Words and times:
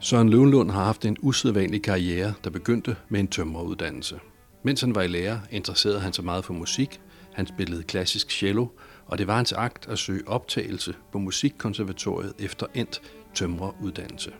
Søren 0.00 0.28
Løvenlund 0.28 0.70
har 0.70 0.84
haft 0.84 1.04
en 1.04 1.16
usædvanlig 1.20 1.82
karriere, 1.82 2.34
der 2.44 2.50
begyndte 2.50 2.96
med 3.08 3.20
en 3.20 3.28
tømreruddannelse. 3.28 4.20
Mens 4.62 4.80
han 4.80 4.94
var 4.94 5.02
i 5.02 5.06
lærer, 5.06 5.38
interesserede 5.50 6.00
han 6.00 6.12
sig 6.12 6.24
meget 6.24 6.44
for 6.44 6.52
musik. 6.52 7.00
Han 7.32 7.46
spillede 7.46 7.82
klassisk 7.82 8.30
cello, 8.30 8.66
og 9.06 9.18
det 9.18 9.26
var 9.26 9.36
hans 9.36 9.52
akt 9.52 9.88
at 9.88 9.98
søge 9.98 10.28
optagelse 10.28 10.94
på 11.12 11.18
Musikkonservatoriet 11.18 12.32
efter 12.38 12.66
endt 12.74 13.02
tømreruddannelse. 13.34 14.32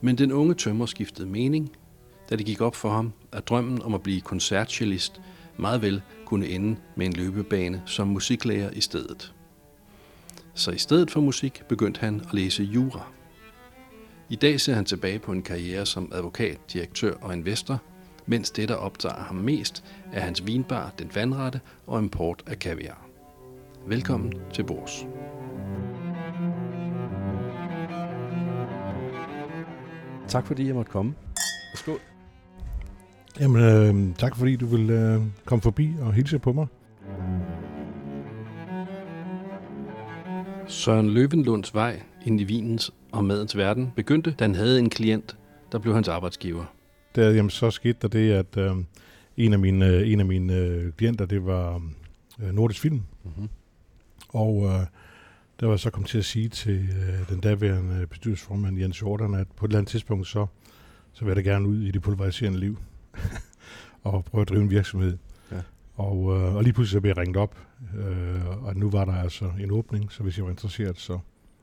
Men 0.00 0.18
den 0.18 0.32
unge 0.32 0.54
tømrer 0.54 0.86
skiftede 0.86 1.28
mening, 1.28 1.72
da 2.30 2.36
det 2.36 2.46
gik 2.46 2.60
op 2.60 2.76
for 2.76 2.90
ham, 2.90 3.12
at 3.32 3.48
drømmen 3.48 3.82
om 3.82 3.94
at 3.94 4.02
blive 4.02 4.20
koncertcellist 4.20 5.20
meget 5.62 5.82
vel 5.82 6.02
kunne 6.24 6.46
ende 6.46 6.76
med 6.96 7.06
en 7.06 7.12
løbebane 7.12 7.82
som 7.86 8.08
musiklærer 8.08 8.70
i 8.70 8.80
stedet. 8.80 9.34
Så 10.54 10.70
i 10.70 10.78
stedet 10.78 11.10
for 11.10 11.20
musik 11.20 11.62
begyndte 11.68 12.00
han 12.00 12.20
at 12.20 12.34
læse 12.34 12.62
jura. 12.62 13.12
I 14.28 14.36
dag 14.36 14.60
ser 14.60 14.74
han 14.74 14.84
tilbage 14.84 15.18
på 15.18 15.32
en 15.32 15.42
karriere 15.42 15.86
som 15.86 16.12
advokat, 16.14 16.72
direktør 16.72 17.14
og 17.20 17.32
investor, 17.32 17.82
mens 18.26 18.50
det, 18.50 18.68
der 18.68 18.74
optager 18.74 19.22
ham 19.22 19.36
mest, 19.36 19.84
er 20.12 20.20
hans 20.20 20.46
vinbar, 20.46 20.92
den 20.98 21.10
vandrette 21.14 21.60
og 21.86 21.98
import 21.98 22.42
af 22.46 22.58
kaviar. 22.58 23.06
Velkommen 23.86 24.32
til 24.52 24.64
Bors. 24.64 25.06
Tak 30.28 30.46
fordi 30.46 30.66
jeg 30.66 30.74
måtte 30.74 30.90
komme. 30.92 31.14
Skål. 31.74 32.11
Jamen, 33.40 33.62
øh, 33.62 34.14
tak 34.16 34.36
fordi 34.36 34.56
du 34.56 34.66
vil 34.66 34.90
øh, 34.90 35.20
komme 35.44 35.62
forbi 35.62 35.90
og 36.00 36.12
hilse 36.12 36.38
på 36.38 36.52
mig. 36.52 36.66
Søren 40.66 41.10
Løvenlunds 41.10 41.74
vej 41.74 42.02
ind 42.26 42.40
i 42.40 42.44
vinens 42.44 42.90
og 43.12 43.24
madens 43.24 43.56
verden 43.56 43.92
begyndte, 43.96 44.34
da 44.38 44.44
han 44.44 44.54
havde 44.54 44.78
en 44.78 44.90
klient, 44.90 45.36
der 45.72 45.78
blev 45.78 45.94
hans 45.94 46.08
arbejdsgiver. 46.08 46.64
Der, 47.14 47.30
jamen, 47.30 47.50
så 47.50 47.70
skete 47.70 47.98
der 48.02 48.08
det, 48.08 48.32
at 48.32 48.56
øh, 48.56 48.76
en 49.36 49.52
af 49.52 49.58
mine, 49.58 49.86
øh, 49.86 50.12
en 50.12 50.20
af 50.20 50.26
mine 50.26 50.54
øh, 50.56 50.92
klienter, 50.92 51.26
det 51.26 51.46
var 51.46 51.82
øh, 52.42 52.54
Nordisk 52.54 52.80
Film. 52.80 53.02
Mm-hmm. 53.24 53.48
Og 54.28 54.64
øh, 54.64 54.86
der 55.60 55.66
var 55.66 55.76
så 55.76 55.90
kommet 55.90 56.10
til 56.10 56.18
at 56.18 56.24
sige 56.24 56.48
til 56.48 56.78
øh, 56.78 57.28
den 57.28 57.40
daværende 57.40 58.06
bestyrelsesformand 58.06 58.78
Jens 58.78 59.02
Jordan, 59.02 59.34
at 59.34 59.46
på 59.56 59.64
et 59.64 59.68
eller 59.68 59.78
andet 59.78 59.90
tidspunkt, 59.90 60.26
så, 60.26 60.46
så 61.12 61.24
vil 61.24 61.30
jeg 61.30 61.44
da 61.44 61.50
gerne 61.50 61.68
ud 61.68 61.82
i 61.82 61.90
det 61.90 62.02
pulveriserende 62.02 62.60
liv 62.60 62.78
og 64.02 64.24
prøve 64.24 64.42
at 64.42 64.48
drive 64.48 64.62
en 64.62 64.70
virksomhed. 64.70 65.18
Ja. 65.52 65.60
Og, 65.94 66.36
øh, 66.36 66.54
og 66.54 66.62
lige 66.62 66.72
pludselig 66.72 66.96
så 66.96 67.00
blev 67.00 67.10
jeg 67.10 67.16
ringet 67.16 67.36
op, 67.36 67.56
øh, 67.98 68.64
og 68.64 68.76
nu 68.76 68.90
var 68.90 69.04
der 69.04 69.14
altså 69.14 69.50
en 69.60 69.70
åbning, 69.70 70.12
så 70.12 70.22
hvis 70.22 70.36
jeg 70.36 70.44
var 70.44 70.50
interesseret, 70.50 70.98
så 70.98 71.12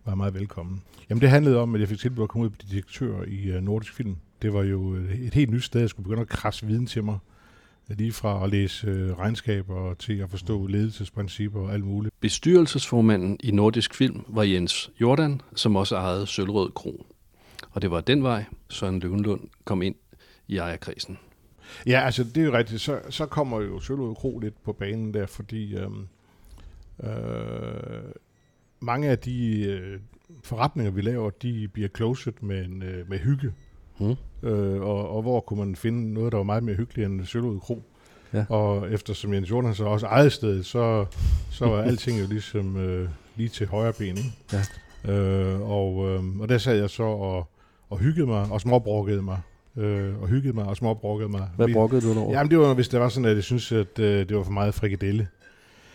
var 0.06 0.12
jeg 0.12 0.18
meget 0.18 0.34
velkommen. 0.34 0.82
Jamen 1.10 1.22
det 1.22 1.30
handlede 1.30 1.60
om, 1.60 1.76
at 1.76 1.82
jeg 1.82 1.90
fik 1.90 2.00
tilbudt 2.00 2.24
at 2.24 2.30
komme 2.30 2.46
ud 2.46 2.50
på 2.50 2.58
direktør 2.72 3.24
i 3.28 3.58
uh, 3.58 3.64
Nordisk 3.64 3.94
Film. 3.94 4.16
Det 4.42 4.54
var 4.54 4.64
jo 4.64 4.94
et 4.94 5.34
helt 5.34 5.52
nyt 5.52 5.64
sted, 5.64 5.82
jeg 5.82 5.90
skulle 5.90 6.04
begynde 6.04 6.22
at 6.22 6.28
krasse 6.28 6.66
viden 6.66 6.86
til 6.86 7.04
mig. 7.04 7.18
Lige 7.88 8.12
fra 8.12 8.44
at 8.44 8.50
læse 8.50 8.88
øh, 8.88 9.20
regnskaber 9.20 9.94
til 9.94 10.18
at 10.18 10.30
forstå 10.30 10.68
ledelsesprincipper 10.68 11.60
og 11.60 11.74
alt 11.74 11.84
muligt. 11.84 12.14
Bestyrelsesformanden 12.20 13.38
i 13.40 13.52
Nordisk 13.52 13.94
Film 13.94 14.26
var 14.28 14.44
Jens 14.44 14.92
Jordan, 15.02 15.42
som 15.56 15.76
også 15.76 15.96
ejede 15.96 16.28
Sølvrød 16.28 16.72
Kro. 16.72 17.06
Og 17.72 17.82
det 17.82 17.92
var 17.92 18.02
den 18.02 18.24
vej, 18.24 18.46
Søren 18.70 19.00
Løvenlund 19.00 19.42
kom 19.66 19.82
ind 19.82 19.96
i 20.48 20.58
ejerkredsen. 20.58 21.18
Ja, 21.88 22.02
altså 22.06 22.24
det 22.24 22.38
er 22.38 22.46
jo 22.46 22.54
rigtigt. 22.54 22.82
Så, 22.82 23.00
så 23.10 23.26
kommer 23.26 23.62
jo 23.62 23.80
Sølvrød 23.80 24.16
Kro 24.16 24.40
lidt 24.40 24.64
på 24.64 24.74
banen 24.74 25.14
der, 25.14 25.26
fordi 25.26 25.76
øhm, 25.76 26.08
øh, 27.04 27.10
mange 28.80 29.10
af 29.10 29.20
de 29.20 29.66
øh, 29.66 30.00
forretninger, 30.44 30.92
vi 30.92 31.02
laver, 31.02 31.30
de 31.30 31.68
bliver 31.74 31.90
closed 31.96 32.34
med, 32.42 32.66
en, 32.66 32.84
øh, 32.84 33.10
med 33.10 33.20
hygge. 33.20 33.54
Mm. 34.00 34.16
Øh, 34.44 34.82
og, 34.82 35.10
og 35.10 35.22
hvor 35.22 35.40
kunne 35.40 35.66
man 35.66 35.76
finde 35.76 36.14
noget, 36.14 36.32
der 36.32 36.38
var 36.38 36.44
meget 36.44 36.64
mere 36.64 36.76
hyggeligt 36.76 37.06
end 37.06 37.26
Sølvrød 37.26 37.60
Kro? 37.60 37.84
Ja. 38.34 38.46
Og 38.50 38.92
eftersom 38.92 39.34
Jens 39.34 39.52
Jordan 39.52 39.76
så 39.76 39.86
også 39.86 40.06
ejede 40.06 40.30
stedet, 40.30 40.66
så, 40.66 41.06
så 41.52 41.66
var 41.66 41.82
alting 41.82 42.20
jo 42.20 42.28
ligesom 42.28 42.78
øh, 42.78 43.10
lige 43.36 43.50
til 43.50 43.68
højre 43.68 43.94
ben. 43.94 44.18
Ikke? 44.18 44.34
Ja. 44.54 45.14
Øh, 45.14 45.62
og, 45.62 46.10
øh, 46.10 46.40
og 46.40 46.50
der 46.50 46.58
sad 46.58 46.78
jeg 46.78 46.90
så 46.90 47.04
og, 47.04 47.50
og 47.90 47.98
hyggede 47.98 48.28
mig 48.28 48.52
og 48.52 48.62
småbrokkede 48.62 49.22
mig. 49.22 49.42
Øh, 49.80 50.22
og 50.22 50.28
hyggede 50.28 50.54
mig 50.54 50.66
og 50.66 50.78
småbrokkede 50.78 51.30
mig. 51.30 51.50
Hvad 51.56 51.74
brokkede 51.74 52.02
du 52.02 52.20
over? 52.20 52.34
Jamen 52.34 52.52
det 52.52 52.60
var, 52.60 52.74
hvis 52.74 52.88
det 52.88 53.00
var 53.00 53.10
sådan, 53.10 53.30
at 53.30 53.36
jeg 53.36 53.44
synes, 53.44 53.72
at 53.72 54.00
øh, 54.00 54.30
det 54.30 54.38
var 54.38 54.44
for 54.44 54.52
meget 54.52 54.74
frikadelle. 54.74 55.28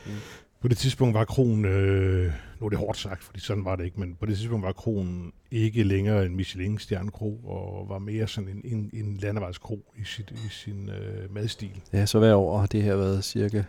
Mm. 0.06 0.12
På 0.60 0.68
det 0.68 0.78
tidspunkt 0.78 1.14
var 1.14 1.24
kronen, 1.24 1.64
øh, 1.64 2.32
nu 2.60 2.66
er 2.66 2.70
det 2.70 2.78
hårdt 2.78 2.98
sagt, 2.98 3.24
fordi 3.24 3.40
sådan 3.40 3.64
var 3.64 3.76
det 3.76 3.84
ikke, 3.84 4.00
men 4.00 4.16
på 4.20 4.26
det 4.26 4.36
tidspunkt 4.36 4.66
var 4.66 4.72
kronen 4.72 5.32
ikke 5.50 5.82
længere 5.82 6.26
en 6.26 6.36
Michelin-stjernekro, 6.36 7.40
og 7.44 7.88
var 7.88 7.98
mere 7.98 8.28
sådan 8.28 8.50
en, 8.50 8.60
en, 8.64 8.90
en 8.92 9.16
landevejskro 9.16 9.92
i, 9.96 10.04
sit, 10.04 10.30
i 10.30 10.48
sin 10.50 10.88
øh, 10.88 11.34
madstil. 11.34 11.80
Ja, 11.92 12.06
så 12.06 12.18
hver 12.18 12.34
år 12.34 12.58
har 12.58 12.66
det 12.66 12.82
her 12.82 12.96
været 12.96 13.24
cirka... 13.24 13.62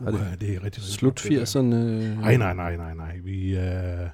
Er 0.00 0.10
det, 0.10 0.14
uh, 0.14 0.40
det 0.40 0.54
er 0.54 0.64
rigtig, 0.64 0.82
slut 0.82 1.20
80'erne? 1.20 1.58
Nej, 1.60 2.36
nej, 2.36 2.54
nej, 2.54 2.76
nej, 2.76 2.94
nej. 2.94 3.18
Vi 3.24 3.54
er, 3.54 4.08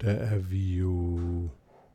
der 0.00 0.10
er 0.10 0.38
vi 0.38 0.76
jo 0.76 1.18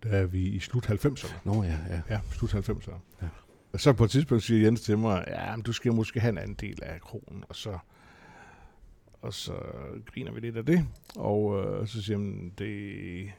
der 0.05 0.17
er 0.17 0.25
vi 0.25 0.41
i 0.41 0.59
slut 0.59 0.85
90'erne. 0.85 1.33
Nå 1.43 1.63
ja, 1.63 1.77
ja. 1.89 2.01
Ja, 2.09 2.19
slut 2.31 2.55
90'erne. 2.55 2.99
Ja. 3.21 3.27
Og 3.73 3.79
så 3.79 3.93
på 3.93 4.03
et 4.03 4.11
tidspunkt 4.11 4.43
siger 4.43 4.61
Jens 4.61 4.81
til 4.81 4.97
mig, 4.97 5.25
ja, 5.27 5.55
men 5.55 5.63
du 5.63 5.73
skal 5.73 5.93
måske 5.93 6.19
have 6.19 6.29
en 6.29 6.37
anden 6.37 6.55
del 6.59 6.79
af 6.83 7.01
kronen, 7.01 7.43
og 7.49 7.55
så 7.55 7.77
og 9.25 9.33
så 9.33 9.53
griner 10.13 10.31
vi 10.31 10.39
lidt 10.39 10.57
af 10.57 10.65
det, 10.65 10.87
og 11.15 11.63
øh, 11.63 11.87
så 11.87 12.01
siger 12.01 12.17
han, 12.17 12.51
det, 12.57 13.31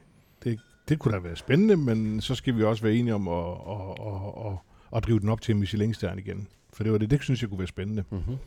det, 0.43 0.59
det 0.89 0.99
kunne 0.99 1.13
da 1.13 1.19
være 1.19 1.35
spændende, 1.35 1.77
men 1.77 2.21
så 2.21 2.35
skal 2.35 2.57
vi 2.57 2.63
også 2.63 2.83
være 2.83 2.95
enige 2.95 3.15
om 3.15 3.27
at, 3.27 3.45
at, 3.69 4.07
at, 4.07 4.51
at, 4.51 4.57
at 4.95 5.03
drive 5.03 5.19
den 5.19 5.29
op 5.29 5.41
til 5.41 5.53
en 5.53 5.59
Michelin-stjerne 5.59 6.21
igen. 6.21 6.47
For 6.73 6.83
det 6.83 6.91
var 6.91 6.97
det, 6.97 7.09
det 7.09 7.23
synes 7.23 7.41
jeg 7.41 7.49
kunne 7.49 7.59
være 7.59 7.67
spændende. 7.67 8.03
Mm-hmm. 8.09 8.37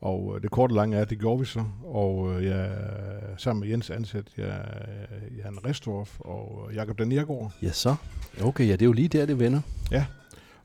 Og 0.00 0.32
øh, 0.36 0.42
det 0.42 0.50
korte 0.50 0.72
og 0.72 0.74
lange 0.74 0.96
er, 0.96 1.00
at 1.02 1.10
det 1.10 1.18
gjorde 1.18 1.40
vi 1.40 1.44
så. 1.44 1.64
Og 1.84 2.32
øh, 2.32 2.44
jeg, 2.44 2.70
sammen 3.36 3.60
med 3.60 3.68
Jens 3.68 3.90
ansat, 3.90 4.26
jeg, 4.36 4.64
Jan 5.44 5.66
Restorff 5.66 6.20
og 6.20 6.70
Jakob 6.74 6.98
Daniergaard. 6.98 7.52
Ja, 7.62 7.70
så. 7.70 7.94
Okay, 8.42 8.66
ja, 8.66 8.72
det 8.72 8.82
er 8.82 8.86
jo 8.86 8.92
lige 8.92 9.08
der, 9.08 9.26
det 9.26 9.38
vender. 9.38 9.60
Ja, 9.90 10.06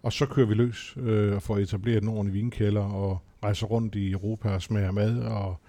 og 0.03 0.13
så 0.13 0.25
kører 0.25 0.47
vi 0.47 0.53
løs 0.53 0.97
øh, 0.97 1.41
for 1.41 1.55
at 1.55 1.61
etablere 1.61 1.97
en 2.01 2.07
ordentlig 2.07 2.33
vinkælder 2.33 2.81
og 2.81 3.17
rejser 3.43 3.67
rundt 3.67 3.95
i 3.95 4.11
Europa 4.11 4.49
og 4.49 4.61
smager 4.61 4.91
mad 4.91 5.19
og 5.19 5.59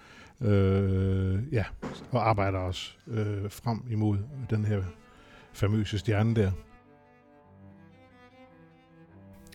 øh, 0.48 1.38
ja, 1.52 1.64
og 2.10 2.28
arbejder 2.28 2.58
os 2.58 2.98
øh, 3.06 3.50
frem 3.50 3.82
imod 3.90 4.18
den 4.50 4.64
her 4.64 4.82
famøse 5.52 5.98
stjerne 5.98 6.34
der. 6.34 6.50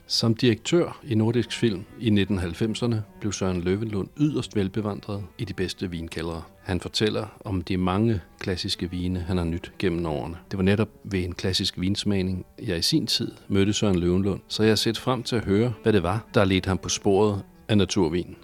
Som 0.08 0.36
direktør 0.36 1.00
i 1.04 1.16
Nordisk 1.16 1.52
Film 1.52 1.84
i 2.00 2.10
1990'erne 2.10 2.96
blev 3.20 3.32
Søren 3.32 3.62
Løvenlund 3.62 4.08
yderst 4.18 4.56
velbevandret 4.56 5.24
i 5.38 5.46
de 5.46 5.54
bedste 5.54 5.92
vinkældre. 5.92 6.42
Han 6.62 6.80
fortæller 6.80 7.38
om 7.46 7.62
de 7.62 7.78
mange 7.78 8.22
klassiske 8.40 8.92
vine, 8.92 9.20
han 9.20 9.38
har 9.38 9.44
nyt 9.44 9.72
gennem 9.80 10.06
årene. 10.06 10.38
Det 10.52 10.58
var 10.58 10.64
netop 10.64 10.90
ved 11.04 11.24
en 11.24 11.34
klassisk 11.34 11.80
vinsmagning, 11.80 12.46
jeg 12.62 12.78
i 12.78 12.82
sin 12.82 13.08
tid 13.08 13.32
mødte 13.48 13.74
Søren 13.74 14.00
Løvenlund, 14.00 14.42
så 14.48 14.64
jeg 14.64 14.72
har 14.72 14.76
set 14.76 14.98
frem 14.98 15.24
til 15.24 15.36
at 15.36 15.46
høre, 15.46 15.74
hvad 15.84 15.94
det 15.94 16.04
var, 16.04 16.26
der 16.34 16.46
ledte 16.46 16.68
ham 16.68 16.78
på 16.78 16.90
sporet 16.90 17.44
af 17.68 17.78
naturvin. 17.78 18.36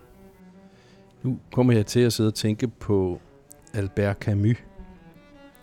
Nu 1.23 1.39
kommer 1.51 1.73
jeg 1.73 1.85
til 1.85 1.99
at 1.99 2.13
sidde 2.13 2.27
og 2.27 2.35
tænke 2.35 2.67
på 2.67 3.21
Albert 3.73 4.17
Camus, 4.17 4.57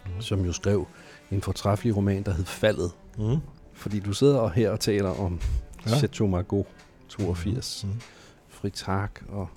mm. 0.06 0.20
som 0.20 0.44
jo 0.44 0.52
skrev 0.52 0.86
en 1.30 1.42
fortræffelig 1.42 1.96
roman, 1.96 2.22
der 2.22 2.32
hed 2.32 2.44
Faldet. 2.44 2.90
Mm. 3.18 3.36
Fordi 3.72 4.00
du 4.00 4.12
sidder 4.12 4.48
her 4.48 4.70
og 4.70 4.80
taler 4.80 5.20
om 5.20 5.40
ja. 5.88 5.98
Chateau 5.98 6.28
Margaux 6.28 6.68
82, 7.08 7.84
mm. 7.84 8.00
Fritz 8.48 8.80
Haag 8.80 9.10
og 9.28 9.48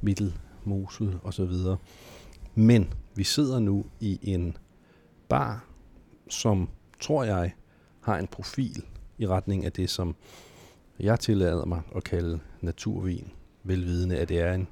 Mittelmosel 0.00 1.18
og 1.22 1.34
så 1.34 1.44
videre. 1.44 1.76
Men 2.54 2.92
vi 3.14 3.24
sidder 3.24 3.58
nu 3.58 3.84
i 4.00 4.18
en 4.22 4.56
bar, 5.28 5.64
som 6.28 6.68
tror 7.00 7.24
jeg 7.24 7.54
har 8.00 8.18
en 8.18 8.26
profil 8.26 8.84
i 9.18 9.26
retning 9.26 9.64
af 9.64 9.72
det, 9.72 9.90
som 9.90 10.16
jeg 11.00 11.20
tillader 11.20 11.64
mig 11.64 11.82
at 11.96 12.04
kalde 12.04 12.40
naturvin, 12.60 13.30
velvidende 13.62 14.18
at 14.18 14.28
det 14.28 14.40
er 14.40 14.52
en 14.52 14.68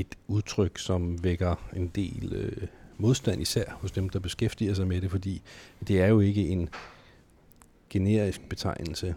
et 0.00 0.14
udtryk, 0.28 0.78
som 0.78 1.24
vækker 1.24 1.54
en 1.76 1.88
del 1.88 2.32
øh, 2.32 2.68
modstand, 2.98 3.42
især 3.42 3.64
hos 3.80 3.92
dem, 3.92 4.08
der 4.08 4.18
beskæftiger 4.18 4.74
sig 4.74 4.86
med 4.86 5.00
det, 5.00 5.10
fordi 5.10 5.42
det 5.88 6.00
er 6.00 6.06
jo 6.06 6.20
ikke 6.20 6.48
en 6.48 6.68
generisk 7.90 8.48
betegnelse. 8.48 9.14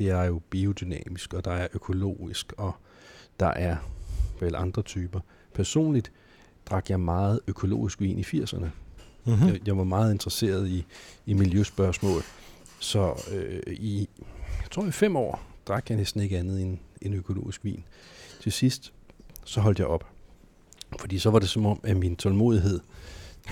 Det 0.00 0.10
er 0.10 0.22
jo 0.22 0.40
biodynamisk, 0.50 1.34
og 1.34 1.44
der 1.44 1.50
er 1.50 1.68
økologisk, 1.74 2.52
og 2.56 2.72
der 3.40 3.46
er 3.46 3.76
vel 4.40 4.54
andre 4.54 4.82
typer. 4.82 5.20
Personligt 5.54 6.12
drak 6.66 6.90
jeg 6.90 7.00
meget 7.00 7.40
økologisk 7.46 8.00
vin 8.00 8.18
i 8.18 8.22
80'erne. 8.22 8.66
Mm-hmm. 9.24 9.46
Jeg, 9.46 9.60
jeg 9.66 9.76
var 9.76 9.84
meget 9.84 10.12
interesseret 10.12 10.68
i, 10.68 10.86
i 11.26 11.34
miljøspørgsmål. 11.34 12.22
Så 12.78 13.22
øh, 13.32 13.74
i, 13.74 14.08
jeg 14.62 14.70
tror 14.70 14.86
i 14.86 14.90
fem 14.90 15.16
år, 15.16 15.42
drak 15.68 15.90
jeg 15.90 15.96
næsten 15.96 16.20
ikke 16.20 16.38
andet 16.38 16.62
end, 16.62 16.78
end 17.02 17.14
økologisk 17.14 17.64
vin. 17.64 17.84
Til 18.42 18.52
sidst, 18.52 18.92
så 19.44 19.60
holdt 19.60 19.78
jeg 19.78 19.86
op. 19.86 20.06
Fordi 21.00 21.18
så 21.18 21.30
var 21.30 21.38
det 21.38 21.48
som 21.48 21.66
om, 21.66 21.80
at 21.82 21.96
min 21.96 22.16
tålmodighed, 22.16 22.80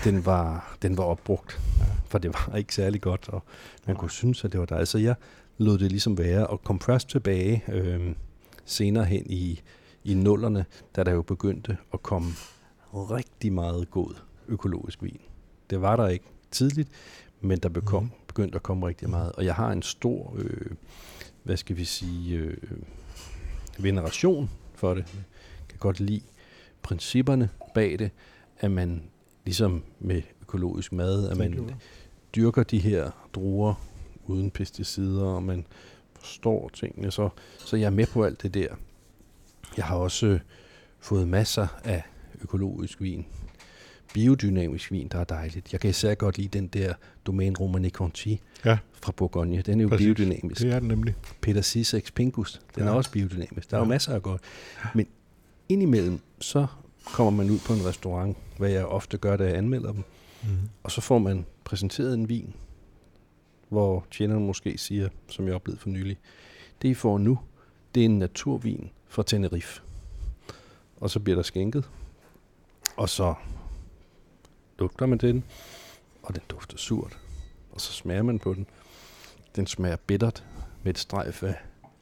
den 0.03 0.25
var, 0.25 0.77
den 0.81 0.97
var 0.97 1.03
opbrugt. 1.03 1.59
For 2.07 2.17
det 2.17 2.33
var 2.33 2.55
ikke 2.55 2.75
særlig 2.75 3.01
godt, 3.01 3.29
og 3.29 3.43
man 3.87 3.95
kunne 3.95 4.11
synes, 4.11 4.45
at 4.45 4.51
det 4.51 4.59
var 4.59 4.65
der. 4.65 4.85
Så 4.85 4.97
jeg 4.97 5.15
lod 5.59 5.77
det 5.77 5.91
ligesom 5.91 6.17
være, 6.17 6.47
og 6.47 6.63
kom 6.63 6.79
først 6.79 7.09
tilbage 7.09 7.63
øh, 7.67 8.15
senere 8.65 9.05
hen 9.05 9.25
i, 9.29 9.61
i 10.03 10.13
nullerne, 10.13 10.65
da 10.95 11.03
der 11.03 11.11
jo 11.11 11.21
begyndte 11.21 11.77
at 11.93 12.03
komme 12.03 12.31
rigtig 12.93 13.53
meget 13.53 13.91
god 13.91 14.13
økologisk 14.47 15.03
vin. 15.03 15.19
Det 15.69 15.81
var 15.81 15.95
der 15.95 16.07
ikke 16.07 16.25
tidligt, 16.51 16.89
men 17.41 17.59
der 17.59 17.69
bekom, 17.69 18.03
mm. 18.03 18.09
begyndte 18.27 18.55
at 18.55 18.63
komme 18.63 18.87
rigtig 18.87 19.09
meget. 19.09 19.31
Og 19.31 19.45
jeg 19.45 19.55
har 19.55 19.71
en 19.71 19.81
stor, 19.81 20.35
øh, 20.37 20.71
hvad 21.43 21.57
skal 21.57 21.77
vi 21.77 21.85
sige, 21.85 22.37
øh, 22.37 22.57
veneration 23.79 24.49
for 24.75 24.93
det. 24.93 25.05
Jeg 25.59 25.67
kan 25.69 25.77
godt 25.79 25.99
lide 25.99 26.21
principperne 26.81 27.49
bag 27.73 27.99
det, 27.99 28.11
at 28.59 28.71
man 28.71 29.03
ligesom 29.45 29.83
med 29.99 30.21
økologisk 30.41 30.93
mad, 30.93 31.29
at 31.29 31.37
man 31.37 31.69
dyrker 32.35 32.63
de 32.63 32.79
her 32.79 33.11
druer 33.33 33.88
uden 34.29 34.51
pesticider, 34.51 35.25
og 35.25 35.43
man 35.43 35.65
forstår 36.19 36.69
tingene. 36.73 37.11
Så, 37.11 37.29
så 37.57 37.77
jeg 37.77 37.85
er 37.85 37.89
med 37.89 38.05
på 38.05 38.23
alt 38.23 38.43
det 38.43 38.53
der. 38.53 38.67
Jeg 39.77 39.85
har 39.85 39.95
også 39.95 40.25
øh, 40.25 40.39
fået 40.99 41.27
masser 41.27 41.67
af 41.83 42.03
økologisk 42.41 43.01
vin. 43.01 43.25
Biodynamisk 44.13 44.91
vin, 44.91 45.07
der 45.07 45.19
er 45.19 45.23
dejligt. 45.23 45.71
Jeg 45.71 45.79
kan 45.79 45.89
især 45.89 46.15
godt 46.15 46.37
lide 46.37 46.59
den 46.59 46.67
der 46.67 46.93
Domaine 47.25 47.55
Romane 47.59 47.89
Conti 47.89 48.41
ja. 48.65 48.77
fra 48.93 49.11
Bourgogne. 49.11 49.61
Den 49.61 49.79
er 49.79 49.83
jo 49.83 49.89
Præcis. 49.89 50.05
biodynamisk. 50.05 50.61
Det 50.61 50.73
er 50.73 50.79
den 50.79 50.87
nemlig. 50.87 51.15
Peter 51.41 51.61
Cisex 51.61 52.13
Pingus, 52.13 52.61
den 52.75 52.83
ja. 52.83 52.89
er 52.89 52.93
også 52.93 53.11
biodynamisk. 53.11 53.71
Der 53.71 53.77
er 53.77 53.81
ja. 53.81 53.85
jo 53.85 53.89
masser 53.89 54.13
af 54.13 54.21
godt. 54.21 54.41
Men 54.95 55.07
indimellem, 55.69 56.19
så 56.39 56.67
kommer 57.05 57.43
man 57.43 57.51
ud 57.51 57.59
på 57.59 57.73
en 57.73 57.85
restaurant, 57.85 58.37
hvad 58.57 58.69
jeg 58.69 58.85
ofte 58.85 59.17
gør, 59.17 59.37
da 59.37 59.43
jeg 59.43 59.57
anmelder 59.57 59.91
dem. 59.91 60.03
Mm. 60.43 60.49
Og 60.83 60.91
så 60.91 61.01
får 61.01 61.19
man 61.19 61.45
præsenteret 61.63 62.13
en 62.13 62.29
vin, 62.29 62.53
hvor 63.69 64.05
tjeneren 64.11 64.45
måske 64.45 64.77
siger, 64.77 65.09
som 65.27 65.47
jeg 65.47 65.55
oplevede 65.55 65.81
for 65.81 65.89
nylig, 65.89 66.17
det 66.81 66.89
I 66.89 66.93
får 66.93 67.17
nu, 67.17 67.39
det 67.95 68.01
er 68.01 68.05
en 68.05 68.19
naturvin 68.19 68.89
fra 69.07 69.23
Tenerife. 69.23 69.81
Og 70.97 71.09
så 71.09 71.19
bliver 71.19 71.35
der 71.35 71.43
skænket, 71.43 71.89
og 72.97 73.09
så 73.09 73.33
lugter 74.79 75.05
man 75.05 75.17
den, 75.17 75.43
og 76.23 76.35
den 76.35 76.43
dufter 76.49 76.77
surt. 76.77 77.19
Og 77.71 77.81
så 77.81 77.93
smager 77.93 78.23
man 78.23 78.39
på 78.39 78.53
den. 78.53 78.67
Den 79.55 79.67
smager 79.67 79.95
bittert 79.95 80.45
med 80.83 80.93
et 80.93 80.99
strejf 80.99 81.43
af 81.43 81.55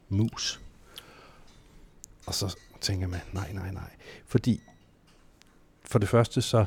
mus. 0.09 0.61
Og 2.25 2.33
så 2.33 2.57
tænker 2.81 3.07
man, 3.07 3.19
nej, 3.33 3.53
nej, 3.53 3.71
nej. 3.71 3.89
Fordi 4.25 4.61
for 5.83 5.99
det 5.99 6.09
første, 6.09 6.41
så 6.41 6.65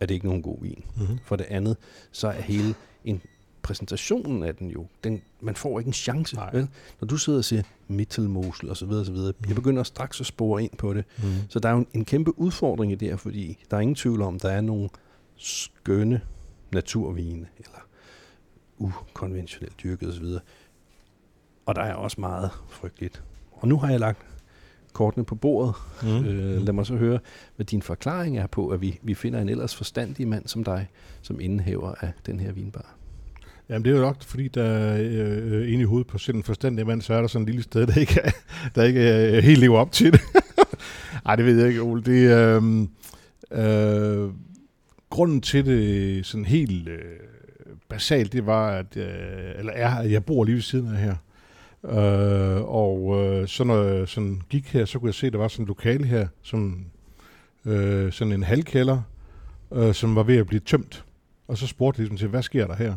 er 0.00 0.06
det 0.06 0.14
ikke 0.14 0.26
nogen 0.26 0.42
god 0.42 0.62
vin. 0.62 0.84
Mm-hmm. 0.96 1.18
For 1.24 1.36
det 1.36 1.44
andet, 1.44 1.76
så 2.12 2.28
er 2.28 2.40
hele 2.40 2.74
en 3.04 3.22
præsentationen 3.62 4.42
af 4.42 4.54
den 4.54 4.70
jo, 4.70 4.86
den, 5.04 5.22
man 5.40 5.56
får 5.56 5.78
ikke 5.78 5.88
en 5.88 5.92
chance. 5.92 6.36
Vel? 6.52 6.68
Når 7.00 7.08
du 7.08 7.16
sidder 7.16 7.38
og 7.38 7.44
siger 7.44 7.62
Mittelmosel 7.88 8.70
og 8.70 8.76
så 8.76 8.86
videre, 8.86 9.02
og 9.02 9.06
så 9.06 9.12
videre, 9.12 9.32
mm. 9.38 9.48
jeg 9.48 9.54
begynder 9.54 9.82
straks 9.82 10.20
at 10.20 10.26
spore 10.26 10.62
ind 10.62 10.76
på 10.78 10.94
det. 10.94 11.04
Mm. 11.18 11.24
Så 11.48 11.58
der 11.58 11.68
er 11.68 11.72
jo 11.72 11.78
en, 11.78 11.86
en 11.92 12.04
kæmpe 12.04 12.38
udfordring 12.38 12.92
i 12.92 12.94
det 12.94 13.08
her, 13.08 13.16
fordi 13.16 13.64
der 13.70 13.76
er 13.76 13.80
ingen 13.80 13.94
tvivl 13.94 14.22
om, 14.22 14.38
der 14.38 14.48
er 14.48 14.60
nogle 14.60 14.88
skønne 15.36 16.20
naturvine, 16.72 17.46
eller 17.58 17.78
ukonventionelt 18.78 19.80
dyrket 19.82 20.08
osv. 20.08 20.24
Og 21.66 21.74
der 21.74 21.82
er 21.82 21.94
også 21.94 22.20
meget 22.20 22.50
frygteligt. 22.68 23.22
Og 23.52 23.68
nu 23.68 23.78
har 23.78 23.90
jeg 23.90 24.00
lagt 24.00 24.26
kortene 24.92 25.24
på 25.24 25.34
bordet. 25.34 25.74
Mm. 26.02 26.24
Øh, 26.24 26.62
lad 26.62 26.72
mig 26.72 26.86
så 26.86 26.96
høre, 26.96 27.18
hvad 27.56 27.66
din 27.66 27.82
forklaring 27.82 28.38
er 28.38 28.46
på, 28.46 28.68
at 28.68 28.80
vi, 28.80 28.98
vi 29.02 29.14
finder 29.14 29.40
en 29.40 29.48
ellers 29.48 29.76
forstandig 29.76 30.28
mand 30.28 30.48
som 30.48 30.64
dig, 30.64 30.88
som 31.22 31.40
indehaver 31.40 31.94
af 32.00 32.12
den 32.26 32.40
her 32.40 32.52
vinbar. 32.52 32.94
Jamen 33.68 33.84
det 33.84 33.90
er 33.90 33.96
jo 33.96 34.02
nok, 34.02 34.22
fordi 34.22 34.48
der 34.48 34.64
er 34.64 34.98
øh, 35.02 35.72
inde 35.72 35.80
i 35.80 35.84
hovedet 35.84 36.06
på 36.06 36.18
sådan 36.18 36.38
en 36.38 36.44
forstandig 36.44 36.86
mand, 36.86 37.02
så 37.02 37.14
er 37.14 37.20
der 37.20 37.28
sådan 37.28 37.42
et 37.42 37.48
lille 37.48 37.62
sted, 37.62 37.86
der 37.86 38.00
ikke, 38.00 38.20
er, 38.20 38.30
der 38.74 38.84
ikke 38.84 39.00
er, 39.00 39.40
helt 39.40 39.58
lever 39.60 39.78
op 39.78 39.92
til 39.92 40.12
det. 40.12 40.20
Nej, 41.24 41.36
det 41.36 41.44
ved 41.44 41.58
jeg 41.58 41.68
ikke, 41.68 41.80
Ole. 41.80 42.02
Det, 42.02 42.30
øh, 42.30 42.86
øh, 43.52 44.30
grunden 45.10 45.40
til 45.40 45.66
det 45.66 46.26
sådan 46.26 46.44
helt 46.44 46.88
øh, 46.88 46.98
basalt, 47.88 48.32
det 48.32 48.46
var, 48.46 48.70
at, 48.70 48.96
øh, 48.96 49.58
eller 49.58 49.72
er, 49.72 49.94
at 49.94 50.12
jeg 50.12 50.24
bor 50.24 50.44
lige 50.44 50.54
ved 50.54 50.62
siden 50.62 50.94
af 50.94 51.00
her. 51.00 51.16
Øh, 51.84 52.62
og 52.62 53.24
øh, 53.24 53.48
så 53.48 53.64
når 53.64 53.82
jeg 53.82 54.08
sådan 54.08 54.42
gik 54.48 54.66
her, 54.66 54.84
så 54.84 54.98
kunne 54.98 55.08
jeg 55.08 55.14
se, 55.14 55.26
at 55.26 55.32
der 55.32 55.38
var 55.38 55.48
sådan 55.48 55.62
et 55.62 55.68
lokale 55.68 56.04
her, 56.04 56.26
som 56.42 56.84
øh, 57.64 58.12
sådan 58.12 58.32
en 58.32 58.42
halvkælder, 58.42 59.02
øh, 59.72 59.94
som 59.94 60.14
var 60.16 60.22
ved 60.22 60.36
at 60.36 60.46
blive 60.46 60.60
tømt. 60.60 61.04
Og 61.48 61.58
så 61.58 61.66
spurgte 61.66 61.98
jeg 61.98 62.02
ligesom 62.02 62.16
til, 62.16 62.28
hvad 62.28 62.42
sker 62.42 62.66
der 62.66 62.74
her? 62.74 62.94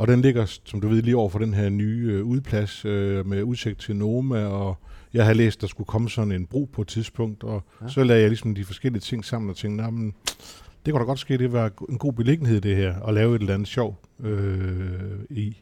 Og 0.00 0.08
den 0.08 0.20
ligger, 0.20 0.60
som 0.64 0.80
du 0.80 0.88
ved, 0.88 1.02
lige 1.02 1.16
over 1.16 1.28
for 1.28 1.38
den 1.38 1.54
her 1.54 1.68
nye 1.68 2.08
øh, 2.12 2.24
udplads 2.24 2.84
øh, 2.84 3.26
med 3.26 3.42
udsigt 3.42 3.80
til 3.80 3.96
Noma, 3.96 4.44
og 4.44 4.76
jeg 5.14 5.26
har 5.26 5.32
læst, 5.32 5.60
der 5.60 5.66
skulle 5.66 5.86
komme 5.86 6.10
sådan 6.10 6.32
en 6.32 6.46
bro 6.46 6.68
på 6.72 6.82
et 6.82 6.88
tidspunkt, 6.88 7.44
og 7.44 7.62
ja. 7.82 7.88
så 7.88 8.04
lagde 8.04 8.20
jeg 8.20 8.30
ligesom 8.30 8.54
de 8.54 8.64
forskellige 8.64 9.00
ting 9.00 9.24
sammen 9.24 9.50
og 9.50 9.56
tænkte, 9.56 9.82
nah, 9.82 9.92
men, 9.92 10.14
det 10.86 10.92
kunne 10.92 11.00
da 11.00 11.04
godt 11.04 11.18
ske, 11.18 11.38
det 11.38 11.52
var 11.52 11.70
en 11.88 11.98
god 11.98 12.12
beliggenhed 12.12 12.60
det 12.60 12.76
her, 12.76 13.02
at 13.02 13.14
lave 13.14 13.34
et 13.34 13.40
eller 13.40 13.54
andet 13.54 13.68
sjov 13.68 13.98
øh, 14.20 14.90
i. 15.30 15.56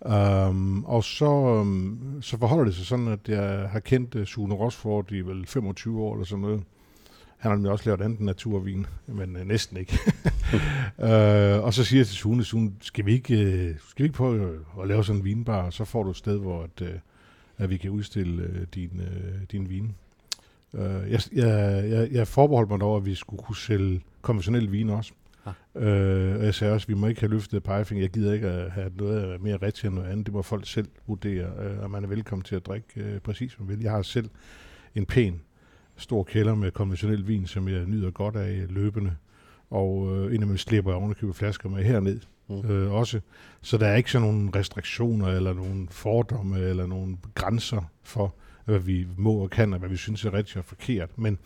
Um, 0.00 0.84
og 0.84 1.04
så, 1.04 1.30
um, 1.30 2.18
så 2.20 2.38
forholder 2.38 2.64
det 2.64 2.74
sig 2.74 2.86
sådan, 2.86 3.08
at 3.08 3.28
jeg 3.28 3.68
har 3.72 3.80
kendt 3.80 4.14
uh, 4.14 4.24
Sune 4.24 4.54
Rosford 4.54 5.12
i 5.12 5.20
vel 5.20 5.46
25 5.46 6.00
år 6.00 6.14
eller 6.14 6.26
sådan 6.26 6.42
noget. 6.42 6.62
Han 7.38 7.50
har 7.50 7.56
nemlig 7.56 7.72
også 7.72 7.84
lavet 7.84 8.00
andet 8.00 8.20
naturvin, 8.20 8.86
men 9.06 9.36
uh, 9.36 9.42
næsten 9.42 9.76
ikke. 9.76 9.98
uh, 10.98 11.64
og 11.66 11.74
så 11.74 11.84
siger 11.84 12.00
jeg 12.00 12.06
til 12.06 12.16
Sune, 12.16 12.44
Sune 12.44 12.72
skal 12.80 13.06
vi 13.06 13.12
ikke, 13.12 13.34
uh, 13.34 13.80
skal 13.90 14.02
vi 14.02 14.04
ikke 14.04 14.16
prøve 14.16 14.48
at, 14.48 14.82
at 14.82 14.88
lave 14.88 15.04
sådan 15.04 15.20
en 15.20 15.24
vinbar, 15.24 15.62
og 15.62 15.72
så 15.72 15.84
får 15.84 16.02
du 16.02 16.10
et 16.10 16.16
sted, 16.16 16.38
hvor 16.38 16.62
at, 16.62 16.80
uh, 16.80 16.88
at 17.58 17.70
vi 17.70 17.76
kan 17.76 17.90
udstille 17.90 18.44
uh, 18.44 18.62
din, 18.74 18.90
uh, 19.00 19.42
din 19.52 19.68
vin. 19.68 19.94
Uh, 20.72 20.80
jeg, 20.80 21.20
jeg, 21.32 22.08
jeg, 22.12 22.28
forbeholdt 22.28 22.70
mig 22.70 22.80
dog, 22.80 22.96
at 22.96 23.06
vi 23.06 23.14
skulle 23.14 23.42
kunne 23.42 23.56
sælge 23.56 24.00
konventionel 24.22 24.72
vin 24.72 24.90
også. 24.90 25.12
Øh, 25.74 26.36
og 26.36 26.44
jeg 26.44 26.54
sagde 26.54 26.72
også, 26.72 26.84
at 26.84 26.88
vi 26.88 26.94
må 26.94 27.06
ikke 27.06 27.20
have 27.20 27.30
løftet 27.30 27.62
pegefinger. 27.62 28.02
Jeg 28.02 28.10
gider 28.10 28.32
ikke 28.32 28.46
at 28.46 28.70
have 28.70 28.90
noget 28.96 29.40
mere 29.40 29.56
rigtigt 29.56 29.84
end 29.84 29.94
noget 29.94 30.08
andet. 30.08 30.26
Det 30.26 30.34
må 30.34 30.42
folk 30.42 30.66
selv 30.66 30.88
vurdere, 31.06 31.46
øh, 31.60 31.78
og 31.82 31.90
man 31.90 32.04
er 32.04 32.08
velkommen 32.08 32.44
til 32.44 32.56
at 32.56 32.66
drikke 32.66 32.86
øh, 32.96 33.20
præcis, 33.20 33.52
som 33.52 33.66
man 33.66 33.76
vil. 33.76 33.82
Jeg 33.82 33.92
har 33.92 34.02
selv 34.02 34.30
en 34.94 35.06
pæn, 35.06 35.40
stor 35.98 36.22
kælder 36.22 36.54
med 36.54 36.70
konventionel 36.70 37.28
vin, 37.28 37.46
som 37.46 37.68
jeg 37.68 37.84
nyder 37.86 38.10
godt 38.10 38.36
af 38.36 38.66
løbende. 38.68 39.16
Og 39.70 40.16
øh, 40.16 40.24
indimellem 40.24 40.56
slipper 40.56 40.90
jeg 40.90 40.98
ovenikøbet 40.98 41.36
flasker 41.36 41.68
med 41.68 41.84
herned 41.84 42.20
mm. 42.48 42.70
øh, 42.70 42.92
også. 42.92 43.20
Så 43.62 43.78
der 43.78 43.86
er 43.86 43.96
ikke 43.96 44.10
sådan 44.10 44.28
nogle 44.28 44.50
restriktioner, 44.54 45.26
eller 45.28 45.52
nogle 45.52 45.86
fordomme, 45.90 46.60
eller 46.60 46.86
nogle 46.86 47.16
grænser 47.34 47.90
for, 48.02 48.34
hvad 48.64 48.78
vi 48.78 49.06
må 49.16 49.32
og 49.32 49.50
kan, 49.50 49.72
og 49.72 49.78
hvad 49.78 49.88
vi 49.88 49.96
synes 49.96 50.24
er 50.24 50.34
rigtigt 50.34 50.56
og 50.56 50.64
forkert. 50.64 51.18
Men 51.18 51.38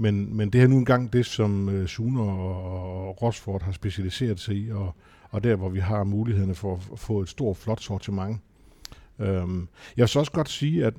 men, 0.00 0.36
men 0.36 0.50
det 0.50 0.62
er 0.62 0.66
nu 0.66 0.76
engang 0.76 1.12
det, 1.12 1.26
som 1.26 1.68
uh, 1.68 1.86
Sune 1.86 2.20
og, 2.20 3.22
Rosford 3.22 3.62
har 3.62 3.72
specialiseret 3.72 4.40
sig 4.40 4.56
i, 4.56 4.70
og, 4.70 4.94
og 5.30 5.44
der, 5.44 5.56
hvor 5.56 5.68
vi 5.68 5.78
har 5.78 6.04
mulighederne 6.04 6.54
for 6.54 6.80
at 6.92 6.98
få 6.98 7.20
et 7.20 7.28
stort, 7.28 7.56
flot 7.56 7.80
sortiment. 7.80 8.40
Um, 9.18 9.68
jeg 9.96 10.02
vil 10.02 10.08
så 10.08 10.18
også 10.18 10.32
godt 10.32 10.48
sige, 10.48 10.86
at 10.86 10.94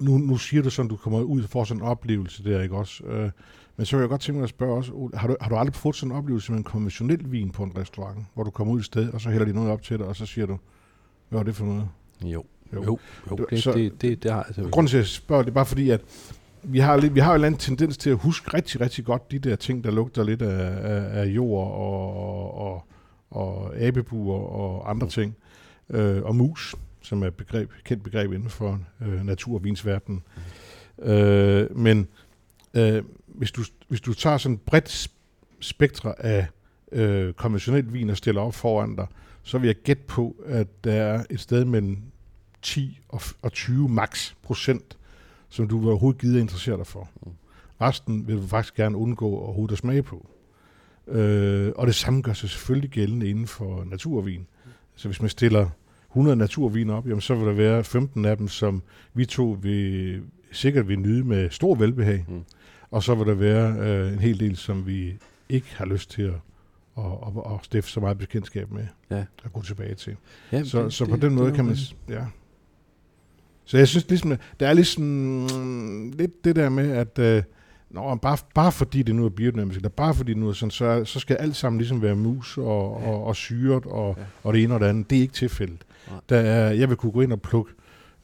nu, 0.00 0.18
nu 0.18 0.36
siger 0.36 0.62
du 0.62 0.70
sådan, 0.70 0.88
du 0.88 0.96
kommer 0.96 1.22
ud 1.22 1.42
og 1.42 1.48
får 1.48 1.64
sådan 1.64 1.82
en 1.82 1.88
oplevelse 1.88 2.44
der, 2.44 2.62
ikke 2.62 2.76
også? 2.76 3.04
Uh, 3.04 3.30
men 3.76 3.86
så 3.86 3.96
vil 3.96 4.02
jeg 4.02 4.08
godt 4.08 4.20
tænke 4.20 4.36
mig 4.36 4.44
at 4.44 4.50
spørge 4.50 4.76
også, 4.76 5.10
har 5.14 5.28
du, 5.28 5.36
har 5.40 5.48
du 5.48 5.56
aldrig 5.56 5.74
fået 5.74 5.96
sådan 5.96 6.12
en 6.12 6.18
oplevelse 6.18 6.52
med 6.52 6.58
en 6.58 6.64
konventionel 6.64 7.32
vin 7.32 7.50
på 7.50 7.62
en 7.62 7.72
restaurant, 7.78 8.26
hvor 8.34 8.42
du 8.42 8.50
kommer 8.50 8.74
ud 8.74 8.78
et 8.78 8.84
sted, 8.84 9.08
og 9.12 9.20
så 9.20 9.30
hælder 9.30 9.46
de 9.46 9.52
noget 9.52 9.70
op 9.70 9.82
til 9.82 9.98
dig, 9.98 10.06
og 10.06 10.16
så 10.16 10.26
siger 10.26 10.46
du, 10.46 10.58
hvad 11.28 11.40
er 11.40 11.44
det 11.44 11.56
for 11.56 11.64
noget? 11.64 11.88
Jo, 12.22 12.44
jo, 12.72 12.84
jo, 12.84 12.98
jo 13.30 13.46
det, 13.50 13.62
så, 13.62 13.72
det, 13.72 14.02
det, 14.02 14.22
det 14.22 14.32
har 14.32 14.52
jeg. 14.56 14.70
Grunden 14.70 14.90
til 14.90 14.98
at 14.98 15.06
spørge, 15.06 15.42
det 15.42 15.50
er 15.50 15.54
bare 15.54 15.66
fordi, 15.66 15.90
at 15.90 16.00
vi 16.62 16.78
har, 16.78 16.96
lidt, 16.96 17.14
vi 17.14 17.20
har 17.20 17.34
en 17.34 17.44
anden 17.44 17.58
tendens 17.58 17.96
til 17.96 18.10
at 18.10 18.16
huske 18.16 18.54
rigtig, 18.54 18.80
rigtig 18.80 19.04
godt 19.04 19.30
de 19.30 19.38
der 19.38 19.56
ting, 19.56 19.84
der 19.84 19.90
lugter 19.90 20.24
lidt 20.24 20.42
af, 20.42 20.90
af, 20.92 21.20
af 21.20 21.26
jord 21.26 21.72
og, 21.72 22.54
og, 22.54 22.84
og 23.30 23.76
abebuer 23.76 24.38
og 24.38 24.90
andre 24.90 25.08
ting. 25.08 25.36
Øh, 25.90 26.22
og 26.22 26.36
mus, 26.36 26.74
som 27.02 27.22
er 27.22 27.26
et 27.26 27.34
begreb, 27.34 27.70
kendt 27.84 28.02
begreb 28.02 28.32
inden 28.32 28.50
for 28.50 28.80
øh, 29.00 29.26
naturvinsverdenen. 29.26 30.22
Øh, 31.02 31.76
men 31.76 32.08
øh, 32.74 33.02
hvis, 33.26 33.52
du, 33.52 33.62
hvis 33.88 34.00
du 34.00 34.14
tager 34.14 34.38
sådan 34.38 34.54
et 34.54 34.60
bredt 34.60 35.10
spektre 35.60 36.24
af 36.24 36.46
øh, 36.92 37.32
konventionel 37.32 37.92
vin 37.92 38.10
og 38.10 38.16
stiller 38.16 38.40
op 38.40 38.54
foran 38.54 38.96
dig, 38.96 39.06
så 39.42 39.58
vil 39.58 39.66
jeg 39.66 39.76
gætte 39.76 40.02
på, 40.06 40.36
at 40.46 40.84
der 40.84 40.92
er 40.92 41.24
et 41.30 41.40
sted 41.40 41.64
mellem 41.64 41.98
10 42.62 43.00
og, 43.08 43.20
og 43.42 43.52
20 43.52 43.88
max 43.88 44.32
procent 44.42 44.96
som 45.50 45.68
du 45.68 45.88
overhovedet 45.88 46.20
gider 46.20 46.40
interessere 46.40 46.76
dig 46.76 46.86
for. 46.86 47.10
Mm. 47.26 47.32
Resten 47.80 48.26
vil 48.26 48.36
du 48.36 48.46
faktisk 48.46 48.74
gerne 48.74 48.96
undgå 48.96 49.36
overhovedet 49.36 49.72
at 49.72 49.78
smage 49.78 50.02
på. 50.02 50.26
Øh, 51.08 51.72
og 51.76 51.86
det 51.86 51.94
samme 51.94 52.22
gør 52.22 52.32
sig 52.32 52.50
selvfølgelig 52.50 52.90
gældende 52.90 53.28
inden 53.28 53.46
for 53.46 53.84
naturvin. 53.84 54.46
Så 54.94 55.08
hvis 55.08 55.20
man 55.20 55.30
stiller 55.30 55.68
100 56.10 56.36
naturviner 56.36 56.94
op, 56.94 57.06
jamen 57.06 57.20
så 57.20 57.34
vil 57.34 57.46
der 57.46 57.52
være 57.52 57.84
15 57.84 58.24
af 58.24 58.36
dem, 58.36 58.48
som 58.48 58.82
vi 59.14 59.24
to 59.24 59.58
vil, 59.62 60.22
sikkert 60.52 60.88
vil 60.88 60.98
nyde 60.98 61.24
med 61.24 61.50
stor 61.50 61.74
velbehag. 61.74 62.24
Mm. 62.28 62.42
Og 62.90 63.02
så 63.02 63.14
vil 63.14 63.26
der 63.26 63.34
være 63.34 63.76
øh, 63.78 64.12
en 64.12 64.18
hel 64.18 64.40
del, 64.40 64.56
som 64.56 64.86
vi 64.86 65.14
ikke 65.48 65.66
har 65.76 65.86
lyst 65.86 66.10
til 66.10 66.22
at, 66.22 66.32
at, 66.98 67.04
at, 67.04 67.52
at 67.54 67.58
stifte 67.64 67.90
så 67.90 68.00
meget 68.00 68.18
bekendtskab 68.18 68.70
med 68.72 68.86
Ja. 69.10 69.24
at 69.44 69.52
gå 69.52 69.62
tilbage 69.62 69.94
til. 69.94 70.16
Ja, 70.52 70.64
Så, 70.64 70.82
det- 70.84 70.92
så 70.92 71.04
det- 71.04 71.10
på 71.10 71.16
den 71.16 71.34
måde 71.34 71.46
det 71.46 71.54
kan 71.54 71.64
man... 71.64 71.76
Ja. 72.08 72.24
Så 73.64 73.78
jeg 73.78 73.88
synes 73.88 74.08
ligesom, 74.08 74.32
der 74.60 74.68
er 74.68 74.72
ligesom 74.72 75.04
mm, 75.04 76.10
lidt 76.10 76.44
det 76.44 76.56
der 76.56 76.68
med, 76.68 76.90
at 76.90 77.18
øh, 77.18 77.42
Nå, 77.90 78.14
bare, 78.14 78.36
bare 78.54 78.72
fordi 78.72 79.02
det 79.02 79.14
nu 79.14 79.24
er 79.24 79.28
biodynamisk, 79.28 79.76
eller 79.76 79.88
bare 79.88 80.14
fordi 80.14 80.32
det 80.32 80.40
nu 80.40 80.48
er 80.48 80.52
sådan, 80.52 80.70
så, 80.70 81.04
så 81.04 81.20
skal 81.20 81.36
alt 81.36 81.56
sammen 81.56 81.78
ligesom 81.78 82.02
være 82.02 82.14
mus 82.16 82.58
og, 82.58 82.96
og, 83.06 83.24
og 83.24 83.36
syret 83.36 83.86
og, 83.86 84.14
Ja. 84.16 84.22
ja. 84.22 84.26
og 84.44 84.54
det 84.54 84.62
ene 84.62 84.74
og 84.74 84.80
det 84.80 84.86
andet. 84.86 85.10
Det 85.10 85.18
er 85.18 85.22
ikke 85.22 85.34
tilfældet. 85.34 85.84
Nej. 86.10 86.20
Der 86.28 86.36
er, 86.36 86.70
jeg 86.72 86.88
vil 86.88 86.96
kunne 86.96 87.12
gå 87.12 87.20
ind 87.20 87.32
og 87.32 87.42
plukke 87.42 87.72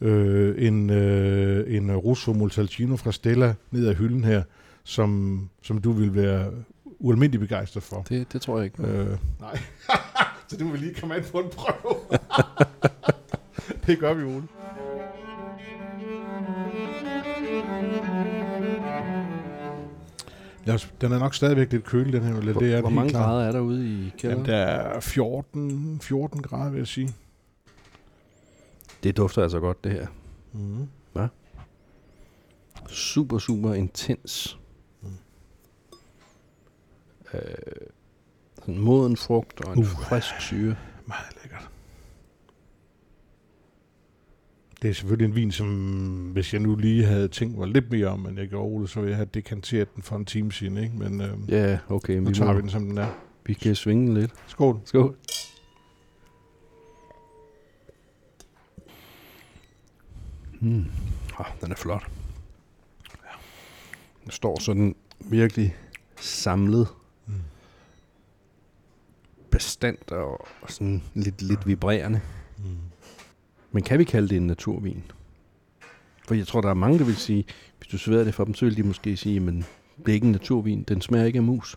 øh, 0.00 0.66
en, 0.66 0.90
øh, 0.90 1.76
en 1.76 1.96
Russo 1.96 2.32
Multalcino 2.32 2.96
fra 2.96 3.12
Stella 3.12 3.54
ned 3.70 3.86
af 3.86 3.94
hylden 3.94 4.24
her, 4.24 4.42
som, 4.84 5.40
som 5.62 5.80
du 5.80 5.92
vil 5.92 6.14
være 6.14 6.50
ualmindelig 6.98 7.40
begejstret 7.40 7.82
for. 7.82 8.04
Det, 8.08 8.32
det 8.32 8.42
tror 8.42 8.56
jeg 8.56 8.64
ikke. 8.64 8.82
Øh, 8.82 9.08
nej. 9.40 9.58
så 10.48 10.56
det 10.56 10.66
må 10.66 10.72
vi 10.72 10.78
lige 10.78 10.94
komme 10.94 11.14
an 11.14 11.24
på 11.32 11.38
en 11.38 11.50
prøve. 11.56 11.96
det 13.86 13.98
gør 13.98 14.14
vi, 14.14 14.22
Ole. 14.24 14.42
Os, 20.74 20.92
den 21.00 21.12
er 21.12 21.18
nok 21.18 21.34
stadigvæk 21.34 21.72
lidt 21.72 21.84
kølig, 21.84 22.12
den 22.12 22.22
her. 22.22 22.32
Hvor, 22.32 22.60
det 22.60 22.74
er 22.74 22.80
hvor 22.80 22.90
mange 22.90 23.10
klart. 23.10 23.24
grader 23.24 23.48
er 23.48 23.52
der 23.52 23.60
ude 23.60 23.88
i 23.88 24.12
kælderen? 24.18 24.46
Jamen, 24.46 24.46
der 24.46 24.56
er 24.66 25.00
14, 25.00 26.00
14 26.00 26.42
grader, 26.42 26.70
vil 26.70 26.78
jeg 26.78 26.86
sige. 26.86 27.14
Det 29.02 29.16
dufter 29.16 29.42
altså 29.42 29.60
godt, 29.60 29.84
det 29.84 29.92
her. 29.92 30.06
Mm. 30.52 30.88
Super, 32.88 33.38
super 33.38 33.74
intens. 33.74 34.58
Mm. 35.02 35.08
Øh, 37.34 37.40
sådan 38.58 38.78
moden 38.78 39.16
frugt 39.16 39.64
og 39.64 39.72
en 39.72 39.78
Uh. 39.78 39.86
frisk 39.86 40.40
syre. 40.40 40.76
Meget 41.06 41.36
lækkert. 41.42 41.68
Det 44.82 44.90
er 44.90 44.94
selvfølgelig 44.94 45.28
en 45.28 45.34
vin, 45.34 45.52
som 45.52 45.68
hvis 46.32 46.52
jeg 46.52 46.60
nu 46.62 46.76
lige 46.76 47.04
havde 47.04 47.28
tænkt 47.28 47.58
mig 47.58 47.68
lidt 47.68 47.90
mere 47.90 48.06
om, 48.06 48.26
end 48.26 48.38
jeg 48.38 48.48
gjorde, 48.48 48.66
Ole, 48.74 48.88
så 48.88 49.00
ville 49.00 49.10
jeg 49.10 49.16
have 49.16 49.28
dekanteret 49.34 49.94
den 49.94 50.02
for 50.02 50.16
en 50.16 50.24
time 50.24 50.52
siden. 50.52 50.76
Ikke? 50.78 50.96
Men 50.96 51.20
øh, 51.20 51.30
Ja, 51.48 51.78
okay. 51.88 52.14
nu 52.16 52.28
Vi, 52.28 52.34
tager 52.34 52.46
må, 52.52 52.56
vi 52.56 52.62
den, 52.62 52.70
som 52.70 52.84
den 52.88 52.98
er. 52.98 53.08
vi 53.46 53.52
kan 53.54 53.74
svinge 53.74 54.14
lidt. 54.14 54.30
Skål. 54.46 54.80
Skål. 54.84 55.16
Mm. 60.60 60.84
Oh, 61.38 61.46
den 61.60 61.70
er 61.70 61.76
flot. 61.76 62.06
Den 64.24 64.30
står 64.30 64.60
sådan 64.60 64.94
virkelig 65.20 65.76
samlet, 66.20 66.88
Mm. 67.28 67.34
bestandt 69.50 70.10
og, 70.12 70.40
og 70.62 70.70
sådan 70.70 71.02
lidt, 71.14 71.42
lidt 71.42 71.66
vibrerende. 71.66 72.20
Men 73.76 73.82
kan 73.82 73.98
vi 73.98 74.04
kalde 74.04 74.28
det 74.28 74.36
en 74.36 74.46
naturvin? 74.46 75.02
For 76.28 76.34
jeg 76.34 76.46
tror, 76.46 76.60
der 76.60 76.68
er 76.70 76.74
mange, 76.74 76.98
der 76.98 77.04
vil 77.04 77.16
sige, 77.16 77.44
hvis 77.78 77.88
du 77.88 77.98
serverer 77.98 78.24
det 78.24 78.34
for 78.34 78.44
dem, 78.44 78.54
så 78.54 78.64
vil 78.64 78.76
de 78.76 78.82
måske 78.82 79.16
sige, 79.16 79.40
men 79.40 79.64
det 79.98 80.08
er 80.08 80.12
ikke 80.12 80.24
en 80.26 80.32
naturvin, 80.32 80.82
den 80.82 81.00
smager 81.00 81.24
ikke 81.24 81.36
af 81.36 81.42
mus. 81.42 81.76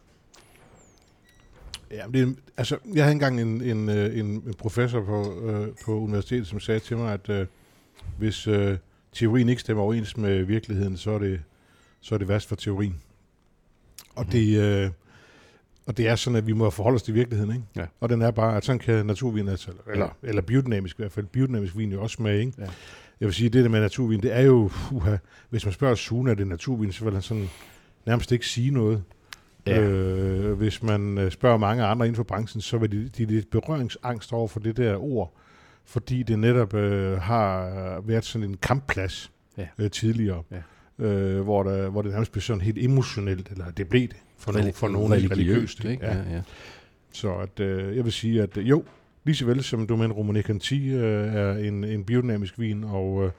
Ja, 1.92 2.08
men 2.08 2.14
det, 2.14 2.22
er- 2.22 2.42
altså, 2.58 2.78
jeg 2.94 3.04
havde 3.04 3.12
engang 3.12 3.42
en, 3.42 3.62
en, 3.62 3.90
øh, 3.90 4.20
en, 4.20 4.26
en 4.26 4.54
professor 4.58 5.04
på, 5.06 5.42
øh, 5.42 5.68
på 5.86 6.00
universitetet, 6.00 6.48
som 6.48 6.60
sagde 6.60 6.80
til 6.80 6.98
mig, 6.98 7.14
at 7.14 7.30
øh, 7.30 7.48
hvis 8.18 8.48
øh, 8.48 8.78
teorien 9.14 9.50
ikke 9.50 9.62
stemmer 9.62 9.84
overens 9.84 10.18
med 10.18 10.44
virkeligheden, 10.44 10.98
så 10.98 11.12
er 11.12 11.20
det, 11.20 11.42
så 12.02 12.16
er 12.16 12.20
det 12.20 12.28
værst 12.28 12.48
for 12.48 12.56
teorien. 12.56 12.96
Og, 14.16 14.24
mm. 14.26 14.32
det, 14.32 14.62
øh, 14.62 14.92
og 15.90 15.98
det 15.98 16.08
er 16.08 16.16
sådan, 16.16 16.38
at 16.38 16.48
vi 16.48 16.54
må 16.54 16.70
forholde 16.70 16.96
os 16.96 17.04
til 17.04 17.14
virkeligheden, 17.14 17.52
ikke? 17.54 17.66
Ja. 17.76 17.86
Og 18.00 18.10
den 18.10 18.22
er 18.22 18.32
bare, 18.32 18.58
at 18.58 18.66
sådan 18.66 18.80
kan 18.80 19.06
naturvin, 19.06 19.48
altså, 19.48 19.72
eller, 19.92 20.06
Ja. 20.24 20.28
eller 20.28 20.42
biodynamisk 20.42 20.96
i 21.00 21.02
hvert 21.02 21.12
fald, 21.12 21.26
biodynamisk 21.26 21.78
vin 21.78 21.92
jo 21.92 22.02
også 22.02 22.14
smage, 22.14 22.40
ikke? 22.40 22.54
Ja. 22.58 22.64
Jeg 23.20 23.26
vil 23.26 23.34
sige, 23.34 23.50
det 23.50 23.64
der 23.64 23.70
med 23.70 23.82
naturvin, 23.82 24.22
det 24.22 24.36
er 24.36 24.42
jo, 24.42 24.70
uha, 24.92 25.16
hvis 25.50 25.66
man 25.66 25.74
spørger 25.74 25.96
Sune, 25.96 26.32
er 26.32 26.36
det 26.36 26.48
naturvin, 26.48 26.92
så 26.92 27.04
vil 27.04 27.14
han 27.14 27.22
sådan 27.22 27.50
nærmest 28.06 28.32
ikke 28.32 28.46
sige 28.48 28.72
noget. 28.72 29.04
Ja. 29.68 29.82
Øh, 29.82 30.54
hvis 30.58 30.84
man 30.84 31.18
øh, 31.18 31.32
spørger 31.32 31.58
mange 31.58 31.84
andre 31.84 32.06
inden 32.06 32.16
for 32.16 32.24
branchen, 32.24 32.62
så 32.62 32.78
vil 32.78 32.92
de, 32.92 33.10
de 33.10 33.26
lidt 33.26 33.50
berøringsangst 33.52 34.34
over 34.34 34.48
for 34.48 34.60
det 34.60 34.78
der 34.78 34.96
ord, 35.04 35.36
fordi 35.86 36.24
det 36.24 36.40
netop 36.40 36.74
øh, 36.74 37.18
har 37.22 37.70
været 38.06 38.26
sådan 38.26 38.50
en 38.50 38.58
kampplads 38.58 39.32
Ja. 39.58 39.68
øh, 39.80 39.92
tidligere, 39.92 40.44
øh, 41.00 41.42
hvor, 41.42 41.64
der, 41.64 41.90
hvor 41.90 42.02
det 42.02 42.12
nærmest 42.12 42.32
blev 42.32 42.42
sådan 42.42 42.62
helt 42.62 42.78
emotionelt, 42.78 43.50
eller 43.52 43.72
det 43.72 43.90
blev 43.90 44.02
det 44.08 44.18
for, 44.38 44.52
no, 44.52 44.72
for 44.72 44.88
nogen 44.88 45.14
religiøst. 45.14 45.86
ikke? 45.86 46.06
Ja. 46.06 46.18
Ja, 46.18 46.24
ja. 46.36 46.42
Så 47.12 47.34
at, 47.36 47.60
øh, 47.60 47.96
jeg 47.96 48.04
vil 48.04 48.12
sige, 48.12 48.42
at 48.42 48.58
øh, 48.58 48.70
jo, 48.70 48.84
lige 49.24 49.36
så 49.36 49.46
vel 49.46 49.64
som 49.64 49.88
Domaine 49.88 50.14
Romane 50.14 50.42
Conti 50.42 50.90
øh, 50.90 51.34
er 51.34 51.54
en, 51.54 51.84
en 51.84 52.04
biodynamisk 52.04 52.60
vin, 52.60 52.84
og 52.84 53.32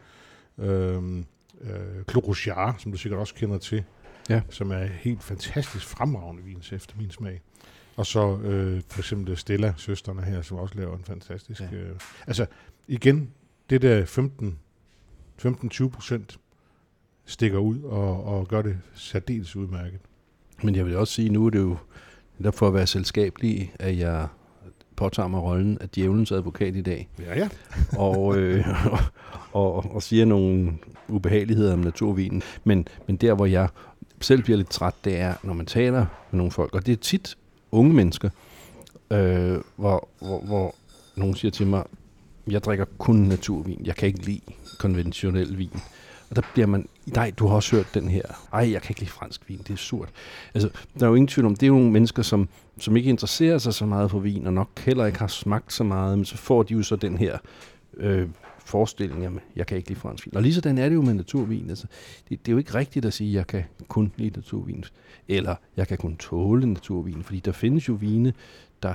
øh, 0.59 0.95
øh, 0.95 1.17
øh, 1.61 2.05
Clos 2.11 2.49
som 2.79 2.93
du 2.93 2.99
sikkert 2.99 3.21
også 3.21 3.35
kender 3.35 3.59
til, 3.59 3.85
Ja. 4.31 4.41
som 4.51 4.71
er 4.71 4.85
helt 4.85 5.23
fantastisk 5.23 5.87
fremragende 5.87 6.43
vin 6.43 6.63
efter 6.73 6.95
min 6.99 7.11
smag. 7.11 7.41
Og 7.97 8.07
så 8.07 8.39
øh, 8.39 8.83
for 8.89 8.99
eksempel 8.99 9.37
Stella, 9.37 9.75
søsterne 9.77 10.23
her, 10.23 10.43
som 10.43 10.57
også 10.57 10.75
laver 10.75 10.97
en 10.97 11.05
fantastisk... 11.05 11.61
Ja. 11.61 11.77
Øh, 11.77 11.97
altså, 12.27 12.47
igen, 12.89 13.31
det 13.71 13.83
der 13.83 14.05
15 14.05 14.59
15-20 15.47 15.89
procent 15.89 16.39
stikker 17.31 17.59
ud 17.59 17.83
og, 17.83 18.25
og 18.25 18.49
gør 18.49 18.63
det 18.63 18.79
særdeles 18.95 19.57
udmærket. 19.57 20.01
Men 20.63 20.75
jeg 20.75 20.87
vil 20.87 20.97
også 20.97 21.15
sige, 21.15 21.29
nu 21.29 21.47
er 21.47 21.51
det 21.51 21.59
jo 21.59 21.77
netop 22.39 22.55
for 22.55 22.69
at 22.69 22.75
være 22.75 22.87
selskabelig, 22.87 23.73
at 23.79 23.99
jeg 23.99 24.27
påtager 24.97 25.29
mig 25.29 25.43
rollen 25.43 25.79
af 25.81 25.89
djævelens 25.89 26.33
advokat 26.33 26.77
i 26.77 26.81
dag, 26.81 27.09
Ja, 27.19 27.39
ja. 27.39 27.49
og, 28.07 28.37
øh, 28.37 28.67
og, 29.53 29.95
og 29.95 30.03
siger 30.03 30.25
nogle 30.25 30.73
ubehageligheder 31.09 31.73
om 31.73 31.79
naturvinen. 31.79 32.43
Men, 32.65 32.89
men 33.07 33.17
der, 33.17 33.35
hvor 33.35 33.47
jeg 33.47 33.69
selv 34.21 34.43
bliver 34.43 34.57
lidt 34.57 34.71
træt, 34.71 34.95
det 35.05 35.17
er, 35.17 35.35
når 35.43 35.55
man 35.55 35.67
taler 35.67 36.07
med 36.31 36.39
nogle 36.39 36.51
folk, 36.51 36.75
og 36.75 36.87
det 36.87 36.93
er 36.93 36.97
tit 36.97 37.37
unge 37.73 37.95
mennesker, 37.95 38.31
øh, 39.11 39.59
hvor, 39.77 40.09
hvor, 40.19 40.41
hvor 40.41 40.75
nogen 41.17 41.35
siger 41.35 41.51
til 41.51 41.67
mig, 41.67 41.85
jeg 42.47 42.65
drikker 42.65 42.85
kun 42.99 43.17
naturvin, 43.17 43.81
jeg 43.85 43.97
kan 43.97 44.07
ikke 44.07 44.27
lide 44.27 44.41
konventionel 44.79 45.59
vin. 45.59 45.81
Og 46.31 46.37
der 46.37 46.43
bliver 46.53 46.67
man, 46.67 46.89
nej, 47.07 47.33
du 47.39 47.47
har 47.47 47.55
også 47.55 47.77
hørt 47.77 47.95
den 47.95 48.09
her. 48.09 48.23
Ej, 48.53 48.73
jeg 48.73 48.83
kan 48.83 48.91
ikke 48.91 49.01
lide 49.01 49.11
fransk 49.11 49.49
vin, 49.49 49.59
det 49.59 49.71
er 49.71 49.77
surt. 49.77 50.09
Altså, 50.55 50.71
der 50.99 51.05
er 51.05 51.09
jo 51.09 51.15
ingen 51.15 51.29
tvivl 51.29 51.47
om, 51.47 51.55
det 51.55 51.63
er 51.63 51.67
jo 51.67 51.75
nogle 51.75 51.91
mennesker, 51.91 52.23
som, 52.23 52.49
som 52.79 52.97
ikke 52.97 53.11
interesserer 53.11 53.59
sig 53.59 53.75
så 53.75 53.87
meget 53.87 54.11
for 54.11 54.19
vin, 54.19 54.47
og 54.47 54.53
nok 54.53 54.81
heller 54.81 55.07
ikke 55.07 55.19
har 55.19 55.27
smagt 55.27 55.73
så 55.73 55.85
meget, 55.85 56.19
men 56.19 56.25
så 56.25 56.37
får 56.37 56.63
de 56.63 56.75
jo 56.75 56.83
så 56.83 56.97
den 56.97 57.19
her 57.19 57.39
øh, 57.97 58.29
forestilling, 58.59 59.23
jamen, 59.23 59.41
jeg 59.57 59.67
kan 59.67 59.77
ikke 59.77 59.89
lide 59.89 60.01
fransk 60.01 60.27
vin. 60.27 60.37
Og 60.37 60.43
lige 60.43 60.55
sådan 60.55 60.79
er 60.79 60.89
det 60.89 60.95
jo 60.95 61.03
med 61.03 61.15
naturvin. 61.15 61.71
Altså, 61.71 61.87
det, 62.29 62.47
det 62.47 62.49
er 62.49 62.53
jo 62.53 62.59
ikke 62.59 62.75
rigtigt 62.75 63.05
at 63.05 63.13
sige, 63.13 63.35
jeg 63.35 63.47
kan 63.47 63.65
kun 63.89 64.13
lide 64.17 64.37
naturvin, 64.37 64.85
eller 65.29 65.55
jeg 65.77 65.89
kan 65.89 65.99
kun 65.99 66.17
tåle 66.17 66.67
naturvin, 66.67 67.23
fordi 67.23 67.41
der 67.41 67.53
findes 67.53 67.89
jo 67.89 67.93
vine, 67.93 68.33
der 68.83 68.95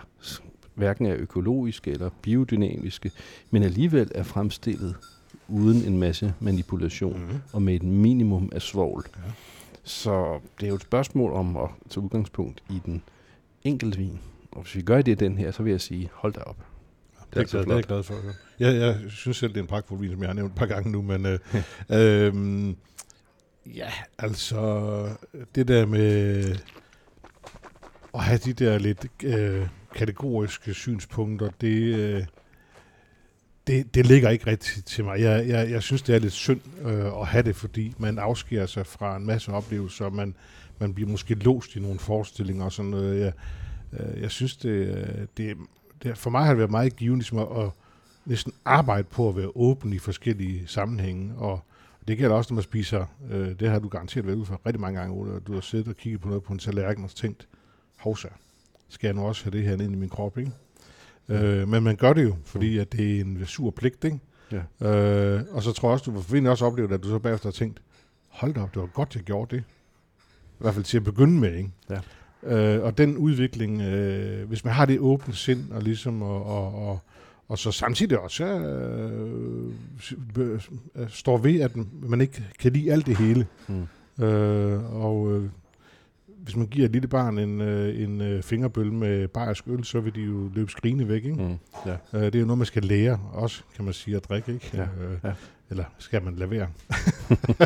hverken 0.74 1.06
er 1.06 1.16
økologiske 1.16 1.92
eller 1.92 2.10
biodynamiske, 2.22 3.12
men 3.52 3.64
alligevel 3.64 4.12
er 4.16 4.24
fremstillet 4.24 4.96
uden 5.48 5.82
en 5.94 5.98
masse 5.98 6.34
manipulation 6.40 7.20
Mm. 7.20 7.38
og 7.54 7.62
med 7.62 7.76
et 7.76 7.84
minimum 7.84 8.50
af 8.52 8.62
svovl. 8.62 9.06
Ja. 9.18 9.32
Så 9.84 10.40
det 10.60 10.66
er 10.66 10.70
jo 10.70 10.76
et 10.76 10.82
spørgsmål 10.82 11.32
om 11.34 11.58
at 11.58 11.70
tage 11.90 12.04
udgangspunkt 12.04 12.64
i 12.70 12.82
den 12.86 13.02
enkelte 13.64 13.98
vin. 13.98 14.20
Og 14.52 14.62
hvis 14.62 14.76
vi 14.76 14.82
gør 14.82 15.02
det 15.02 15.20
den 15.20 15.38
her, 15.38 15.52
så 15.52 15.64
vil 15.64 15.72
jeg 15.72 15.82
sige, 15.82 16.10
hold 16.14 16.34
da 16.34 16.40
op. 16.40 16.58
Det 17.30 17.36
er, 17.36 17.40
jeg 17.42 17.48
glad, 17.48 17.64
det 17.64 17.72
er 17.72 17.76
jeg 17.76 17.84
glad 17.84 18.04
for. 18.04 18.14
Ja. 18.60 18.72
Jeg, 18.72 18.80
jeg 18.82 19.12
synes 19.12 19.38
selv, 19.38 19.50
det 19.54 19.58
er 19.58 19.62
en 19.62 19.68
pragtfuld 19.68 20.00
vin, 20.00 20.12
som 20.12 20.20
jeg 20.22 20.30
har 20.30 20.34
nævnt 20.34 20.52
et 20.52 20.58
par 20.58 20.66
gange 20.66 20.92
nu, 20.92 21.02
men 21.02 21.26
øh, 21.26 21.40
øhm, 22.28 22.76
ja, 23.66 23.90
altså 24.18 25.10
det 25.56 25.68
der 25.68 25.86
med 25.86 26.56
at 28.14 28.24
have 28.24 28.38
de 28.38 28.54
der 28.54 28.78
lidt 28.78 29.06
øh, 29.24 29.68
kategoriske 29.96 30.74
synspunkter, 30.74 31.50
det, 31.62 31.96
øh, 31.96 32.24
det, 33.68 33.96
det 33.96 34.06
ligger 34.06 34.30
ikke 34.30 34.48
rigtigt 34.48 34.86
til 34.86 35.04
mig. 35.04 35.22
Jeg, 35.22 35.48
jeg, 35.48 35.72
jeg 35.72 35.84
synes, 35.84 36.02
det 36.02 36.16
er 36.16 36.20
lidt 36.20 36.34
synd 36.34 36.62
øh, 36.82 37.06
at 37.06 37.28
have 37.28 37.44
det, 37.44 37.56
fordi 37.56 37.94
man 37.98 38.20
afskærer 38.20 38.66
sig 38.66 38.86
fra 38.86 39.16
en 39.16 39.26
masse 39.26 39.52
oplevelser, 39.52 40.06
og 40.06 40.14
man, 40.14 40.36
man 40.80 40.94
bliver 40.94 41.10
måske 41.10 41.36
låst 41.36 41.76
i 41.76 41.80
nogle 41.80 42.00
forestillinger 42.00 42.66
og 42.66 42.72
sådan 42.72 42.92
noget. 42.92 43.20
Jeg, 43.20 43.34
øh, 43.94 44.22
jeg 44.22 44.32
synes, 44.32 44.58
det, 44.58 45.28
det, 45.38 45.58
det, 46.04 46.18
for 46.18 46.30
mig 46.30 46.42
har 46.42 46.50
det 46.50 46.58
været 46.58 46.72
meget 46.72 46.96
givende 46.96 47.20
ligesom 47.20 47.38
at, 47.38 47.64
at 47.64 47.70
næsten 48.26 48.54
arbejde 48.66 49.04
på 49.04 49.30
at 49.30 49.38
være 49.38 49.52
åben 49.56 49.94
i 49.94 50.00
forskellige 50.00 50.64
sammenhænge, 50.68 51.36
og 51.38 51.60
det 52.08 52.18
gælder 52.18 52.36
også, 52.36 52.54
når 52.54 52.56
man 52.56 52.64
spiser, 52.64 53.06
øh, 53.32 53.60
det 53.60 53.70
har 53.70 53.80
du 53.80 53.88
garanteret 53.88 54.26
været 54.26 54.36
ude 54.36 54.46
for 54.46 54.62
rigtig 54.66 54.82
mange 54.82 55.00
gange, 55.00 55.16
Ole, 55.16 55.32
og 55.32 55.48
du 55.48 55.54
har 55.54 55.62
siddet 55.62 55.88
og 55.88 55.98
kigget 55.98 56.22
på 56.22 56.28
noget 56.28 56.44
på 56.44 56.54
en 56.54 56.60
tallerken 56.60 57.04
og 57.04 57.10
tænkt, 57.10 57.48
hovsa, 58.00 58.28
skal 58.90 59.08
jeg 59.08 59.16
nu 59.16 59.22
også 59.28 59.44
have 59.44 59.58
det 59.58 59.64
her 59.64 59.74
ind 59.74 59.94
i 59.94 59.96
min 59.96 60.10
krop, 60.10 60.38
ikke? 60.38 60.52
Øh, 61.30 61.68
men 61.68 61.84
man 61.84 61.96
gør 61.96 62.14
det 62.14 62.24
jo, 62.24 62.36
fordi 62.46 62.78
at 62.78 62.92
det 62.92 63.18
er 63.18 63.22
en 63.22 63.46
sur 63.46 63.72
pligt, 63.72 64.04
ikke? 64.04 64.20
Ja. 64.52 64.90
Øh, 64.90 65.44
og 65.52 65.64
så 65.64 65.72
tror 65.72 65.90
jeg 65.90 65.94
også, 65.94 66.12
du 66.12 66.20
vil 66.20 66.48
også 66.48 66.66
opleve, 66.66 66.94
at 66.94 67.04
du 67.04 67.10
så 67.10 67.20
bagefter 67.20 67.48
har 67.48 67.52
tænkt, 67.52 67.82
hold 68.30 68.54
da 68.54 68.62
op, 68.62 68.74
det 68.74 68.82
var 68.82 68.88
godt, 68.88 69.16
jeg 69.16 69.24
gjorde 69.24 69.56
det. 69.56 69.64
I 70.60 70.60
hvert 70.60 70.74
fald 70.74 70.86
til 70.86 70.98
at 70.98 71.04
begynde 71.04 71.40
med, 71.40 71.56
ikke? 71.56 71.72
Ja. 71.90 72.00
Øh, 72.44 72.84
og 72.84 72.98
den 72.98 73.18
udvikling, 73.18 73.82
øh, 73.82 74.48
hvis 74.48 74.66
man 74.66 74.74
har 74.74 74.86
det 74.86 75.00
åbne 75.00 75.34
sind, 75.34 75.72
og 75.72 75.82
ligesom, 75.82 76.22
og, 76.22 76.46
og, 76.46 76.90
og, 76.90 77.00
og 77.48 77.58
så 77.58 77.72
samtidig 77.72 78.20
også 78.20 78.46
øh, 78.46 79.74
øh, 80.38 80.62
står 81.10 81.38
ved, 81.38 81.60
at 81.60 81.72
man 82.02 82.22
ikke 82.22 82.44
kan 82.60 82.72
lide 82.72 82.92
alt 82.92 83.06
det 83.06 83.18
hele. 83.18 83.48
Mm. 83.68 84.24
Øh, 84.24 84.96
og 85.04 85.32
øh, 85.32 85.50
hvis 86.46 86.56
man 86.56 86.68
giver 86.68 86.86
et 86.86 86.92
lille 86.92 87.08
barn 87.08 87.38
en, 87.40 87.62
øh, 87.62 88.02
en 88.04 88.22
øh, 88.22 88.44
fingerbøl 88.44 88.92
med 88.94 89.28
bayersk 89.28 89.64
øl, 89.68 89.84
så 89.84 90.00
vil 90.00 90.16
de 90.16 90.22
jo 90.22 90.50
løbe 90.54 90.72
skrigende 90.72 91.08
væk, 91.08 91.26
ikke? 91.26 91.44
Mm. 91.44 91.58
Ja. 91.86 91.96
Øh, 92.14 92.26
det 92.26 92.36
er 92.36 92.40
jo 92.40 92.46
noget, 92.46 92.58
man 92.58 92.66
skal 92.66 92.84
lære 92.84 93.20
også, 93.34 93.64
kan 93.76 93.86
man 93.86 93.94
sige, 93.94 94.18
at 94.18 94.30
drikke, 94.30 94.54
ikke? 94.54 94.72
Ja, 94.74 94.88
ja. 95.24 95.34
Eller 95.70 95.84
skal 95.98 96.24
man 96.24 96.36
lade 96.36 96.50
være? 96.52 96.68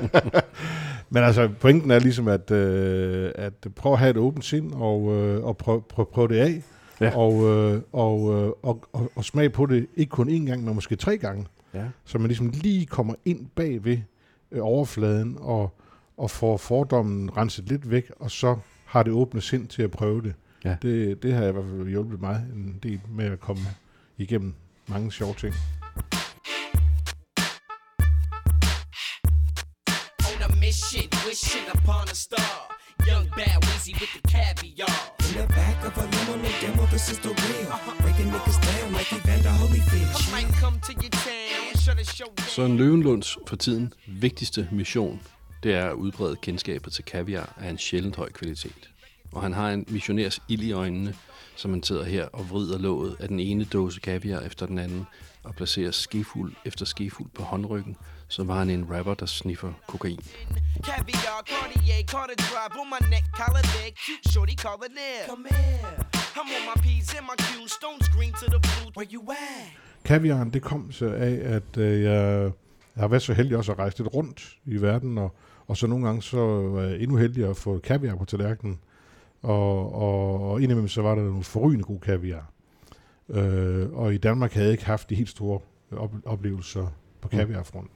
Men 1.09 1.24
altså, 1.24 1.50
pointen 1.59 1.91
er 1.91 2.00
ligesom, 2.00 2.27
at, 2.27 2.51
at 2.51 3.53
prøve 3.75 3.93
at 3.93 4.00
have 4.00 4.09
et 4.09 4.17
åbent 4.17 4.45
sind, 4.45 4.74
og, 4.74 5.03
og 5.43 5.57
prøve 5.57 5.81
prøv, 5.81 6.12
prøv 6.12 6.29
det 6.29 6.36
af, 6.38 6.63
Ja. 7.01 7.17
og, 7.17 7.33
øh, 7.33 7.81
og, 7.91 8.33
øh, 8.33 8.51
og, 8.63 8.83
og, 8.93 9.12
og 9.15 9.25
smage 9.25 9.50
på 9.50 9.65
det, 9.65 9.88
ikke 9.95 10.09
kun 10.09 10.29
én 10.29 10.45
gang, 10.50 10.63
men 10.63 10.75
måske 10.75 10.95
tre 10.95 11.17
gange, 11.17 11.45
ja. 11.74 11.86
så 12.05 12.17
man 12.17 12.27
ligesom 12.27 12.50
lige 12.53 12.86
kommer 12.86 13.13
ind 13.25 13.45
bag 13.55 13.86
ved 13.86 13.98
øh, 14.51 14.59
overfladen, 14.62 15.38
og, 15.39 15.78
og 16.20 16.32
får 16.32 16.58
fordommen 16.58 17.38
renset 17.38 17.70
lidt 17.70 17.90
væk, 17.92 18.12
og 18.20 18.32
så 18.32 18.56
har 18.86 19.04
det 19.04 19.14
åbne 19.14 19.42
sind 19.42 19.68
til 19.68 19.82
at 19.82 19.92
prøve 19.92 20.22
det. 20.22 20.34
Ja. 20.66 20.76
Det, 20.82 21.24
det 21.24 21.34
har 21.34 21.46
i 21.46 21.52
hvert 21.52 21.66
fald 21.66 21.88
hjulpet 21.88 22.22
mig 22.22 22.46
en 22.54 22.80
del 22.84 23.02
med 23.10 23.26
at 23.26 23.40
komme 23.40 23.62
igennem 24.18 24.54
mange 24.88 25.12
sjove 25.12 25.34
ting. 25.34 25.56
mission, 30.60 31.08
wishing 31.26 31.68
upon 31.76 32.06
a 32.10 32.16
star. 32.16 32.70
Young 33.08 33.26
bad 33.38 33.58
Weezy 33.66 33.94
with 34.02 34.12
the 34.18 34.22
caviar. 34.34 34.98
In 35.30 35.34
the 35.42 35.48
back 35.60 35.78
of 35.88 35.98
a 35.98 36.06
limo, 36.14 36.34
no 36.44 36.50
demo, 36.62 36.86
this 36.94 37.10
is 37.14 37.18
the 37.26 37.34
real. 37.46 37.72
Breaking 38.04 38.30
niggas 38.34 38.60
down 38.68 38.92
like 38.98 39.12
Evander 39.18 39.54
Holyfield. 39.62 40.14
I 40.16 40.32
might 40.36 40.52
come 40.62 40.80
to 40.88 40.94
your 41.04 41.14
town, 41.28 41.76
shut 41.84 42.00
a 42.00 42.06
show 42.18 42.30
down. 42.38 42.48
Søren 42.48 42.78
Løvenlunds 42.78 43.38
for 43.48 43.56
tiden 43.56 43.94
vigtigste 44.08 44.68
mission, 44.72 45.22
det 45.63 45.74
er 45.74 45.86
at 45.89 45.94
udbrede 45.94 46.36
kendskabet 46.36 46.94
til 46.94 47.04
kaviar 47.04 47.54
af 47.62 47.70
en 47.70 47.78
sjældent 47.78 48.16
høj 48.16 48.32
kvalitet. 48.32 48.89
Og 49.32 49.42
han 49.42 49.54
har 49.54 49.70
en 49.72 49.86
missionærs 49.88 50.42
ild 50.48 50.62
i 50.62 50.72
øjnene, 50.72 51.16
som 51.56 51.72
han 51.72 51.84
sidder 51.84 52.04
her 52.04 52.25
og 52.25 52.50
vrider 52.50 52.78
låget 52.78 53.16
af 53.20 53.28
den 53.28 53.39
ene 53.39 53.66
dåse 53.66 54.00
kaviar 54.00 54.39
efter 54.39 54.66
den 54.66 54.78
anden, 54.78 55.08
og 55.44 55.56
placerer 55.56 55.92
skefuld 55.92 56.54
efter 56.66 56.86
skefuld 56.86 57.30
på 57.30 57.44
håndryggen, 57.44 57.98
så 58.28 58.44
var 58.44 58.60
han 58.60 58.70
en 58.70 58.86
rapper, 58.92 59.13
der 59.13 59.25
sniffer 59.25 59.74
kokain. 59.88 60.20
Caviar, 60.84 61.44
Cartier, 61.50 62.04
Carter 62.08 62.36
Drive 62.36 62.82
on 62.82 62.88
my 62.94 63.10
neck, 63.10 63.25
collar 63.39 63.62
there, 63.62 63.92
cute 64.06 64.34
shorty, 64.34 64.56
call 64.56 64.80
it 64.86 64.92
there. 65.01 65.28
Come 65.30 65.46
here. 65.50 66.10
I'm 66.39 66.50
on 66.58 66.63
my 66.72 66.78
P's 66.86 67.18
and 67.18 67.25
my 67.32 67.38
Q's, 67.46 67.72
stones 67.80 68.08
green 68.16 68.34
to 68.42 68.46
the 68.56 68.60
blue. 68.60 68.92
Where 68.98 69.08
you 69.13 69.22
at? 69.32 69.68
Kaviaren, 70.06 70.50
det 70.54 70.62
kom 70.62 70.92
så 70.92 71.06
af, 71.06 71.39
at 71.44 71.78
øh, 71.78 72.04
jeg, 72.04 72.51
jeg 72.96 73.01
har 73.01 73.08
været 73.08 73.22
så 73.22 73.34
heldig 73.34 73.58
også 73.58 73.72
at 73.72 73.80
rejse 73.80 73.98
lidt 73.98 74.13
rundt 74.13 74.58
i 74.66 74.82
verden, 74.82 75.18
og, 75.18 75.36
og 75.70 75.78
så 75.78 75.88
nogle 75.88 76.06
gange 76.06 76.22
så 76.22 76.38
var 76.46 76.82
jeg 76.82 77.00
endnu 77.02 77.18
heldigere 77.18 77.50
at 77.50 77.58
få 77.58 77.80
kaviar 77.80 78.16
på 78.16 78.26
tallerkenen. 78.26 78.80
Og, 79.42 79.96
og, 79.96 80.52
og 80.52 80.62
indimellem 80.62 80.88
så 80.88 81.02
var 81.02 81.16
der 81.16 81.24
nogle 81.24 81.44
forrygende 81.44 81.84
gode 81.84 82.00
kaviar. 82.00 82.52
Øh, 83.30 83.92
og 83.94 84.14
i 84.14 84.18
Danmark 84.18 84.54
havde 84.54 84.66
jeg 84.66 84.72
ikke 84.72 84.86
haft 84.86 85.10
de 85.10 85.16
helt 85.16 85.30
store 85.30 85.60
op, 85.92 86.14
oplevelser 86.26 86.88
på 87.22 87.28
kaviarfronten. 87.28 87.92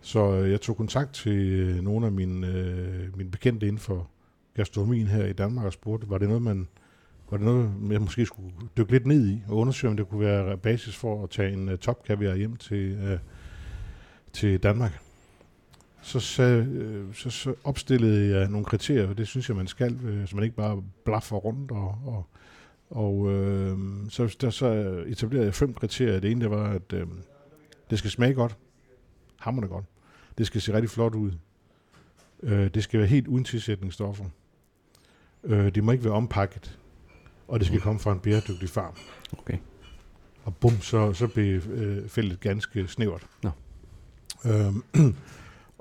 Så 0.00 0.32
øh, 0.32 0.50
jeg 0.50 0.60
tog 0.60 0.76
kontakt 0.76 1.14
til 1.14 1.38
øh, 1.38 1.84
nogle 1.84 2.06
af 2.06 2.12
mine, 2.12 2.46
øh, 2.46 3.16
mine 3.16 3.30
bekendte 3.30 3.66
inden 3.66 3.80
for 3.80 4.08
gastronomien 4.54 5.06
her 5.06 5.26
i 5.26 5.32
Danmark 5.32 5.66
og 5.66 5.72
spurgte, 5.72 6.10
var 6.10 6.18
det 6.18 6.28
noget, 6.28 6.42
man 6.42 6.68
var 7.30 7.38
det 7.38 7.46
noget, 7.46 7.70
jeg 7.90 8.00
måske 8.00 8.26
skulle 8.26 8.52
dykke 8.76 8.92
lidt 8.92 9.06
ned 9.06 9.28
i 9.28 9.42
og 9.48 9.56
undersøge, 9.56 9.90
om 9.90 9.96
det 9.96 10.08
kunne 10.08 10.20
være 10.20 10.56
basis 10.56 10.96
for 10.96 11.22
at 11.22 11.30
tage 11.30 11.52
en 11.52 11.68
uh, 11.68 11.78
top 11.78 12.04
kaviar 12.04 12.34
hjem 12.34 12.56
til, 12.56 13.12
uh, 13.12 13.18
til 14.32 14.62
Danmark. 14.62 15.02
Så, 16.02 16.20
så, 16.20 16.66
uh, 16.68 17.14
så, 17.14 17.30
så 17.30 17.54
opstillede 17.64 18.38
jeg 18.38 18.48
nogle 18.48 18.64
kriterier, 18.64 19.08
og 19.08 19.18
det 19.18 19.28
synes 19.28 19.48
jeg, 19.48 19.56
man 19.56 19.66
skal, 19.66 19.94
uh, 19.94 20.28
så 20.28 20.36
man 20.36 20.44
ikke 20.44 20.56
bare 20.56 20.82
blaffer 21.04 21.36
rundt. 21.36 21.70
Og, 21.70 21.98
og, 22.04 22.26
og 22.90 23.14
uh, 23.18 23.78
så, 24.08 24.36
der, 24.40 24.50
så 24.50 24.66
etablerede 25.06 25.46
jeg 25.46 25.54
fem 25.54 25.74
kriterier. 25.74 26.20
Det 26.20 26.30
ene 26.30 26.40
det 26.40 26.50
var, 26.50 26.70
at 26.70 26.92
uh, 26.92 27.08
det 27.90 27.98
skal 27.98 28.10
smage 28.10 28.34
godt. 28.34 28.56
Hammerne 29.38 29.68
godt. 29.68 29.84
Det 30.38 30.46
skal 30.46 30.60
se 30.60 30.72
rigtig 30.72 30.90
flot 30.90 31.14
ud. 31.14 31.32
Uh, 32.38 32.50
det 32.50 32.84
skal 32.84 33.00
være 33.00 33.08
helt 33.08 33.26
uden 33.26 33.44
tilsætningsstoffer. 33.44 34.24
Uh, 35.42 35.68
det 35.68 35.84
må 35.84 35.92
ikke 35.92 36.04
være 36.04 36.14
ompakket 36.14 36.78
og 37.52 37.60
det 37.60 37.66
skal 37.66 37.80
komme 37.80 38.00
fra 38.00 38.12
en 38.12 38.20
bæredygtig 38.20 38.68
farm. 38.68 38.94
Okay. 39.38 39.58
Og 40.44 40.56
bum, 40.56 40.80
så, 40.80 41.12
så 41.12 41.26
blev 41.26 41.62
øh, 41.70 42.08
feltet 42.08 42.40
ganske 42.40 42.88
snævert. 42.88 43.26
Nå. 43.42 43.50
Øhm, 44.44 44.82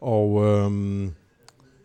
og 0.01 0.45
øhm, 0.45 1.11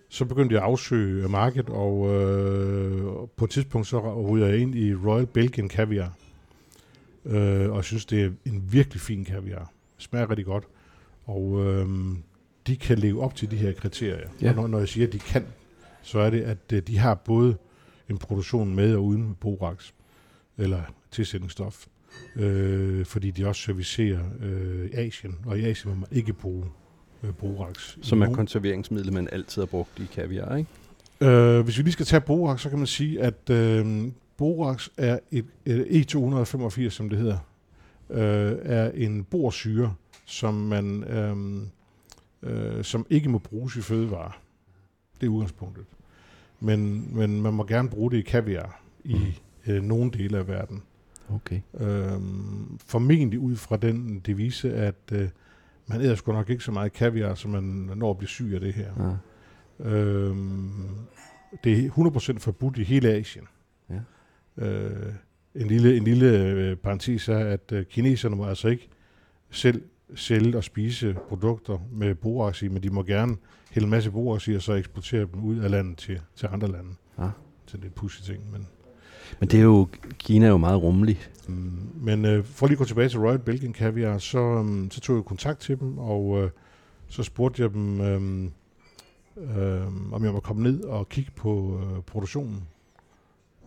så 0.09 0.25
begyndte 0.25 0.55
jeg 0.55 0.63
at 0.63 0.69
afsøge 0.69 1.29
markedet, 1.29 1.71
og 1.71 2.15
øh, 2.15 3.05
på 3.37 3.45
et 3.45 3.51
tidspunkt 3.51 3.87
så 3.87 4.29
ryger 4.31 4.47
jeg 4.47 4.59
ind 4.59 4.75
i 4.75 4.95
Royal 4.95 5.27
Belgian 5.27 5.71
Caviar. 5.71 6.13
Øh, 7.25 7.71
og 7.71 7.77
jeg 7.77 7.85
synes, 7.85 8.07
det 8.07 8.25
er 8.25 8.31
en 8.45 8.73
virkelig 8.73 9.01
fin 9.01 9.25
kaviar. 9.25 9.73
Smager 9.99 10.31
rigtig 10.31 10.47
godt. 10.47 10.65
Og 11.25 11.65
øhm, 11.65 12.23
de 12.67 12.77
kan 12.77 12.99
leve 12.99 13.23
op 13.23 13.35
til 13.35 13.51
de 13.51 13.57
her 13.57 13.73
kriterier. 13.73 14.29
Ja. 14.43 14.49
Og 14.51 14.57
når, 14.57 14.67
når 14.67 14.79
jeg 14.79 14.89
siger, 14.89 15.07
at 15.07 15.13
de 15.13 15.19
kan, 15.19 15.47
så 16.03 16.19
er 16.19 16.31
det, 16.31 16.41
at 16.43 16.73
øh, 16.73 16.83
de 16.83 16.99
har 16.99 17.15
både 17.15 17.57
en 18.09 18.19
produktion 18.19 18.75
med 18.75 18.95
og 18.95 19.05
uden 19.05 19.37
borax, 19.41 19.91
eller 20.59 20.83
tilsætningsstof, 21.11 21.87
øh, 22.37 23.05
fordi 23.05 23.31
de 23.31 23.47
også 23.47 23.63
servicerer 23.63 24.21
øh, 24.41 24.91
Asien, 24.93 25.39
og 25.47 25.59
i 25.59 25.65
Asien 25.65 25.95
må 25.95 26.01
man 26.01 26.09
ikke 26.13 26.33
bruge 26.33 26.65
øh, 27.23 27.35
borax. 27.35 27.97
Som 28.03 28.23
er 28.23 28.33
konserveringsmiddel, 28.33 29.13
man 29.13 29.29
altid 29.33 29.63
har 29.63 29.67
brugt 29.67 29.99
i 29.99 30.07
kaviar, 30.13 30.57
ikke? 30.57 30.71
Øh, 31.21 31.61
hvis 31.65 31.79
vi 31.79 31.83
lige 31.83 31.93
skal 31.93 32.07
tage 32.07 32.21
borax, 32.21 32.61
så 32.61 32.69
kan 32.69 32.79
man 32.79 32.87
sige, 32.87 33.23
at 33.23 33.51
øh, 33.51 34.09
borax 34.37 34.89
er 34.97 35.19
et, 35.31 35.47
et 35.65 36.15
E285, 36.15 36.91
som 36.91 37.09
det 37.09 37.19
hedder, 37.19 37.39
øh, 38.11 38.57
er 38.63 38.91
en 38.91 39.25
borsyre, 39.25 39.95
som 40.25 40.55
man 40.55 41.05
øh, 41.05 41.67
øh, 42.43 42.85
som 42.85 43.07
ikke 43.11 43.29
må 43.29 43.39
bruges 43.39 43.77
i 43.77 43.81
fødevarer. 43.81 44.41
Det 45.21 45.27
er 45.27 45.31
udgangspunktet. 45.31 45.85
Men, 46.61 47.09
men 47.17 47.43
man 47.43 47.53
må 47.53 47.65
gerne 47.65 47.89
bruge 47.89 48.11
det 48.11 48.17
i 48.17 48.23
kaviar 48.23 48.83
i 49.05 49.19
øh, 49.67 49.83
nogle 49.83 50.11
dele 50.11 50.39
af 50.39 50.49
verden. 50.49 50.83
Okay. 51.35 51.61
Øhm, 51.81 52.79
formentlig 52.87 53.39
ud 53.39 53.57
fra 53.57 53.77
den 53.77 54.23
devise, 54.27 54.75
at 54.75 55.13
øh, 55.13 55.29
man 55.87 56.01
æder 56.01 56.15
sgu 56.15 56.33
nok 56.33 56.51
ikke 56.51 56.65
så 56.65 56.73
meget 56.73 56.93
kaviar, 56.93 57.35
som 57.35 57.51
man 57.51 57.63
når 57.97 58.11
at 58.11 58.19
blive 58.19 58.29
syg 58.29 58.51
af 58.55 58.61
det 58.61 58.75
her. 58.75 59.19
Ja. 59.81 59.89
Øhm, 59.91 60.89
det 61.65 61.85
er 61.85 61.91
100% 61.91 62.39
forbudt 62.39 62.79
i 62.79 62.83
hele 62.83 63.09
Asien. 63.09 63.45
Ja. 63.91 64.01
Øh, 64.67 65.13
en 65.55 65.67
lille, 65.67 65.97
en 65.97 66.05
lille 66.05 66.39
øh, 66.39 66.77
parentes 66.77 67.29
er, 67.29 67.39
at 67.39 67.73
øh, 67.73 67.85
kineserne 67.85 68.37
må 68.37 68.47
altså 68.47 68.69
ikke 68.69 68.89
selv 69.51 69.83
sælge 70.15 70.57
og 70.57 70.65
spise 70.65 71.17
produkter 71.29 71.79
med 71.93 72.15
borax 72.15 72.63
i, 72.63 72.69
men 72.69 72.83
de 72.83 72.91
må 72.91 73.03
gerne 73.03 73.37
hælde 73.71 73.85
en 73.85 73.91
masse 73.91 74.11
borax 74.11 74.49
i, 74.49 74.55
og 74.55 74.63
så 74.63 74.73
eksportere 74.73 75.21
dem 75.21 75.45
ud 75.45 75.59
af 75.59 75.71
landet 75.71 75.99
til, 75.99 76.21
til 76.37 76.49
andre 76.53 76.69
lande. 76.69 76.91
Ja. 77.19 77.31
Så 77.67 77.77
det 77.77 77.83
er 77.85 77.89
et 77.89 77.95
pussy 77.95 78.21
ting, 78.21 78.53
men... 78.53 78.67
Men 79.41 79.49
det 79.49 79.59
er 79.59 79.65
jo, 79.65 79.89
Kina 80.19 80.47
er 80.47 80.51
jo 80.51 80.57
meget 80.57 80.83
rummelig. 80.83 81.19
Øhm, 81.49 81.91
men 81.95 82.25
øh, 82.25 82.45
for 82.45 82.67
lige 82.67 82.75
at 82.75 82.79
gå 82.79 82.85
tilbage 82.85 83.09
til 83.09 83.21
Royal 83.21 83.39
Belgian 83.39 83.75
Caviar, 83.75 84.19
så, 84.19 84.39
øh, 84.39 84.91
så 84.91 85.01
tog 85.01 85.17
jeg 85.17 85.25
kontakt 85.25 85.61
til 85.61 85.81
dem, 85.81 85.99
og 85.99 86.43
øh, 86.43 86.51
så 87.09 87.23
spurgte 87.23 87.63
jeg 87.63 87.73
dem, 87.73 88.01
øh, 88.01 88.51
øh, 89.37 90.13
om 90.13 90.25
jeg 90.25 90.33
må 90.33 90.41
komme 90.41 90.63
ned 90.63 90.85
og 90.85 91.09
kigge 91.09 91.31
på 91.37 91.81
øh, 91.83 92.03
produktionen. 92.03 92.63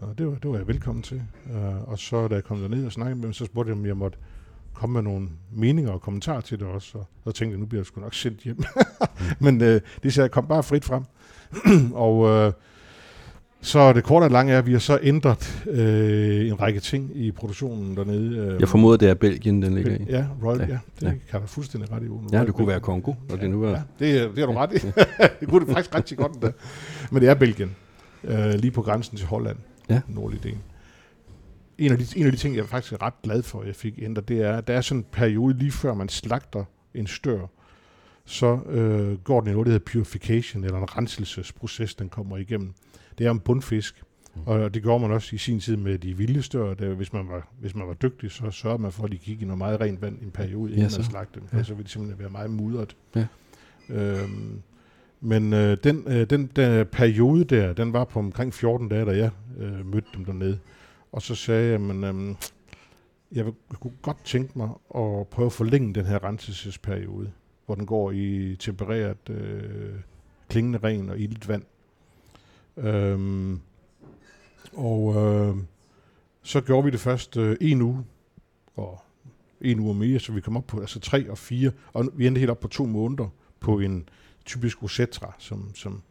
Og 0.01 0.17
det 0.17 0.27
var, 0.27 0.35
det 0.35 0.51
var 0.51 0.57
jeg 0.57 0.67
velkommen 0.67 1.03
til. 1.03 1.21
Øh, 1.53 1.89
og 1.89 1.99
så 1.99 2.27
da 2.27 2.35
jeg 2.35 2.43
kom 2.43 2.59
derned 2.59 2.85
og 2.85 2.91
snakkede 2.91 3.15
med 3.15 3.23
dem, 3.23 3.33
så 3.33 3.45
spurgte 3.45 3.69
jeg, 3.69 3.77
om 3.77 3.85
jeg 3.85 3.97
måtte 3.97 4.17
komme 4.73 4.93
med 4.93 5.01
nogle 5.01 5.29
meninger 5.51 5.91
og 5.91 6.01
kommentarer 6.01 6.41
til 6.41 6.59
det 6.59 6.67
også. 6.67 6.97
Og 6.97 7.05
så 7.23 7.31
tænkte 7.31 7.53
jeg, 7.53 7.59
nu 7.59 7.65
bliver 7.65 7.79
jeg 7.79 7.85
sgu 7.85 8.01
nok 8.01 8.13
sendt 8.13 8.39
hjem. 8.39 8.63
Men 9.45 9.61
øh, 9.61 9.81
det 10.03 10.13
sagde, 10.13 10.29
kom 10.29 10.47
bare 10.47 10.63
frit 10.63 10.85
frem. 10.85 11.03
og 12.05 12.27
øh, 12.27 12.53
så 13.61 13.93
det 13.93 14.03
korte 14.03 14.23
og 14.23 14.31
lange 14.31 14.53
er, 14.53 14.57
at 14.57 14.65
vi 14.65 14.71
har 14.71 14.79
så 14.79 14.99
ændret 15.01 15.63
øh, 15.69 16.47
en 16.47 16.61
række 16.61 16.79
ting 16.79 17.11
i 17.15 17.31
produktionen 17.31 17.97
dernede. 17.97 18.37
Øh, 18.37 18.59
Jeg 18.61 18.69
formoder, 18.69 18.97
det 18.97 19.09
er 19.09 19.13
Belgien, 19.13 19.61
den 19.61 19.75
ligger 19.75 19.95
i. 19.95 20.05
Ja, 20.09 20.25
Royal, 20.43 20.59
Ja, 20.59 20.65
ja, 20.67 20.79
det 20.99 21.05
ja. 21.07 21.13
kan 21.31 21.41
du 21.41 21.47
fuldstændig 21.47 21.91
ret 21.91 22.03
i. 22.03 22.07
Ole. 22.07 22.19
Ja, 22.31 22.37
Royal 22.37 22.47
det 22.47 22.55
kunne 22.55 22.67
være. 22.67 22.79
Kongo, 22.79 23.13
og 23.29 23.41
det 23.41 23.49
nu 23.49 23.63
er... 23.63 23.69
Ja, 23.69 23.81
det, 23.99 24.17
er- 24.21 24.27
det 24.27 24.37
har 24.39 24.45
du 24.45 24.53
ret 24.53 24.71
i. 24.73 24.87
det 25.39 25.47
kunne 25.49 25.65
det 25.65 25.73
faktisk 25.73 25.95
rigtig 25.95 26.17
godt 26.17 26.31
endda. 26.33 26.51
Men 27.11 27.21
det 27.21 27.29
er 27.29 27.33
Belgien. 27.33 27.75
Øh, 28.23 28.53
lige 28.53 28.71
på 28.71 28.81
grænsen 28.81 29.17
til 29.17 29.27
Holland. 29.27 29.57
Ja. 29.89 30.01
Nordlige 30.07 30.41
del. 30.43 30.57
en, 31.77 31.91
af 31.91 31.97
de, 31.97 32.05
en 32.15 32.25
af 32.25 32.31
de 32.31 32.37
ting, 32.37 32.55
jeg 32.55 32.65
faktisk 32.65 32.93
er 32.93 33.01
ret 33.01 33.13
glad 33.23 33.43
for, 33.43 33.61
at 33.61 33.67
jeg 33.67 33.75
fik 33.75 33.93
ændret, 34.01 34.27
det 34.27 34.41
er, 34.41 34.53
at 34.57 34.67
der 34.67 34.73
er 34.73 34.81
sådan 34.81 34.99
en 34.99 35.05
periode 35.11 35.57
lige 35.57 35.71
før 35.71 35.93
man 35.93 36.09
slagter 36.09 36.63
en 36.93 37.07
stør, 37.07 37.39
så 38.25 38.59
øh, 38.69 39.17
går 39.17 39.39
den 39.41 39.49
i 39.49 39.51
noget, 39.53 39.65
der 39.65 39.71
hedder 39.71 39.85
purification, 39.91 40.63
eller 40.63 40.77
en 40.77 40.97
renselsesproces, 40.97 41.95
den 41.95 42.09
kommer 42.09 42.37
igennem. 42.37 42.73
Det 43.19 43.27
er 43.27 43.31
en 43.31 43.39
bundfisk, 43.39 44.03
Mm. 44.35 44.41
og 44.45 44.73
det 44.73 44.83
gjorde 44.83 44.99
man 45.01 45.11
også 45.11 45.35
i 45.35 45.39
sin 45.39 45.59
tid 45.59 45.77
med 45.77 45.97
de 45.97 46.17
vilde 46.17 46.41
stør. 46.41 46.73
Der, 46.73 46.93
hvis, 46.93 47.13
man 47.13 47.27
var, 47.27 47.47
hvis 47.59 47.75
man 47.75 47.87
var 47.87 47.93
dygtig, 47.93 48.31
så 48.31 48.51
sørgede 48.51 48.81
man 48.81 48.91
for, 48.91 49.03
at 49.03 49.11
de 49.11 49.17
gik 49.17 49.41
i 49.41 49.45
noget 49.45 49.57
meget 49.57 49.81
rent 49.81 50.01
vand 50.01 50.21
i 50.21 50.25
en 50.25 50.31
periode, 50.31 50.71
inden 50.71 50.89
Ja, 50.89 50.97
man 50.97 51.03
slagte 51.05 51.39
dem. 51.39 51.47
Ja. 51.53 51.57
Ja. 51.57 51.63
Så 51.63 51.73
ville 51.73 51.83
de 51.85 51.89
simpelthen 51.89 52.19
være 52.19 52.29
meget 52.29 52.49
mudret. 52.49 52.95
Ja. 53.15 53.25
Øhm, 53.89 54.61
men 55.21 55.53
øh, 55.53 55.77
den, 55.83 56.03
øh, 56.07 56.29
den 56.29 56.49
der 56.55 56.83
periode 56.83 57.43
der, 57.43 57.73
den 57.73 57.93
var 57.93 58.03
på 58.05 58.19
omkring 58.19 58.53
14 58.53 58.89
dage, 58.89 59.05
da 59.05 59.11
jeg 59.17 59.31
øh, 59.59 59.85
mødte 59.85 60.07
dem 60.15 60.25
dernede. 60.25 60.59
Og 61.11 61.21
så 61.21 61.35
sagde 61.35 61.71
jeg, 61.71 61.81
men 61.81 62.03
øhm, 62.03 62.35
jeg, 63.31 63.45
vil, 63.45 63.53
jeg 63.71 63.77
kunne 63.79 63.93
godt 64.01 64.25
tænke 64.25 64.57
mig 64.57 64.69
at 64.95 65.27
prøve 65.27 65.45
at 65.45 65.51
forlænge 65.53 65.93
den 65.93 66.05
her 66.05 66.23
renselsesperiode, 66.23 67.31
hvor 67.65 67.75
den 67.75 67.85
går 67.85 68.11
i 68.11 68.55
tempereret 68.59 69.29
øh, 69.29 69.93
klingende 70.49 70.79
ren 70.83 71.09
og 71.09 71.19
ildt 71.19 71.47
vand. 71.47 71.63
Øhm, 72.77 73.59
og 74.73 75.15
øh, 75.15 75.55
så 76.41 76.61
gjorde 76.61 76.85
vi 76.85 76.91
det 76.91 76.99
først 76.99 77.37
øh, 77.37 77.57
en 77.61 77.81
uge, 77.81 78.05
og 78.75 78.99
en 79.61 79.79
uge 79.79 79.95
mere, 79.95 80.19
så 80.19 80.31
vi 80.31 80.41
kom 80.41 80.57
op 80.57 80.67
på 80.67 80.79
altså 80.79 80.99
tre 80.99 81.29
og 81.29 81.37
fire, 81.37 81.71
og 81.93 82.09
vi 82.13 82.27
endte 82.27 82.39
helt 82.39 82.51
op 82.51 82.59
på 82.59 82.67
to 82.67 82.85
måneder 82.85 83.27
på 83.59 83.79
en 83.79 84.09
typisk 84.45 84.83
rosetra, 84.83 85.33
som, 85.37 85.75
som, 85.75 86.01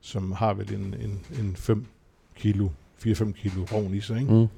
som 0.00 0.32
har 0.32 0.54
vel 0.54 0.74
en, 0.74 0.94
en, 1.00 1.20
en 1.38 1.56
5 1.56 1.86
kilo, 2.36 2.68
4-5 3.06 3.32
kilo 3.32 3.64
rovn 3.72 3.94
i 3.94 4.00
sig, 4.00 4.20
ikke? 4.20 4.48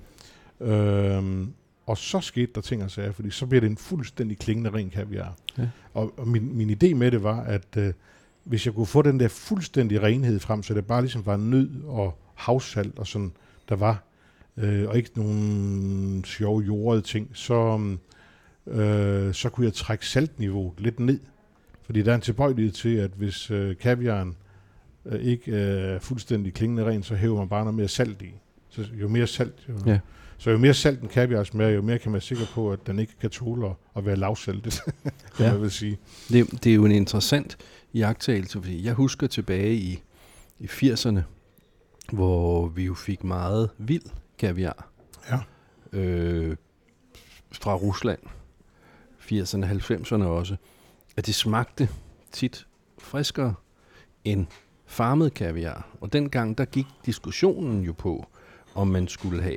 Mm. 0.60 0.66
Øhm, 0.66 1.52
og 1.86 1.98
så 1.98 2.20
skete 2.20 2.52
der 2.54 2.60
ting 2.60 2.84
og 2.84 2.90
sager, 2.90 3.12
fordi 3.12 3.30
så 3.30 3.46
bliver 3.46 3.60
det 3.60 3.70
en 3.70 3.76
fuldstændig 3.76 4.38
klingende 4.38 4.70
ren 4.70 4.90
kaviar. 4.90 5.34
Ja. 5.58 5.68
Og, 5.94 6.14
og 6.16 6.28
min, 6.28 6.56
min 6.56 6.70
idé 6.70 6.94
med 6.94 7.10
det 7.10 7.22
var, 7.22 7.40
at 7.40 7.76
øh, 7.76 7.92
hvis 8.44 8.66
jeg 8.66 8.74
kunne 8.74 8.86
få 8.86 9.02
den 9.02 9.20
der 9.20 9.28
fuldstændige 9.28 10.02
renhed 10.02 10.40
frem, 10.40 10.62
så 10.62 10.74
det 10.74 10.86
bare 10.86 11.00
ligesom 11.02 11.26
var 11.26 11.36
nød 11.36 11.70
og 11.86 12.18
havsalt 12.34 12.98
og 12.98 13.06
sådan, 13.06 13.32
der 13.68 13.76
var, 13.76 14.02
øh, 14.56 14.88
og 14.88 14.96
ikke 14.96 15.10
nogen 15.14 16.24
sjove 16.24 16.60
jordede 16.62 17.02
ting, 17.02 17.30
så, 17.32 17.78
øh, 18.66 19.34
så 19.34 19.48
kunne 19.48 19.66
jeg 19.66 19.72
trække 19.74 20.06
saltniveauet 20.06 20.80
lidt 20.80 21.00
ned. 21.00 21.20
Fordi 21.82 22.02
der 22.02 22.10
er 22.10 22.14
en 22.14 22.20
tilbøjelighed 22.20 22.72
til, 22.72 22.96
at 22.96 23.10
hvis 23.16 23.50
øh, 23.50 23.76
kaviaren 23.76 24.36
øh, 25.06 25.20
ikke 25.20 25.56
er 25.56 25.98
fuldstændig 25.98 26.54
klingende 26.54 26.84
ren, 26.84 27.02
så 27.02 27.14
hæver 27.14 27.38
man 27.38 27.48
bare 27.48 27.64
noget 27.64 27.74
mere 27.76 27.88
salt 27.88 28.22
i. 28.22 28.34
Så 28.68 28.82
jo 29.00 29.08
mere 29.08 29.26
salt, 29.26 29.54
jo, 29.68 29.74
Ja. 29.86 29.98
så 30.38 30.50
jo 30.50 30.58
mere 30.58 30.74
salt 30.74 31.00
en 31.00 31.08
kaviar 31.08 31.44
smager, 31.44 31.70
jo 31.70 31.82
mere 31.82 31.98
kan 31.98 32.10
man 32.10 32.12
være 32.14 32.20
sikker 32.22 32.44
på, 32.54 32.72
at 32.72 32.86
den 32.86 32.98
ikke 32.98 33.12
kan 33.20 33.30
tåle 33.30 33.66
at- 33.66 33.72
at 33.96 34.06
være 34.06 34.16
lavsaltet, 34.16 34.80
kan 35.36 35.46
ja. 35.46 35.52
man 35.52 35.62
vil 35.62 35.70
sige. 35.70 35.98
Det, 36.28 36.64
det 36.64 36.70
er 36.70 36.74
jo 36.74 36.84
en 36.84 36.92
interessant 36.92 37.56
iagttagelse, 37.94 38.58
fordi 38.60 38.84
jeg 38.84 38.94
husker 38.94 39.26
tilbage 39.26 39.74
i, 39.74 40.02
i 40.58 40.66
80'erne, 40.66 41.20
hvor 42.12 42.66
vi 42.68 42.84
jo 42.84 42.94
fik 42.94 43.24
meget 43.24 43.70
vild 43.78 44.02
kaviar 44.38 44.88
Ja. 45.30 45.38
øh, 45.98 46.56
fra 47.52 47.74
Rusland. 47.74 48.18
80'erne, 49.20 49.64
90'erne 49.66 50.24
også. 50.24 50.56
At 51.16 51.26
det 51.26 51.34
smagte 51.34 51.88
tit 52.32 52.66
friskere 52.98 53.54
end 54.24 54.46
farmet 54.86 55.34
kaviar. 55.34 55.88
Og 56.00 56.12
dengang, 56.12 56.58
der 56.58 56.64
gik 56.64 56.86
diskussionen 57.06 57.82
jo 57.84 57.92
på, 57.92 58.26
om 58.74 58.88
man 58.88 59.08
skulle 59.08 59.42
have, 59.42 59.56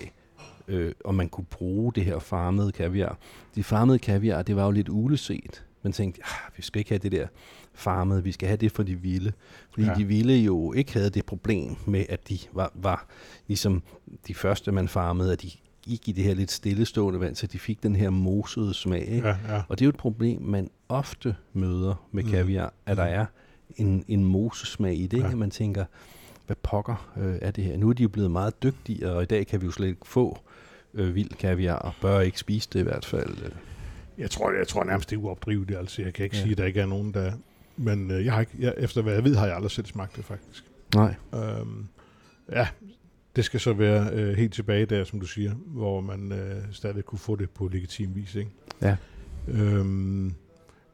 øh, 0.67 0.93
om 1.05 1.15
man 1.15 1.29
kunne 1.29 1.45
bruge 1.45 1.93
det 1.93 2.05
her 2.05 2.19
farmede 2.19 2.71
kaviar. 2.71 3.17
De 3.55 3.63
farmede 3.63 3.99
kaviar, 3.99 4.41
det 4.41 4.55
var 4.55 4.65
jo 4.65 4.71
lidt 4.71 4.89
uleset. 4.89 5.63
Man 5.83 5.93
tænkte, 5.93 6.21
ah, 6.23 6.51
vi 6.57 6.61
skal 6.61 6.79
ikke 6.79 6.91
have 6.91 6.99
det 6.99 7.11
der 7.11 7.27
farmede, 7.77 8.23
vi 8.23 8.31
skal 8.31 8.47
have 8.47 8.57
det 8.57 8.71
for 8.71 8.83
de 8.83 8.95
vilde. 8.95 9.31
Fordi 9.71 9.85
ja. 9.87 9.93
De 9.93 10.03
vilde 10.05 10.37
jo 10.37 10.73
ikke 10.73 10.93
havde 10.93 11.09
det 11.09 11.25
problem 11.25 11.75
med, 11.85 12.05
at 12.09 12.29
de 12.29 12.39
var, 12.53 12.71
var 12.75 13.05
ligesom 13.47 13.83
de 14.27 14.33
første, 14.33 14.71
man 14.71 14.87
farmede, 14.87 15.31
at 15.33 15.41
de 15.41 15.49
gik 15.81 16.07
i 16.07 16.11
det 16.11 16.23
her 16.23 16.33
lidt 16.33 16.51
stillestående 16.51 17.19
vand, 17.19 17.35
så 17.35 17.47
de 17.47 17.59
fik 17.59 17.83
den 17.83 17.95
her 17.95 18.09
mosede 18.09 18.73
smag. 18.73 19.07
Ikke? 19.07 19.27
Ja, 19.27 19.35
ja. 19.55 19.61
Og 19.69 19.79
det 19.79 19.81
er 19.81 19.85
jo 19.85 19.89
et 19.89 19.97
problem, 19.97 20.41
man 20.41 20.69
ofte 20.89 21.35
møder 21.53 22.07
med 22.11 22.23
Mm. 22.23 22.29
kaviar, 22.29 22.73
at 22.85 22.97
der 22.97 23.03
er 23.03 23.25
en, 23.77 24.05
en 24.07 24.23
mosesmag 24.25 24.95
i 24.97 25.07
det, 25.07 25.17
Ja. 25.19 25.35
man 25.35 25.51
tænker, 25.51 25.85
hvad 26.45 26.55
pokker 26.63 27.13
øh, 27.17 27.35
er 27.41 27.51
det 27.51 27.63
her? 27.63 27.77
Nu 27.77 27.89
er 27.89 27.93
de 27.93 28.03
jo 28.03 28.09
blevet 28.09 28.31
meget 28.31 28.63
dygtige, 28.63 29.11
og 29.11 29.23
i 29.23 29.25
dag 29.25 29.47
kan 29.47 29.61
vi 29.61 29.65
jo 29.65 29.71
slet 29.71 29.87
ikke 29.87 29.99
få 30.05 30.39
øh, 30.93 31.15
vild 31.15 31.29
kaviar, 31.29 31.75
og 31.75 31.91
bør 32.01 32.19
ikke 32.19 32.39
spise 32.39 32.69
det 32.73 32.79
i 32.79 32.83
hvert 32.83 33.05
fald. 33.05 33.29
øh. 33.45 33.51
Jeg 34.17 34.31
tror, 34.31 34.51
jeg 34.51 34.67
tror 34.67 34.83
nærmest, 34.83 35.09
det 35.09 35.15
er 35.15 35.19
uopdrivet. 35.19 35.71
Altså, 35.79 36.01
jeg 36.01 36.13
kan 36.13 36.23
ikke 36.23 36.35
ja. 36.35 36.41
sige, 36.41 36.51
at 36.51 36.57
der 36.57 36.65
ikke 36.65 36.79
er 36.81 36.85
nogen, 36.85 37.13
der... 37.13 37.31
Men 37.77 38.11
øh, 38.11 38.25
jeg 38.25 38.33
har 38.33 38.39
ikke, 38.39 38.53
jeg, 38.59 38.73
efter 38.77 39.01
hvad 39.01 39.13
jeg 39.13 39.23
ved, 39.23 39.35
har 39.35 39.45
jeg 39.45 39.55
aldrig 39.55 39.71
selv 39.71 39.85
smagt 39.85 40.15
det, 40.15 40.25
faktisk. 40.25 40.63
Nej. 40.95 41.15
Øhm, 41.35 41.87
ja, 42.51 42.67
det 43.35 43.45
skal 43.45 43.59
så 43.59 43.73
være 43.73 44.09
øh, 44.13 44.37
helt 44.37 44.53
tilbage 44.53 44.85
der, 44.85 45.03
som 45.03 45.19
du 45.19 45.25
siger, 45.25 45.53
hvor 45.53 46.01
man 46.01 46.31
øh, 46.31 46.61
stadig 46.71 47.05
kunne 47.05 47.19
få 47.19 47.35
det 47.35 47.49
på 47.49 47.67
legitim 47.67 48.15
vis, 48.15 48.35
ikke? 48.35 48.51
Ja. 48.81 48.97
Øhm, 49.47 50.33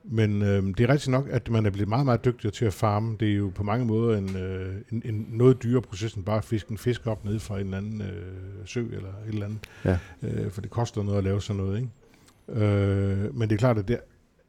men 0.04 0.42
øh, 0.42 0.64
det 0.64 0.80
er 0.80 0.90
rigtigt 0.90 1.12
nok, 1.12 1.28
at 1.30 1.50
man 1.50 1.66
er 1.66 1.70
blevet 1.70 1.90
meget, 1.90 2.06
meget 2.06 2.26
dygtigere 2.26 2.52
til 2.52 2.66
at 2.66 2.74
farme. 2.74 3.18
Det 3.20 3.32
er 3.32 3.36
jo 3.36 3.52
på 3.56 3.64
mange 3.64 3.86
måder 3.86 4.18
en, 4.18 4.36
øh, 4.36 4.76
en, 4.92 5.02
en 5.06 5.28
noget 5.30 5.64
dyrere 5.64 5.82
proces 5.82 6.14
end 6.14 6.26
bare 6.26 6.38
at 6.38 6.44
fiske 6.44 6.72
en 6.72 6.78
fisk 6.78 7.08
op 7.08 7.26
nede 7.26 7.40
fra 7.40 7.60
en 7.60 7.66
eller 7.66 7.78
anden 7.78 8.02
øh, 8.02 8.66
sø 8.66 8.86
eller 8.86 9.10
et 9.10 9.34
eller 9.34 9.46
andet. 9.46 9.60
Ja. 9.86 9.98
Øh, 10.22 10.52
for 10.52 10.62
det 10.62 10.70
koster 10.70 11.04
noget 11.04 11.18
at 11.18 11.24
lave 11.24 11.42
sådan 11.42 11.64
noget, 11.64 11.78
ikke? 11.78 12.66
Øh, 12.66 13.36
men 13.36 13.50
det 13.50 13.56
er 13.56 13.60
klart, 13.60 13.78
at 13.78 13.88
det, 13.88 14.00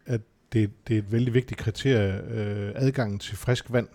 at 0.07 0.21
det, 0.53 0.71
det 0.89 0.95
er 0.95 0.99
et 0.99 1.13
vældig 1.13 1.35
vigtigt 1.35 1.61
kriterie. 1.61 2.23
Øh, 2.31 2.73
adgangen 2.75 3.19
til 3.19 3.37
frisk 3.37 3.73
vand 3.73 3.89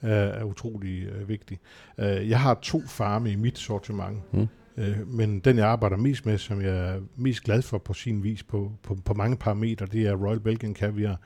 er, 0.00 0.14
er 0.14 0.44
utrolig 0.44 1.02
øh, 1.06 1.28
vigtig. 1.28 1.58
Øh, 1.98 2.28
jeg 2.30 2.40
har 2.40 2.58
to 2.62 2.82
farme 2.86 3.30
i 3.32 3.36
mit 3.36 3.58
sortiment, 3.58 4.18
Mm. 4.32 4.46
øh, 4.76 5.08
men 5.08 5.40
den 5.40 5.58
jeg 5.58 5.66
arbejder 5.66 5.96
mest 5.96 6.26
med, 6.26 6.38
som 6.38 6.60
jeg 6.62 6.94
er 6.94 7.00
mest 7.16 7.42
glad 7.44 7.62
for 7.62 7.78
på 7.78 7.92
sin 7.94 8.22
vis 8.22 8.42
på, 8.42 8.72
på, 8.82 8.94
på 9.04 9.14
mange 9.14 9.36
parametre, 9.36 9.86
det 9.86 10.06
er 10.06 10.14
Royal 10.14 10.40
Belgian 10.40 10.74
Caviar. 10.74 11.20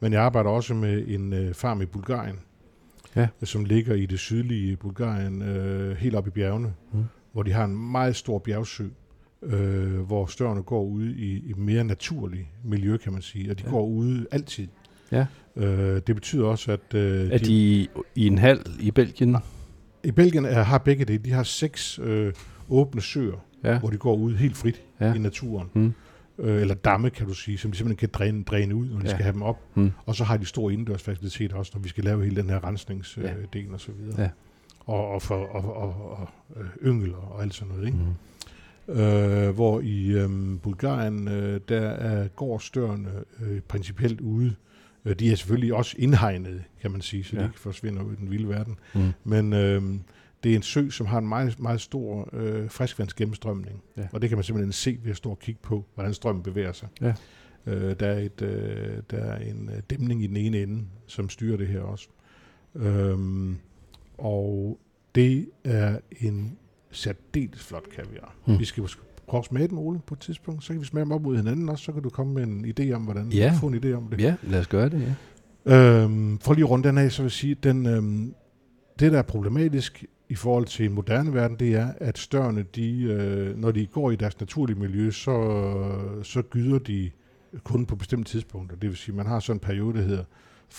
Men 0.00 0.12
jeg 0.12 0.22
arbejder 0.22 0.50
også 0.50 0.74
med 0.74 1.04
en 1.08 1.32
øh, 1.32 1.54
farm 1.54 1.82
i 1.82 1.86
Bulgarien, 1.86 2.38
Ja. 3.16 3.28
som 3.44 3.64
ligger 3.64 3.94
i 3.94 4.06
det 4.06 4.18
sydlige 4.18 4.76
Bulgarien, 4.76 5.42
øh, 5.42 5.96
helt 5.96 6.14
op 6.14 6.26
i 6.26 6.30
bjergene, 6.30 6.74
Mm. 6.92 7.04
hvor 7.32 7.42
de 7.42 7.52
har 7.52 7.64
en 7.64 7.90
meget 7.92 8.16
stor 8.16 8.38
bjergsø, 8.38 8.84
øh, 8.84 8.90
hvor 10.06 10.26
størrene 10.26 10.62
går 10.62 10.82
ude 10.84 11.10
i, 11.16 11.36
i 11.50 11.52
mere 11.56 11.84
naturlig 11.84 12.50
miljø, 12.64 12.96
kan 12.96 13.12
man 13.12 13.22
sige, 13.22 13.50
og 13.50 13.58
de 13.58 13.62
Ja. 13.62 13.68
ja. 13.68 13.74
går 13.74 13.86
ude 13.86 14.26
altid. 14.30 14.68
Ja. 15.12 15.26
Øh, 15.56 16.00
det 16.06 16.14
betyder 16.14 16.44
også, 16.46 16.72
at 16.72 16.94
øh, 16.94 17.28
Er 17.30 17.38
de 17.38 17.52
i, 17.52 17.88
i 18.14 18.26
en 18.26 18.38
hal 18.38 18.60
i 18.80 18.90
Belgien? 18.90 19.36
i 20.04 20.10
Belgien 20.10 20.44
er, 20.44 20.62
har 20.62 20.78
begge 20.78 21.04
det. 21.04 21.24
De 21.24 21.30
har 21.30 21.42
seks 21.42 21.98
øh, 22.02 22.32
åbne 22.68 23.00
søer, 23.00 23.44
Ja. 23.64 23.78
hvor 23.78 23.90
de 23.90 23.96
går 23.96 24.14
ud 24.14 24.34
helt 24.34 24.56
frit 24.56 24.82
Ja. 25.00 25.06
ja. 25.06 25.14
i 25.14 25.18
naturen. 25.18 25.68
Mm. 25.74 25.92
Øh, 26.38 26.60
eller 26.60 26.74
damme, 26.74 27.10
kan 27.10 27.26
du 27.26 27.34
sige, 27.34 27.58
som 27.58 27.70
de 27.70 27.76
simpelthen 27.76 27.96
kan 27.96 28.08
dræne, 28.12 28.44
dræne 28.44 28.74
ud, 28.74 28.86
når 28.88 28.96
de 28.98 29.02
Ja. 29.04 29.08
ja. 29.08 29.14
skal 29.14 29.22
have 29.22 29.32
dem 29.32 29.42
op. 29.42 29.60
Mm. 29.74 29.90
Og 30.06 30.14
så 30.14 30.24
har 30.24 30.36
de 30.36 30.44
store 30.46 30.72
indendørsfaciliteter 30.72 31.56
også, 31.56 31.72
når 31.74 31.80
vi 31.82 31.88
skal 31.88 32.04
lave 32.04 32.24
hele 32.24 32.36
den 32.42 32.50
her 32.50 32.64
rensningsdel 32.66 33.24
Ja. 33.24 33.34
øh, 33.34 33.44
del 33.52 33.74
og 33.74 33.80
så 33.80 33.92
videre. 33.92 34.22
Ja. 34.22 34.28
Og, 34.80 35.08
og, 35.08 35.22
for, 35.22 35.34
og, 35.36 35.76
og, 35.76 36.10
og 36.20 36.28
øh, 36.60 36.66
yngel 36.86 37.14
og 37.14 37.42
alt 37.42 37.54
sådan 37.54 37.72
noget. 37.74 37.86
Ikke? 37.86 37.98
Mm. 37.98 38.04
Øh, 38.88 39.48
hvor 39.48 39.80
i 39.80 40.06
øhm, 40.08 40.58
Bulgarien, 40.58 41.28
øh, 41.28 41.60
der 41.68 41.80
er 41.80 42.28
gårdstørene 42.28 43.10
øh, 43.42 43.60
principielt 43.60 44.20
ude. 44.20 44.54
Øh, 45.04 45.14
de 45.14 45.32
er 45.32 45.36
selvfølgelig 45.36 45.74
også 45.74 45.96
indhegnet, 45.98 46.62
kan 46.80 46.90
man 46.90 47.00
sige, 47.00 47.24
så 47.24 47.36
ja. 47.36 47.40
Ja. 47.40 47.46
de 47.46 47.50
ikke 47.50 47.60
forsvinder 47.60 48.02
ud 48.02 48.12
i 48.12 48.16
den 48.16 48.30
vilde 48.30 48.48
verden. 48.48 48.78
Mm. 48.94 49.12
Men 49.24 49.52
øh, 49.52 49.82
det 50.44 50.52
er 50.52 50.56
en 50.56 50.62
sø, 50.62 50.90
som 50.90 51.06
har 51.06 51.18
en 51.18 51.28
meget, 51.28 51.60
meget 51.60 51.80
stor 51.80 52.28
øh, 52.32 52.70
friskvandsgennemstrømning. 52.70 53.82
Ja. 53.96 54.02
Og 54.12 54.22
det 54.22 54.30
kan 54.30 54.38
man 54.38 54.44
simpelthen 54.44 54.72
se 54.72 54.98
ved 55.02 55.10
at 55.10 55.16
stå 55.16 55.30
og 55.30 55.38
kigge 55.38 55.60
på, 55.62 55.84
hvordan 55.94 56.14
strømmen 56.14 56.42
bevæger 56.42 56.72
sig. 56.72 56.88
Ja. 57.00 57.14
Øh, 57.66 58.00
der, 58.00 58.06
er 58.06 58.18
et, 58.18 58.42
øh, 58.42 59.02
der 59.10 59.18
er 59.18 59.38
en 59.38 59.70
øh, 59.76 59.82
dæmning 59.90 60.24
i 60.24 60.26
den 60.26 60.36
ene 60.36 60.62
ende, 60.62 60.84
som 61.06 61.28
styrer 61.28 61.56
det 61.56 61.68
her 61.68 61.80
også. 61.80 62.08
Øhm, 62.74 63.56
og 64.18 64.78
det 65.14 65.46
er 65.64 65.98
en 66.20 66.58
særdeles 66.92 67.62
flot 67.64 67.88
kaviar. 67.96 68.34
Mm. 68.46 68.58
Vi 68.58 68.64
skal 68.64 68.84
prøve 69.26 69.38
at 69.38 69.44
smage 69.44 69.68
dem, 69.68 69.78
Ole, 69.78 70.00
på 70.06 70.14
et 70.14 70.20
tidspunkt. 70.20 70.64
Så 70.64 70.72
kan 70.72 70.80
vi 70.80 70.86
smage 70.86 71.04
dem 71.04 71.12
op 71.12 71.22
mod 71.22 71.36
hinanden 71.36 71.68
også. 71.68 71.84
Så 71.84 71.92
kan 71.92 72.02
du 72.02 72.08
komme 72.10 72.34
med 72.34 72.42
en 72.42 72.74
idé 72.78 72.92
om, 72.92 73.02
hvordan 73.02 73.28
Ja. 73.32 73.54
få 73.60 73.66
en 73.66 73.74
idé 73.84 73.92
om 73.92 74.08
det. 74.08 74.20
Ja, 74.20 74.34
lad 74.42 74.60
os 74.60 74.66
gøre 74.66 74.88
det, 74.88 75.14
ja. 75.66 76.02
Øhm, 76.02 76.38
for 76.38 76.54
lige 76.54 76.64
at 76.64 76.70
runde 76.70 76.88
den 76.88 76.98
af, 76.98 77.12
så 77.12 77.22
vil 77.22 77.24
jeg 77.26 77.32
sige, 77.32 77.54
den, 77.54 77.86
øhm, 77.86 78.34
det 78.98 79.12
der 79.12 79.18
er 79.18 79.22
problematisk 79.22 80.04
i 80.28 80.34
forhold 80.34 80.64
til 80.66 80.86
en 80.86 80.92
moderne 80.92 81.34
verden, 81.34 81.56
det 81.58 81.74
er, 81.74 81.92
at 82.00 82.18
størne, 82.18 82.62
de, 82.74 83.02
øh, 83.02 83.58
når 83.58 83.70
de 83.70 83.86
går 83.86 84.10
i 84.10 84.16
deres 84.16 84.40
naturlige 84.40 84.78
miljø, 84.78 85.10
så, 85.10 85.32
så 86.22 86.42
gyder 86.42 86.78
de 86.78 87.10
kun 87.64 87.86
på 87.86 87.96
bestemte 87.96 88.30
tidspunkter. 88.30 88.76
Det 88.76 88.88
vil 88.88 88.96
sige, 88.96 89.14
man 89.14 89.26
har 89.26 89.40
sådan 89.40 89.56
en 89.56 89.60
periode, 89.60 89.98
der 89.98 90.04
hedder, 90.04 90.24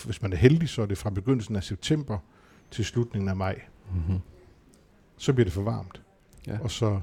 hvis 0.05 0.21
man 0.21 0.33
er 0.33 0.37
heldig, 0.37 0.69
så 0.69 0.81
er 0.81 0.85
det 0.85 0.97
fra 0.97 1.09
begyndelsen 1.09 1.55
af 1.55 1.63
september 1.63 2.17
til 2.71 2.85
slutningen 2.85 3.29
af 3.29 3.35
maj. 3.35 3.61
Mm-hmm. 3.93 4.19
Så 5.23 5.33
bliver 5.33 5.45
det 5.45 5.53
for 5.53 5.61
varmt. 5.61 6.01
Ja. 6.47 6.57
Og 6.61 6.71
så 6.71 6.99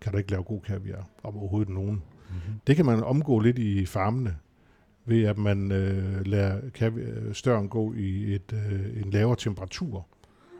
kan 0.00 0.12
du 0.12 0.18
ikke 0.18 0.30
lave 0.30 0.42
god 0.42 0.60
kaviar, 0.60 1.08
om 1.22 1.36
overhovedet 1.36 1.68
nogen. 1.74 1.90
Mm-hmm. 1.92 2.54
Det 2.66 2.76
kan 2.76 2.86
man 2.86 3.04
omgå 3.04 3.38
lidt 3.38 3.58
i 3.58 3.86
farmene, 3.86 4.36
ved 5.04 5.22
at 5.24 5.38
man 5.38 5.72
øh, 5.72 6.26
lader 6.26 6.60
kaviar, 6.74 7.32
støren 7.32 7.68
gå 7.68 7.94
i 7.94 8.34
et, 8.34 8.52
øh, 8.52 9.02
en 9.04 9.10
lavere 9.10 9.36
temperatur, 9.36 10.06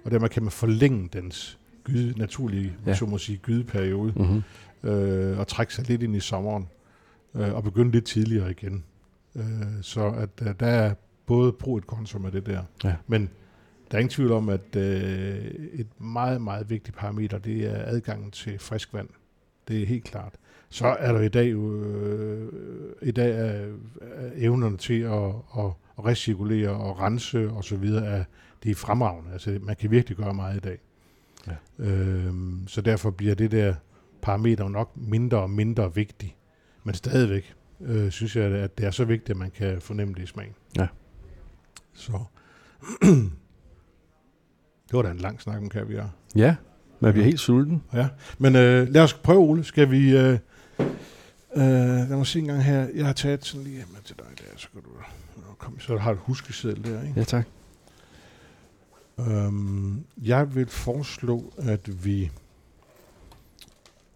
og 0.04 0.10
dermed 0.10 0.28
kan 0.28 0.42
man 0.42 0.52
forlænge 0.52 1.08
dens 1.12 1.58
gyde, 1.84 2.18
naturlige, 2.18 2.72
Ja. 2.86 2.90
ja. 2.90 2.96
så 2.96 3.06
må 3.06 3.18
sige, 3.18 3.38
gydeperiode, 3.38 4.12
Mm-hmm. 4.16 4.90
øh, 4.90 5.38
og 5.38 5.46
trække 5.48 5.74
sig 5.74 5.88
lidt 5.88 6.02
ind 6.02 6.16
i 6.16 6.20
sommeren, 6.20 6.68
øh, 7.34 7.54
og 7.54 7.62
begynde 7.62 7.90
lidt 7.90 8.04
tidligere 8.04 8.50
igen. 8.50 8.84
Øh, 9.36 9.42
så 9.82 10.06
at 10.06 10.30
øh, 10.42 10.54
der 10.60 10.66
er 10.66 10.94
både 11.26 11.52
pro 11.52 11.76
et 11.76 11.86
kontra 11.86 12.18
med 12.18 12.32
det 12.32 12.46
der. 12.46 12.62
Ja. 12.84 12.94
Men 13.06 13.30
der 13.90 13.96
er 13.96 14.00
ingen 14.00 14.10
tvivl 14.10 14.32
om, 14.32 14.48
at 14.48 14.76
øh, 14.76 15.44
et 15.72 16.00
meget, 16.00 16.42
meget 16.42 16.70
vigtigt 16.70 16.96
parameter, 16.96 17.38
det 17.38 17.64
er 17.64 17.84
adgangen 17.86 18.30
til 18.30 18.58
frisk 18.58 18.94
vand. 18.94 19.08
Det 19.68 19.82
er 19.82 19.86
helt 19.86 20.04
klart. 20.04 20.34
Så 20.70 20.86
er 20.86 21.12
der 21.12 21.20
i 21.20 21.28
dag, 21.28 21.48
øh, 21.52 22.52
i 23.02 23.10
dag 23.10 23.30
er, 23.30 23.74
er 24.00 24.30
evnerne 24.36 24.76
til 24.76 25.00
at, 25.00 25.24
at, 25.58 25.72
at 25.98 26.04
recirkulere 26.04 26.70
og 26.70 27.00
rense 27.00 27.50
og 27.50 27.64
så 27.64 27.76
videre, 27.76 28.06
er, 28.06 28.24
det 28.62 28.70
er 28.70 28.74
fremragende. 28.74 29.32
Altså, 29.32 29.58
man 29.62 29.76
kan 29.76 29.90
virkelig 29.90 30.16
gøre 30.16 30.34
meget 30.34 30.56
i 30.56 30.60
dag. 30.60 30.78
Ja. 31.46 31.84
Øhm, 31.84 32.64
så 32.66 32.80
derfor 32.80 33.10
bliver 33.10 33.34
det 33.34 33.50
der 33.50 33.74
parameter 34.22 34.68
nok 34.68 34.96
mindre 34.96 35.38
og 35.38 35.50
mindre 35.50 35.94
vigtigt. 35.94 36.34
Men 36.84 36.94
stadigvæk 36.94 37.54
øh, 37.80 38.10
synes 38.10 38.36
jeg, 38.36 38.44
at 38.44 38.78
det 38.78 38.86
er 38.86 38.90
så 38.90 39.04
vigtigt, 39.04 39.30
at 39.30 39.36
man 39.36 39.50
kan 39.50 39.80
fornemme 39.80 40.14
det 40.14 40.22
i 40.22 40.26
smagen. 40.26 40.54
Ja. 40.76 40.86
Så. 41.94 42.24
det 44.88 44.96
var 44.96 45.02
da 45.02 45.10
en 45.10 45.18
lang 45.18 45.40
snak 45.40 45.56
om 45.56 45.68
kaviar. 45.68 46.10
Ja, 46.36 46.56
man 47.00 47.12
bliver 47.12 47.24
helt 47.24 47.40
sulten. 47.40 47.82
Ja, 47.92 48.08
men 48.38 48.56
øh, 48.56 48.88
lad 48.88 49.02
os 49.02 49.14
prøve, 49.14 49.38
Ole. 49.38 49.64
Skal 49.64 49.90
vi... 49.90 50.16
Øh, 50.16 50.38
øh, 51.56 52.08
lad 52.08 52.16
mig 52.16 52.26
se 52.26 52.38
en 52.38 52.46
gang 52.46 52.64
her. 52.64 52.88
Jeg 52.94 53.06
har 53.06 53.12
taget 53.12 53.44
sådan 53.44 53.64
lige 53.64 53.84
med 53.92 54.00
til 54.04 54.16
dig 54.16 54.26
der, 54.38 54.56
så 54.56 54.68
kan 54.72 54.82
du... 54.82 54.88
Kom, 55.58 55.80
så 55.80 55.96
har 55.96 56.12
du 56.12 56.18
huskeseddel 56.18 56.84
der, 56.84 57.02
ikke? 57.02 57.14
Ja, 57.16 57.24
tak. 57.24 57.44
Øhm, 59.18 60.04
jeg 60.22 60.54
vil 60.54 60.66
foreslå, 60.66 61.52
at 61.58 62.04
vi... 62.04 62.30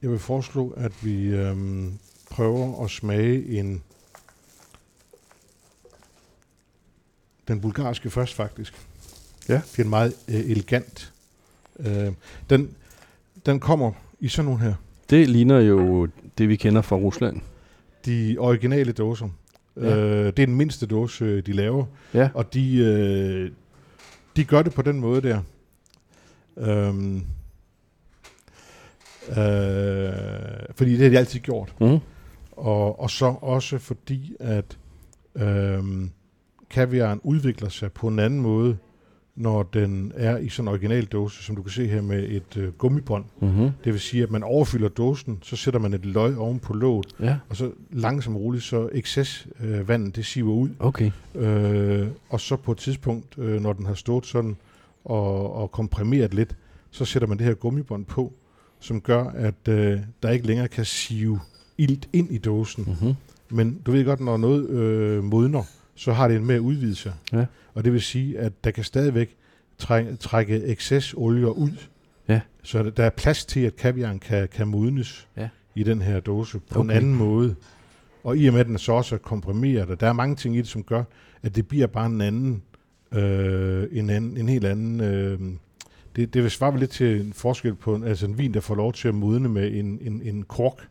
Jeg 0.03 0.11
vil 0.11 0.19
foreslå, 0.19 0.71
at 0.71 1.05
vi 1.05 1.27
øhm, 1.27 1.99
prøver 2.31 2.85
at 2.85 2.91
smage 2.91 3.59
en... 3.59 3.83
Den 7.49 7.61
bulgarske 7.61 8.11
først, 8.11 8.35
faktisk. 8.35 8.87
Ja. 9.49 9.55
Det 9.55 9.79
er 9.79 9.83
en 9.85 9.91
meget 9.91 10.15
øh, 10.29 10.35
elegant. 10.35 11.13
Øh, 11.79 12.13
den, 12.51 12.71
den 13.47 13.61
kommer 13.61 13.93
i 14.21 14.29
sådan 14.29 14.45
nogle 14.45 14.61
her. 14.61 14.75
Det 15.11 15.29
ligner 15.29 15.61
jo 15.61 16.09
det, 16.39 16.49
vi 16.49 16.57
kender 16.57 16.83
fra 16.83 16.97
Rusland. 16.97 17.41
De 18.07 18.37
originale 18.39 18.93
dåser. 18.93 19.29
Ja. 19.77 19.97
Øh, 19.97 20.27
det 20.27 20.39
er 20.39 20.47
den 20.47 20.55
mindste 20.55 20.87
dåse, 20.87 21.41
de 21.41 21.53
laver. 21.53 21.85
Ja. 22.15 22.29
Og 22.35 22.55
de, 22.55 22.77
øh, 22.77 23.51
de 24.37 24.45
gør 24.45 24.63
det 24.63 24.75
på 24.75 24.83
den 24.83 25.01
måde 25.01 25.23
der. 25.23 25.41
Øhm, 26.57 27.17
øh, 29.29 30.13
fordi 30.75 30.93
det 30.93 31.01
har 31.01 31.09
de 31.11 31.19
altid 31.19 31.41
gjort. 31.41 31.75
Mm. 31.81 31.99
Og, 32.53 33.01
og 33.01 33.11
så 33.11 33.27
også 33.41 33.79
fordi, 33.79 34.37
at 34.41 34.79
øhm, 35.35 36.11
kaviaren 36.71 37.21
udvikler 37.23 37.69
sig 37.69 37.93
på 37.93 38.09
en 38.09 38.19
anden 38.19 38.41
måde, 38.41 38.77
når 39.37 39.63
den 39.63 40.13
er 40.17 40.37
i 40.39 40.49
sådan 40.49 40.65
en 40.65 40.73
original 40.73 41.05
dåse, 41.05 41.43
som 41.43 41.57
du 41.57 41.63
kan 41.63 41.71
se 41.73 41.87
her 41.87 42.03
med 42.03 42.29
et 42.29 42.57
øh, 42.57 42.73
gummibånd. 42.73 43.25
Mm-hmm. 43.41 43.71
Det 43.85 43.93
vil 43.93 44.01
sige, 44.01 44.23
at 44.23 44.31
man 44.31 44.43
overfylder 44.43 44.89
dåsen, 44.89 45.39
så 45.43 45.57
sætter 45.57 45.81
man 45.81 45.95
et 45.95 46.07
løg 46.07 46.37
oven 46.39 46.59
på 46.59 46.75
låget, 46.75 47.07
Ja, 47.21 47.37
og 47.49 47.57
så 47.57 47.71
langsomt 47.91 48.37
og 48.37 48.43
roligt, 48.43 48.65
så 48.65 48.89
excess 48.93 49.47
øh, 49.61 49.89
vandet, 49.89 50.17
det 50.17 50.27
siver 50.27 50.53
ud. 50.53 50.69
okay. 50.79 51.11
Øh, 51.35 52.09
og 52.29 52.41
så 52.41 52.57
på 52.57 52.73
et 52.73 52.79
tidspunkt, 52.79 53.39
øh, 53.39 53.61
når 53.63 53.73
den 53.73 53.87
har 53.87 53.95
stået 53.95 54.27
sådan 54.27 54.57
og, 55.05 55.55
og 55.57 55.71
komprimeret 55.71 56.35
lidt, 56.35 56.57
så 56.91 57.05
sætter 57.05 57.29
man 57.29 57.39
det 57.39 57.47
her 57.47 57.55
gummibånd 57.55 58.05
på, 58.05 58.33
som 58.81 59.01
gør, 59.01 59.25
at 59.25 59.69
øh, 59.69 59.99
der 60.23 60.31
ikke 60.31 60.47
længere 60.47 60.69
kan 60.69 60.85
sive 60.85 61.41
ilt 61.79 62.09
ind 62.13 62.31
i 62.31 62.39
dåsen. 62.39 62.85
Mm-hmm. 62.87 63.15
Men 63.51 63.79
du 63.87 63.91
ved 63.93 64.05
godt, 64.05 64.21
når 64.21 64.37
noget 64.37 64.69
øh, 64.71 65.25
modner, 65.25 65.63
så 65.95 66.13
har 66.13 66.29
det 66.29 66.37
en 66.37 66.47
med 66.47 66.61
udvide 66.61 66.95
sig. 66.95 67.13
Ja. 67.33 67.45
Og 67.75 67.85
det 67.85 67.93
vil 67.93 68.03
sige, 68.03 68.39
at 68.39 68.65
der 68.65 68.71
kan 68.71 68.85
stadigvæk 68.85 69.37
træ- 69.83 70.17
trække 70.21 70.65
excess 70.67 71.15
olier 71.17 71.47
ud. 71.47 71.73
Ja. 72.29 72.41
Så 72.63 72.83
der- 72.83 72.91
der 72.91 73.05
er 73.05 73.11
plads 73.11 73.45
til, 73.45 73.61
at 73.61 73.77
kaviaren 73.77 74.19
kan, 74.19 74.49
kan 74.49 74.69
modnes 74.69 75.29
Ja. 75.37 75.49
i 75.75 75.83
den 75.83 76.03
her 76.03 76.21
dåse 76.21 76.59
på 76.71 76.79
Okay. 76.81 76.91
en 76.91 76.97
anden 76.97 77.15
måde. 77.15 77.55
Og 78.25 78.37
i 78.39 78.47
og 78.47 78.53
med, 78.53 78.61
at 78.61 78.67
den 78.67 78.79
så 78.79 78.93
også 78.93 79.15
er 79.15 79.19
komprimeret, 79.19 79.91
og 79.91 80.01
der 80.01 80.07
er 80.07 80.13
mange 80.13 80.37
ting 80.37 80.55
i 80.55 80.59
det, 80.59 80.69
som 80.69 80.83
gør, 80.83 81.05
at 81.43 81.57
det 81.57 81.69
bliver 81.69 81.87
bare 81.87 82.07
en 82.07 82.21
anden, 82.21 82.63
øh, 83.13 83.87
en, 83.93 84.11
anden 84.11 84.37
en 84.37 84.49
helt 84.49 84.65
anden... 84.65 85.01
Øh, 85.01 85.39
det, 86.17 86.35
det 86.35 86.43
vil 86.43 86.51
svare 86.51 86.79
lidt 86.79 86.91
til 86.91 87.21
en 87.21 87.33
forskel 87.33 87.75
på 87.75 87.95
en, 87.95 88.05
altså 88.05 88.27
en 88.27 88.39
vin, 88.39 88.55
der 88.55 88.61
får 88.61 88.75
lov 88.75 88.93
til 88.93 89.09
at 89.09 89.15
modne 89.15 89.49
med 89.49 89.73
en, 89.75 89.99
en, 90.03 90.23
en 90.25 90.43
kork, 90.43 90.89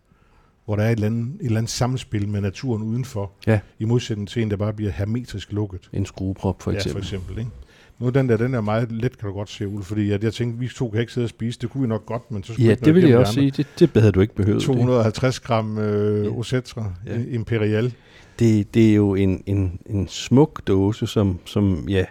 hvor 0.72 0.76
der 0.76 0.84
er 0.84 0.88
et 0.90 0.92
eller, 0.96 1.08
andet, 1.08 1.26
et 1.42 1.46
eller 1.46 1.58
andet 1.58 1.70
samspil 1.72 2.28
med 2.28 2.42
naturen 2.42 2.84
udenfor, 2.84 3.32
Ja. 3.48 3.60
i 3.80 3.86
modsætning 3.86 4.30
til 4.30 4.42
en, 4.42 4.52
der 4.52 4.58
bare 4.58 4.74
bliver 4.74 4.92
hermetrisk 4.92 5.52
lukket. 5.52 5.90
En 5.94 6.06
skrueprop 6.06 6.62
for 6.62 6.72
Ja, 6.72 6.78
eksempel. 6.78 7.02
for 7.04 7.08
eksempel. 7.08 7.38
Ikke? 7.40 7.52
Nu 8.00 8.10
den 8.10 8.30
der, 8.30 8.38
den 8.38 8.54
er 8.54 8.62
meget 8.62 8.92
let, 8.92 9.18
kan 9.18 9.28
du 9.30 9.34
godt 9.36 9.50
se, 9.50 9.68
Ule, 9.68 9.84
fordi 9.84 10.12
at 10.12 10.24
jeg 10.24 10.34
tænkte, 10.34 10.60
vi 10.60 10.68
to 10.68 10.90
kan 10.90 11.00
ikke 11.02 11.14
sidde 11.14 11.26
og 11.26 11.30
spise. 11.30 11.60
Det 11.62 11.70
kunne 11.70 11.82
vi 11.82 11.88
nok 11.88 12.06
godt, 12.06 12.32
men 12.32 12.44
så 12.44 12.54
skulle 12.54 12.70
Ja, 12.70 12.76
det 12.76 12.96
vil 12.96 13.04
jeg 13.04 13.18
også 13.18 13.34
sige. 13.34 13.52
Det, 13.52 13.68
det 13.80 14.02
havde 14.02 14.12
du 14.12 14.20
ikke 14.22 14.36
behøvet. 14.36 14.64
andre. 14.70 14.74
250 14.76 15.40
gram 15.40 15.78
øh, 15.78 16.26
Ja. 16.26 16.30
Osetra 16.32 16.94
Ja. 17.06 17.18
ja. 17.20 17.24
Imperial. 17.30 17.94
Det, 18.40 18.74
det 18.74 18.92
er 18.92 18.96
jo 18.96 19.16
en, 19.16 19.44
en, 19.46 19.80
en 19.86 20.08
smuk 20.08 20.62
dåse, 20.68 21.08
som, 21.08 21.40
som 21.46 21.86
ja, 21.90 22.06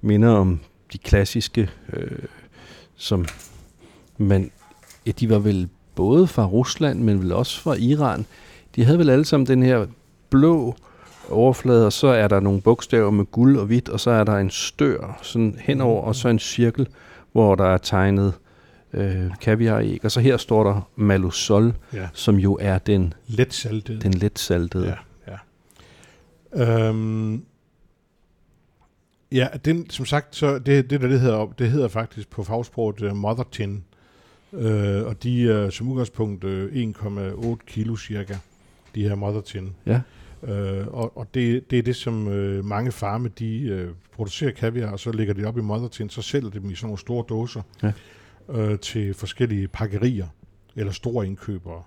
minder 0.00 0.28
om 0.30 0.60
de 0.92 0.98
klassiske, 0.98 1.70
øh, 1.92 2.10
som 2.96 3.26
man, 4.18 4.50
ja, 5.06 5.10
de 5.20 5.30
var 5.30 5.38
vel 5.38 5.68
både 5.94 6.26
fra 6.26 6.46
Rusland, 6.46 7.00
men 7.00 7.20
vel 7.20 7.32
også 7.32 7.60
fra 7.60 7.74
Iran. 7.74 8.26
De 8.76 8.84
havde 8.84 8.98
vel 8.98 9.10
alle 9.10 9.24
sammen 9.24 9.46
den 9.46 9.62
her 9.62 9.86
blå 10.30 10.74
overflade, 11.30 11.86
og 11.86 11.92
så 11.92 12.06
er 12.06 12.28
der 12.28 12.40
nogle 12.40 12.60
bogstaver 12.60 13.10
med 13.10 13.24
guld 13.24 13.58
og 13.58 13.66
hvidt, 13.66 13.88
og 13.88 14.00
så 14.00 14.10
er 14.10 14.24
der 14.24 14.36
en 14.36 14.50
stør 14.50 15.18
sådan 15.22 15.56
henover, 15.60 16.02
og 16.02 16.16
så 16.16 16.28
en 16.28 16.38
cirkel, 16.38 16.88
hvor 17.32 17.54
der 17.54 17.64
er 17.64 17.78
tegnet 17.78 18.34
øh, 18.92 19.30
kaviar 19.40 19.84
og 20.04 20.10
så 20.10 20.20
her 20.20 20.36
står 20.36 20.64
der 20.64 20.88
Malusol, 20.96 21.74
Ja. 21.92 22.08
som 22.12 22.36
jo 22.36 22.58
er 22.60 22.78
den, 22.78 23.14
Let 23.26 23.54
saltet. 23.54 24.02
den 24.02 24.14
let 24.14 24.38
saltede. 24.38 24.96
Ja, 25.28 25.38
ja. 26.54 26.88
Øhm, 26.88 27.42
ja, 29.32 29.48
den, 29.64 29.90
som 29.90 30.06
sagt, 30.06 30.36
så 30.36 30.58
det, 30.58 30.90
det 30.90 31.00
der 31.00 31.08
det 31.08 31.20
hedder, 31.20 31.46
det 31.58 31.70
hedder 31.70 31.88
faktisk 31.88 32.30
på 32.30 32.44
fagsproget 32.44 33.02
uh, 33.02 33.16
mother 33.16 33.44
tin. 33.52 33.84
Øh, 34.52 35.06
og 35.06 35.22
de 35.22 35.50
er 35.50 35.70
som 35.70 35.88
udgangspunkt 35.88 36.44
øh, 36.44 36.72
1,8 36.90 37.56
kilo 37.66 37.96
cirka, 37.96 38.34
de 38.94 39.02
her 39.08 39.14
mother 39.14 39.40
tin. 39.40 39.74
Ja. 39.86 40.00
Øh, 40.42 40.86
og 40.88 41.16
og 41.18 41.26
det, 41.34 41.70
det 41.70 41.78
er 41.78 41.82
det, 41.82 41.96
som 41.96 42.28
øh, 42.28 42.64
mange 42.64 42.92
farme, 42.92 43.28
de 43.38 43.60
øh, 43.62 43.90
producerer 44.12 44.50
kaviar, 44.52 44.90
og 44.92 45.00
så 45.00 45.12
lægger 45.12 45.34
de 45.34 45.40
det 45.40 45.48
op 45.48 45.58
i 45.58 45.60
mother 45.60 45.88
tin, 45.88 46.10
så 46.10 46.22
sælger 46.22 46.50
de 46.50 46.58
dem 46.60 46.70
i 46.70 46.74
sådan 46.74 46.86
nogle 46.86 46.98
store 46.98 47.24
dåser 47.28 47.62
Ja. 47.82 47.92
øh, 48.48 48.78
til 48.78 49.14
forskellige 49.14 49.68
pakkerier 49.68 50.26
eller 50.76 50.92
store 50.92 51.26
indkøbere. 51.26 51.82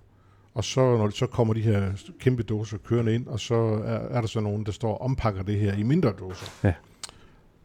Og 0.53 0.63
så, 0.63 0.79
når 0.97 1.05
det, 1.07 1.15
så 1.15 1.25
kommer 1.27 1.53
de 1.53 1.61
her 1.61 1.91
kæmpe 2.19 2.43
dåser 2.43 2.77
kørende 2.77 3.15
ind, 3.15 3.27
og 3.27 3.39
så 3.39 3.55
er, 3.55 4.17
er 4.17 4.21
der 4.21 4.27
så 4.27 4.39
nogen, 4.39 4.65
der 4.65 4.71
står 4.71 4.91
og 4.91 5.01
ompakker 5.01 5.43
det 5.43 5.59
her 5.59 5.73
i 5.73 5.83
mindre 5.83 6.13
dåser. 6.19 6.45
Ja. 6.63 6.73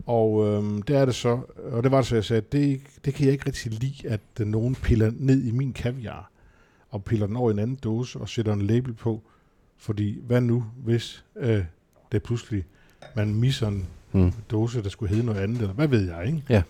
Og 0.07 0.47
øhm, 0.47 0.83
det 0.83 0.97
er 0.97 1.05
det 1.05 1.15
så, 1.15 1.41
og 1.73 1.83
det 1.83 1.91
var 1.93 1.97
det 1.99 2.07
så, 2.07 2.15
jeg 2.15 2.25
sagde, 2.25 2.43
det, 2.53 2.81
det 3.05 3.15
kan 3.15 3.25
jeg 3.25 3.33
ikke 3.33 3.47
rigtig 3.47 3.73
lide, 3.73 4.09
at 4.09 4.21
øh, 4.41 4.47
nogen 4.47 4.75
piller 4.75 5.13
ned 5.15 5.45
i 5.45 5.51
min 5.51 5.73
kaviar, 5.73 6.31
og 6.91 7.05
piller 7.05 7.27
den 7.27 7.37
over 7.37 7.51
i 7.51 7.53
en 7.53 7.59
anden 7.59 7.77
dåse, 7.77 8.19
og 8.19 8.29
sætter 8.29 8.53
en 8.53 8.63
label 8.63 8.93
på. 8.95 9.23
Fordi 9.77 10.21
hvad 10.27 10.41
nu, 10.41 10.65
hvis 10.85 11.25
øh, 11.37 11.65
det 12.13 12.23
pludselig, 12.23 12.65
man 13.17 13.35
misser 13.35 13.69
en 13.69 13.87
Mm. 14.13 14.33
dåse, 14.51 14.83
der 14.83 14.89
skulle 14.89 15.11
hedde 15.15 15.27
noget 15.27 15.41
andet, 15.41 15.61
eller 15.61 15.75
hvad 15.75 15.89
ved 15.89 16.07
jeg, 16.11 16.27
ikke? 16.27 16.43
Ja. 16.49 16.63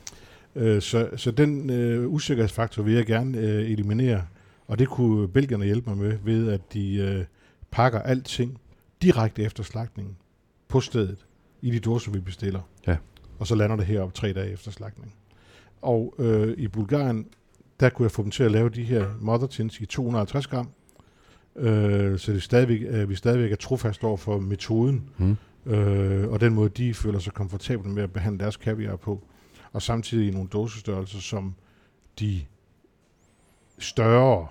Øh, 0.57 0.83
så, 0.83 1.09
så 1.16 1.31
den 1.31 1.71
øh, 1.71 2.09
usikkerhedsfaktor 2.12 2.83
vil 2.83 2.95
jeg 2.95 3.07
gerne 3.07 3.38
øh, 3.38 3.71
eliminere, 3.71 4.23
og 4.69 4.79
det 4.79 4.88
kunne 4.88 5.29
belgierne 5.29 5.64
hjælpe 5.64 5.90
mig 5.90 5.99
med, 5.99 6.19
ved 6.25 6.51
at 6.53 6.61
de 6.73 6.95
øh, 6.97 7.25
pakker 7.71 7.99
alting 8.03 8.59
direkte 9.03 9.43
efter 9.43 9.62
slagtningen 9.62 10.16
på 10.69 10.81
stedet, 10.81 11.27
i 11.62 11.71
de 11.71 11.79
dåser, 11.81 12.12
vi 12.12 12.21
bestiller. 12.21 12.61
Ja. 12.87 12.97
Og 13.40 13.46
så 13.46 13.55
lander 13.55 13.76
det 13.76 13.87
heroppe 13.87 14.14
tre 14.14 14.33
dage 14.33 14.53
efter 14.53 14.70
slagtning. 14.70 15.14
Og 15.83 16.14
øh, 16.18 16.55
i 16.59 16.68
Bulgarien, 16.68 17.26
der 17.81 17.88
kunne 17.90 18.05
jeg 18.05 18.11
få 18.11 18.22
dem 18.22 18.31
til 18.31 18.42
at 18.44 18.50
lave 18.50 18.68
de 18.68 18.85
her 18.85 19.07
mother 19.20 19.46
tins 19.46 19.81
i 19.81 19.87
250 19.87 20.46
gram, 20.46 20.68
øh, 21.57 22.18
så 22.18 22.33
det 22.33 22.42
stadigvæk, 22.42 22.81
øh, 22.88 23.09
vi 23.09 23.14
stadigvæk 23.14 23.53
er 23.53 23.57
trofast 23.57 24.05
over 24.05 24.16
for 24.16 24.38
metoden, 24.38 25.11
Mm. 25.18 25.37
øh, 25.72 26.29
og 26.31 26.40
den 26.40 26.55
måde, 26.55 26.68
de 26.68 26.94
føler 26.94 27.18
sig 27.18 27.33
komfortable 27.33 27.90
med 27.90 28.03
at 28.03 28.12
behandle 28.12 28.38
deres 28.38 28.57
kaviar 28.57 28.96
på. 28.96 29.22
Og 29.72 29.83
samtidig 29.83 30.29
i 30.29 30.31
nogle 30.31 30.48
dåsestørrelser, 30.48 31.18
som 31.20 31.55
de 32.20 32.40
større 33.79 34.46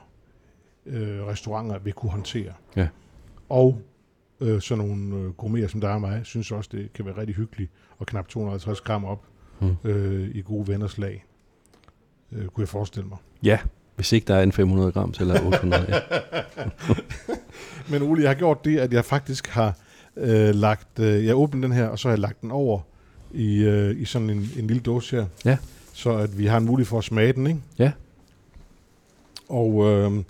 øh, 0.86 1.25
restauranter 1.25 1.80
vil 1.80 1.93
kunne 1.93 2.12
håndtere. 2.12 2.54
Ja. 2.75 2.88
Og 3.49 3.82
øh, 4.39 4.62
sådan 4.62 4.86
nogle 4.86 5.15
øh, 5.15 5.34
gourmeter 5.34 5.67
som 5.67 5.82
der 5.82 5.89
er 5.89 5.97
mig, 5.99 6.21
synes 6.23 6.52
også, 6.52 6.69
det 6.73 6.93
kan 6.93 7.06
være 7.06 7.17
rigtig 7.17 7.36
hyggeligt 7.36 7.71
og 8.00 8.06
knap 8.06 8.28
250 8.28 8.82
gram 8.82 9.06
op 9.06 9.24
Mm. 9.62 9.76
øh, 9.84 10.30
i 10.36 10.42
gode 10.42 10.68
venners 10.68 10.98
lag. 10.98 11.26
Øh, 12.32 12.46
kunne 12.46 12.62
jeg 12.62 12.68
forestille 12.70 13.10
mig. 13.10 13.18
Ja, 13.44 13.60
hvis 13.96 14.12
ikke 14.12 14.26
der 14.28 14.36
er 14.36 14.44
en 14.44 14.52
500 14.52 14.92
gram 14.92 15.14
eller 15.20 15.46
800. 15.46 15.86
Ja. 15.90 16.00
Men 17.92 18.02
Ole, 18.02 18.22
jeg 18.22 18.30
har 18.30 18.36
gjort 18.36 18.66
det, 18.66 18.78
at 18.80 18.94
jeg 18.94 19.06
faktisk 19.06 19.48
har 19.48 19.78
øh, 20.18 20.56
lagt, 20.56 21.00
øh, 21.00 21.26
jeg 21.26 21.36
åbnet 21.36 21.64
den 21.64 21.72
her, 21.72 21.88
og 21.88 22.00
så 22.00 22.08
har 22.08 22.14
jeg 22.14 22.20
lagt 22.20 22.42
den 22.42 22.52
over 22.52 22.80
i, 23.34 23.64
øh, 23.64 24.02
i 24.02 24.06
sådan 24.06 24.30
en, 24.30 24.50
en 24.58 24.68
lille 24.68 24.82
dåse 24.84 25.16
her. 25.16 25.26
Ja. 25.46 25.58
Så 25.94 26.18
at 26.18 26.38
vi 26.38 26.46
har 26.46 26.58
en 26.58 26.66
mulighed 26.66 26.88
for 26.90 26.98
at 26.98 27.04
smage 27.04 27.34
den, 27.34 27.48
ikke? 27.48 27.60
Ja. 27.80 27.92
Og 29.50 29.86
øh, 29.86 30.24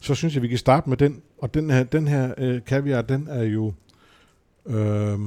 så 0.00 0.14
synes 0.14 0.34
jeg, 0.34 0.42
vi 0.42 0.48
kan 0.48 0.58
starte 0.58 0.88
med 0.88 0.96
den. 0.96 1.22
Og 1.38 1.54
den 1.54 1.70
her, 1.70 1.82
den 1.84 2.08
her 2.08 2.34
øh, 2.38 2.60
kaviar, 2.66 3.02
den 3.02 3.26
er 3.30 3.42
jo, 3.42 3.72
øh, 4.68 5.18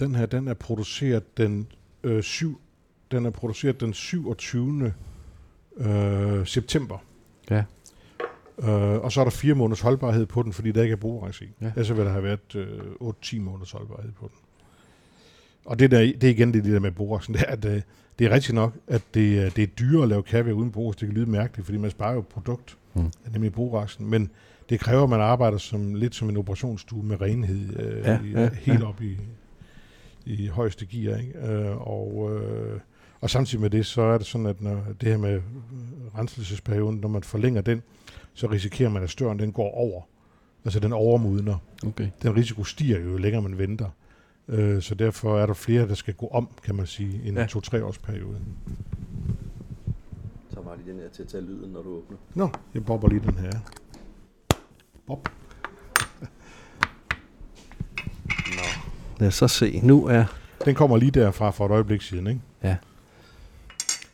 den 0.00 0.14
her, 0.14 0.26
den 0.26 0.48
er 0.48 0.54
produceret 0.54 1.36
den 1.38 1.66
øh, 2.04 2.22
syv, 2.22 2.60
den 3.10 3.26
er 3.26 3.30
produceret 3.30 3.80
den 3.80 3.92
27. 3.94 4.92
Øh, 5.76 6.46
september. 6.46 6.98
Ja. 7.50 7.64
Øh, 8.62 8.68
og 9.04 9.12
så 9.12 9.20
er 9.20 9.24
der 9.24 9.30
fire 9.30 9.54
måneders 9.54 9.80
holdbarhed 9.80 10.26
på 10.26 10.42
den, 10.42 10.52
fordi 10.52 10.72
der 10.72 10.82
ikke 10.82 10.92
er 10.92 10.96
borax 10.96 11.40
i. 11.40 11.44
Ja. 11.60 11.66
Ellers 11.76 11.90
vil 11.96 12.04
der 12.04 12.10
have 12.10 12.22
været 12.24 12.54
øh, 12.54 12.78
8-10 13.00 13.40
måneders 13.40 13.70
holdbarhed 13.70 14.12
på 14.12 14.26
den. 14.28 14.36
Og 15.64 15.78
det, 15.78 15.90
der, 15.90 15.98
det 15.98 16.24
er 16.24 16.28
igen 16.30 16.54
det, 16.54 16.64
det 16.64 16.72
der 16.72 16.80
med 16.80 16.90
boraxen, 16.92 17.34
det 17.34 17.40
er, 17.48 17.52
at 17.52 17.64
øh, 17.64 17.80
det 18.18 18.26
er 18.26 18.30
rigtigt 18.30 18.54
nok, 18.54 18.72
at 18.86 19.02
det, 19.14 19.38
er- 19.38 19.50
det 19.50 19.62
er 19.62 19.66
dyrere 19.66 20.02
at 20.02 20.08
lave 20.08 20.22
kaviar 20.22 20.52
uden 20.54 20.70
borax. 20.72 20.96
Det 20.96 21.08
kan 21.08 21.14
lyde 21.16 21.30
mærkeligt, 21.30 21.64
fordi 21.66 21.78
man 21.78 21.90
sparer 21.90 22.14
jo 22.14 22.20
produkt, 22.20 22.76
Mm. 23.02 23.32
nemlig 23.32 23.52
boraxen. 23.52 24.06
Men 24.06 24.30
det 24.68 24.80
kræver, 24.80 25.02
at 25.02 25.10
man 25.10 25.20
arbejder 25.20 25.58
som, 25.58 25.94
lidt 25.94 26.14
som 26.14 26.28
en 26.28 26.36
operationsstue 26.36 27.02
med 27.04 27.20
renhed, 27.20 27.80
øh, 27.80 28.04
Ja, 28.04 28.20
i, 28.24 28.30
ja, 28.30 28.50
helt 28.54 28.80
ja. 28.80 28.88
op 28.88 29.02
i, 29.02 29.16
i 30.26 30.46
højeste 30.46 30.86
gear. 30.86 31.16
Ikke? 31.18 31.38
Øh, 31.38 31.88
og, 31.88 32.30
øh, 32.32 32.80
og 33.20 33.30
samtidig 33.30 33.60
med 33.62 33.70
det, 33.70 33.86
så 33.86 34.02
er 34.02 34.18
det 34.18 34.26
sådan, 34.26 34.46
at 34.46 34.60
når 34.62 34.84
det 35.00 35.08
her 35.08 35.16
med 35.16 35.40
renselsesperioden, 36.18 36.98
når 36.98 37.08
man 37.08 37.22
forlænger 37.22 37.60
den, 37.60 37.82
så 38.34 38.46
risikerer 38.50 38.90
man, 38.90 39.02
at 39.02 39.10
støren 39.10 39.38
den 39.38 39.52
går 39.52 39.70
over. 39.74 40.02
Altså 40.64 40.80
den 40.80 40.92
overmodner. 40.92 41.56
Okay. 41.86 42.08
Den 42.22 42.36
risiko 42.36 42.64
stiger 42.64 43.00
jo, 43.00 43.10
jo 43.10 43.16
længere 43.16 43.42
man 43.42 43.58
venter. 43.58 43.88
Øh, 44.48 44.82
så 44.82 44.94
derfor 44.94 45.38
er 45.38 45.46
der 45.46 45.54
flere, 45.54 45.88
der 45.88 45.94
skal 45.94 46.14
gå 46.14 46.28
om, 46.28 46.48
kan 46.64 46.74
man 46.74 46.86
sige, 46.86 47.20
i 47.24 47.28
en 47.28 47.34
ja. 47.36 47.46
to-tre 47.46 47.84
års 47.84 47.98
periode. 47.98 48.36
Så 50.58 50.64
var 50.64 50.76
lige 50.76 50.92
den 50.92 51.00
her 51.00 51.08
til 51.08 51.22
at 51.22 51.28
tage 51.28 51.42
lyden, 51.44 51.72
når 51.72 51.82
du 51.82 51.88
åbner. 51.88 52.16
Nå, 52.34 52.48
jeg 52.74 52.84
bobber 52.84 53.08
lige 53.08 53.20
den 53.20 53.34
her. 53.34 53.52
Bob. 55.06 55.28
Nå. 58.30 58.62
Lad 59.18 59.28
os 59.28 59.34
så 59.34 59.48
se. 59.48 59.80
Nu 59.82 60.06
er... 60.06 60.24
Den 60.64 60.74
kommer 60.74 60.96
lige 60.96 61.10
derfra 61.10 61.50
for 61.50 61.66
et 61.66 61.70
øjeblik 61.70 62.02
siden, 62.02 62.26
ikke? 62.26 62.40
Ja. 62.62 62.76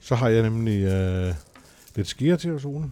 Så 0.00 0.14
har 0.14 0.28
jeg 0.28 0.42
nemlig 0.42 0.84
øh, 0.84 1.34
lidt 1.96 2.06
skære 2.06 2.36
til 2.36 2.52
os, 2.52 2.64
Ole. 2.64 2.90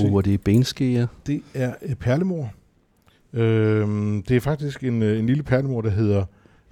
Uh, 0.00 0.14
og 0.14 0.24
det 0.24 0.34
er 0.34 0.38
benskeer. 0.38 1.06
det 1.26 1.42
er 1.54 1.74
øh, 1.82 1.94
perlemor. 1.94 2.52
Øhm, 3.32 4.22
det 4.22 4.36
er 4.36 4.40
faktisk 4.40 4.84
en, 4.84 5.02
øh, 5.02 5.18
en 5.18 5.26
lille 5.26 5.42
perlemor, 5.42 5.80
der 5.80 5.90
hedder 5.90 6.24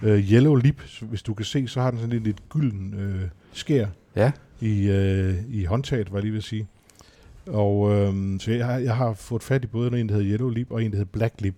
øh, 0.02 0.32
Yellow 0.32 0.54
Lip. 0.54 0.82
Hvis 1.02 1.22
du 1.22 1.34
kan 1.34 1.44
se, 1.44 1.68
så 1.68 1.80
har 1.80 1.90
den 1.90 2.00
sådan 2.00 2.12
lidt, 2.12 2.24
lidt 2.24 2.48
gylden 2.48 2.94
øh, 2.94 3.28
skær 3.52 3.86
Ja. 4.16 4.32
I, 4.60 4.88
øh, 4.88 5.34
i 5.50 5.64
håndtaget, 5.64 6.12
var 6.12 6.18
jeg 6.18 6.22
lige 6.22 6.32
ved 6.32 6.38
at 6.38 6.44
sige. 6.44 6.66
Og 7.46 7.92
øh, 7.92 8.40
så 8.40 8.52
jeg, 8.52 8.66
har- 8.66 8.78
jeg 8.78 8.96
har 8.96 9.14
fået 9.14 9.42
fat 9.42 9.64
i 9.64 9.66
både 9.66 10.00
en, 10.00 10.08
der 10.08 10.14
hedder 10.14 10.30
Yellow 10.32 10.48
Lip, 10.48 10.70
og 10.70 10.84
en, 10.84 10.90
der 10.90 10.96
hedder 10.96 11.10
Black 11.12 11.40
Lip. 11.40 11.54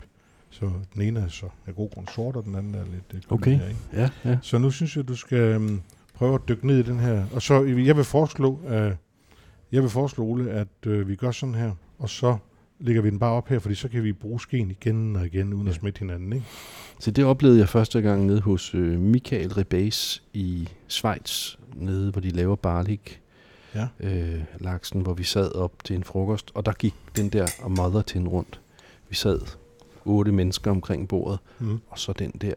Så 0.50 0.70
den 0.94 1.02
ene 1.02 1.20
er 1.20 1.28
så 1.28 1.46
af 1.66 1.74
god 1.74 1.90
grund 1.90 2.08
sort, 2.08 2.36
og 2.36 2.44
den 2.44 2.54
anden 2.54 2.74
er 2.74 2.84
lidt 2.84 3.04
øh, 3.14 3.20
Okay. 3.28 3.56
her, 3.58 3.68
ikke? 3.68 3.80
Ja, 3.92 4.10
ja. 4.24 4.38
Så 4.42 4.58
nu 4.58 4.70
synes 4.70 4.96
jeg, 4.96 5.08
du 5.08 5.16
skal 5.16 5.38
øhm, 5.38 5.80
prøve 6.14 6.34
at 6.34 6.40
dykke 6.48 6.66
ned 6.66 6.78
i 6.78 6.82
den 6.82 6.98
her. 7.00 7.24
Og 7.32 7.42
så, 7.42 7.62
jeg 7.64 7.96
vil 7.96 8.04
foreslå, 8.04 8.60
øh, 8.68 8.92
jeg 9.72 9.82
vil 9.82 9.90
foreslå, 9.90 10.24
Ole, 10.24 10.50
at 10.50 10.68
øh, 10.86 11.08
vi 11.08 11.16
gør 11.16 11.30
sådan 11.30 11.54
her, 11.54 11.72
og 11.98 12.08
så 12.08 12.36
lægger 12.82 13.02
vi 13.02 13.10
den 13.10 13.18
bare 13.18 13.32
op 13.32 13.48
her, 13.48 13.58
fordi 13.58 13.74
så 13.74 13.88
kan 13.88 14.04
vi 14.04 14.12
bruge 14.12 14.40
skeen 14.40 14.70
igen 14.70 15.16
og 15.16 15.26
igen, 15.26 15.52
uden 15.54 15.68
at 15.68 15.74
Ja. 15.74 15.78
smitte 15.78 15.98
hinanden, 15.98 16.32
ikke? 16.32 16.46
Så 17.00 17.10
det 17.10 17.24
oplevede 17.24 17.58
jeg 17.58 17.68
første 17.68 18.00
gang 18.00 18.26
nede 18.26 18.40
hos 18.40 18.74
øh, 18.74 19.00
Michael 19.00 19.52
Rebase 19.52 20.20
i 20.32 20.68
Schweiz, 20.88 21.56
nede 21.74 22.10
hvor 22.10 22.20
de 22.20 22.30
laver 22.30 22.56
barlik 22.56 23.20
Ja. 23.74 23.88
øh, 24.00 24.40
laksen, 24.60 25.00
hvor 25.00 25.14
vi 25.14 25.24
sad 25.24 25.54
op 25.54 25.72
til 25.84 25.96
en 25.96 26.04
frokost, 26.04 26.50
og 26.54 26.66
der 26.66 26.72
gik 26.72 26.94
den 27.16 27.28
der 27.28 27.68
mother 27.68 28.02
tin 28.02 28.28
rundt. 28.28 28.60
Vi 29.08 29.14
sad 29.14 29.40
otte 30.04 30.32
mennesker 30.32 30.70
omkring 30.70 31.08
bordet, 31.08 31.38
Mm. 31.58 31.80
og 31.88 31.98
så 31.98 32.12
den 32.12 32.30
der 32.40 32.54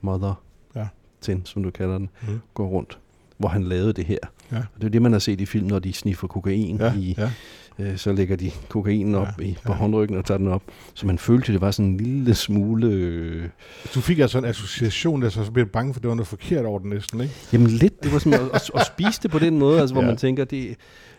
mother 0.00 0.42
Ja. 0.76 0.86
tin, 1.20 1.42
som 1.44 1.62
du 1.62 1.70
kalder 1.70 1.98
den, 1.98 2.08
Mm. 2.28 2.40
går 2.54 2.66
rundt, 2.68 2.98
hvor 3.38 3.48
han 3.48 3.62
lavede 3.64 3.92
det 3.92 4.04
her. 4.04 4.18
Ja. 4.52 4.56
Og 4.56 4.80
det 4.80 4.84
er 4.84 4.90
det, 4.90 5.02
man 5.02 5.12
har 5.12 5.18
set 5.18 5.40
i 5.40 5.46
film, 5.46 5.66
når 5.66 5.78
de 5.78 5.92
sniffer 5.92 6.26
kokain 6.28 6.76
Ja, 6.76 6.94
i, 6.94 7.14
ja. 7.18 7.30
Øh, 7.78 7.96
så 7.98 8.12
lægger 8.12 8.36
de 8.36 8.50
kokainen 8.68 9.14
op 9.14 9.26
Ja, 9.38 9.44
i, 9.44 9.56
på 9.64 9.72
ja. 9.72 9.78
håndryggen 9.78 10.16
og 10.16 10.24
tager 10.24 10.38
den 10.38 10.48
op. 10.48 10.62
Så 10.94 11.06
man 11.06 11.18
følte, 11.18 11.52
det 11.52 11.60
var 11.60 11.70
sådan 11.70 11.90
en 11.90 11.96
lille 11.96 12.34
smule... 12.34 12.86
Øh, 12.86 13.48
Du 13.94 14.00
fik 14.00 14.18
altså 14.18 14.38
en 14.38 14.44
association, 14.44 15.22
der 15.22 15.28
så 15.28 15.50
blev 15.52 15.66
bange 15.66 15.94
for, 15.94 15.98
at 15.98 16.02
det 16.02 16.08
var 16.08 16.14
noget 16.14 16.28
forkert 16.28 16.64
over 16.64 16.78
den 16.78 16.90
næsten, 16.90 17.20
ikke? 17.20 17.34
Jamen 17.52 17.66
lidt, 17.66 18.02
det 18.04 18.12
var 18.12 18.18
sådan 18.18 18.40
at, 18.40 18.48
at, 18.54 18.70
at 18.74 18.86
spise 18.86 19.22
det 19.22 19.30
på 19.30 19.38
den 19.38 19.58
måde, 19.58 19.80
altså, 19.80 19.94
hvor 19.94 20.02
Ja. 20.02 20.08
man 20.08 20.16
tænker, 20.16 20.44
det, 20.44 20.76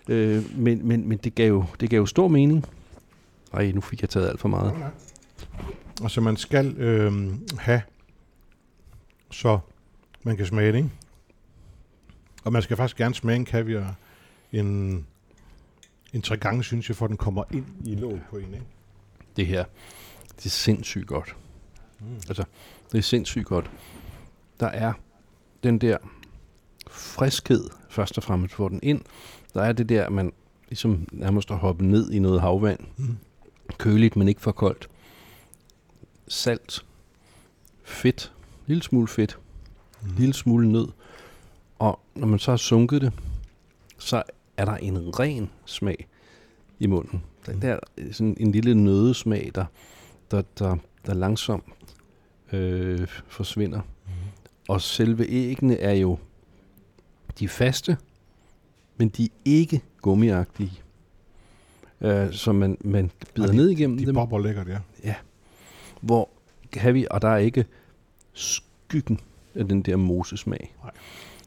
øh, 0.09 0.57
men, 0.59 0.87
men, 0.87 1.09
men 1.09 1.17
det, 1.17 1.35
gav 1.35 1.47
jo, 1.47 1.65
det 1.79 1.89
gav 1.89 1.99
jo 1.99 2.05
stor 2.05 2.27
mening. 2.27 2.65
Ej, 3.53 3.71
nu 3.71 3.81
fik 3.81 4.01
jeg 4.01 4.09
taget 4.09 4.29
alt 4.29 4.39
for 4.39 4.47
meget. 4.49 4.73
Og 6.01 6.11
så 6.11 6.21
man 6.21 6.37
skal 6.37 6.77
øh, 6.77 7.13
have, 7.57 7.81
så 9.31 9.59
man 10.23 10.37
kan 10.37 10.45
smage 10.45 10.71
det, 10.71 10.77
ikke? 10.77 10.89
Og 12.43 12.53
man 12.53 12.61
skal 12.61 12.77
faktisk 12.77 12.97
gerne 12.97 13.15
smage 13.15 13.35
en 13.35 13.45
kaviar 13.45 13.95
en, 14.53 15.05
en 16.15 16.21
tre 16.21 16.37
gange, 16.37 16.63
synes 16.63 16.89
jeg, 16.89 16.95
for 16.95 17.05
at 17.05 17.09
den 17.09 17.17
kommer 17.17 17.43
ind 17.51 17.65
i 17.85 17.95
låget 17.95 18.21
på 18.29 18.37
en, 18.37 18.53
ikke? 18.53 18.65
Det 19.35 19.47
her, 19.47 19.65
det 20.37 20.45
er 20.45 20.49
sindssygt 20.49 21.07
godt. 21.07 21.35
Mm. 21.99 22.15
Altså, 22.15 22.43
det 22.91 22.97
er 22.97 23.01
sindssygt 23.01 23.45
godt. 23.45 23.71
Der 24.59 24.67
er 24.67 24.93
den 25.63 25.79
der 25.79 25.97
friskhed, 26.89 27.69
først 27.89 28.17
og 28.17 28.23
fremmest 28.23 28.55
får 28.55 28.69
den 28.69 28.79
ind. 28.83 29.01
Der 29.53 29.61
er 29.61 29.71
det 29.71 29.89
der, 29.89 30.05
at 30.05 30.11
man 30.11 30.33
ligesom 30.69 31.07
nærmest 31.11 31.49
har 31.49 31.55
hoppet 31.55 31.87
ned 31.87 32.11
i 32.11 32.19
noget 32.19 32.41
havvand. 32.41 32.79
Mm. 32.97 33.17
Køligt, 33.77 34.15
men 34.15 34.27
ikke 34.27 34.41
for 34.41 34.51
koldt. 34.51 34.89
Salt. 36.27 36.85
Fedt. 37.83 38.33
Lille 38.65 38.83
smule 38.83 39.07
fedt. 39.07 39.39
Mm. 40.01 40.15
lille 40.17 40.33
smule 40.33 40.71
nød. 40.71 40.87
Og 41.79 41.99
når 42.15 42.27
man 42.27 42.39
så 42.39 42.51
har 42.51 42.57
sunket 42.57 43.01
det, 43.01 43.13
så 43.97 44.23
er 44.57 44.65
der 44.65 44.75
en 44.77 45.19
ren 45.19 45.49
smag 45.65 46.07
i 46.79 46.87
munden. 46.87 47.23
Der, 47.45 47.53
Mm. 47.53 47.59
der 47.59 47.73
er 47.97 48.11
sådan 48.11 48.37
en 48.39 48.51
lille 48.51 48.75
nødesmag, 48.75 49.51
der, 49.55 49.65
der, 50.31 50.41
der, 50.59 50.77
der 51.05 51.13
langsomt 51.13 51.63
øh, 52.53 53.07
forsvinder. 53.27 53.81
Mm. 53.81 54.11
Og 54.67 54.81
selve 54.81 55.29
æggene 55.29 55.77
er 55.77 55.93
jo 55.93 56.17
de 57.39 57.45
er 57.45 57.49
faste, 57.49 57.97
men 58.97 59.09
de 59.09 59.23
er 59.25 59.29
ikke 59.45 59.81
gummiagtige. 60.01 60.71
Øh, 62.01 62.33
så 62.33 62.51
man, 62.51 62.77
man 62.81 63.11
bider 63.35 63.47
Ej, 63.47 63.51
de- 63.51 63.57
ned 63.57 63.69
igennem 63.69 63.97
De 63.97 64.05
dem, 64.05 64.13
bobber 64.15 64.39
lækkert, 64.39 64.67
ja. 65.03 65.15
hvor 66.01 66.29
kan 66.71 66.93
vi, 66.93 67.07
og 67.11 67.21
der 67.21 67.27
er 67.29 67.37
ikke 67.37 67.65
skyggen 68.33 69.19
af 69.55 69.67
den 69.67 69.81
der 69.81 69.95
mosesmag. 69.95 70.75
Nej. 70.83 70.91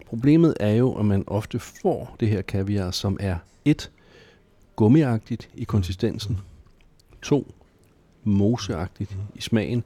Problemet 0.09 0.55
er 0.61 0.71
jo, 0.75 0.93
at 0.95 1.05
man 1.05 1.25
ofte 1.27 1.59
får 1.59 2.17
det 2.21 2.29
her 2.29 2.43
kaviar, 2.43 2.91
som 2.91 3.17
er 3.21 3.37
et, 3.65 3.91
gummiagtigt 4.77 5.49
i 5.55 5.65
konsistensen, 5.65 6.39
to, 7.23 7.55
moseagtigt 8.25 9.17
Mm. 9.17 9.23
i 9.35 9.41
smagen, 9.41 9.85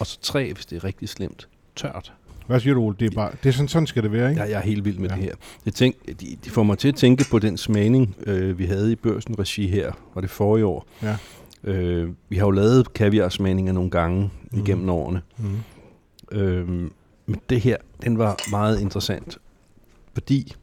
og 0.00 0.06
så 0.06 0.18
tre, 0.22 0.52
hvis 0.52 0.66
det 0.66 0.76
er 0.76 0.84
rigtig 0.84 1.08
slemt, 1.08 1.48
tørt. 1.76 2.12
Hvad 2.46 2.60
siger 2.60 2.74
du, 2.74 2.80
Ole? 2.82 2.96
Det 3.00 3.06
er, 3.12 3.14
bare, 3.14 3.30
det 3.42 3.48
er 3.48 3.52
sådan, 3.52 3.68
sådan 3.68 3.86
skal 3.86 4.02
det 4.02 4.12
være, 4.12 4.30
ikke? 4.30 4.42
Jeg, 4.42 4.50
jeg 4.50 4.56
er 4.58 4.62
helt 4.62 4.84
vild 4.84 4.98
med 4.98 5.08
Ja. 5.08 5.14
det 5.16 5.24
her. 5.24 5.34
Jeg 5.64 5.74
tænk, 5.74 5.96
de, 6.20 6.36
de 6.44 6.50
får 6.50 6.62
mig 6.62 6.78
til 6.78 6.88
at 6.88 6.94
tænke 6.94 7.24
på 7.30 7.38
den 7.38 7.56
smagning, 7.56 8.16
øh, 8.26 8.58
vi 8.58 8.64
havde 8.66 8.92
i 8.92 8.94
børsen 8.96 9.38
regi 9.38 9.66
her, 9.68 9.92
var 10.14 10.20
det 10.20 10.30
forrige 10.30 10.66
år. 10.66 10.86
Ja. 11.02 11.16
Øh, 11.64 12.10
vi 12.28 12.36
har 12.36 12.44
jo 12.46 12.50
lavet 12.50 12.92
kaviarsmagninger 12.92 13.72
nogle 13.72 13.90
gange 13.90 14.30
Mhm. 14.50 14.60
igennem 14.60 14.88
årene. 14.90 15.22
Mm. 15.38 15.58
Øhm, 16.32 16.92
men 17.26 17.40
det 17.50 17.60
her, 17.60 17.76
den 18.02 18.18
var 18.18 18.36
meget 18.50 18.80
interessant, 18.80 19.38
fordi 20.16 20.54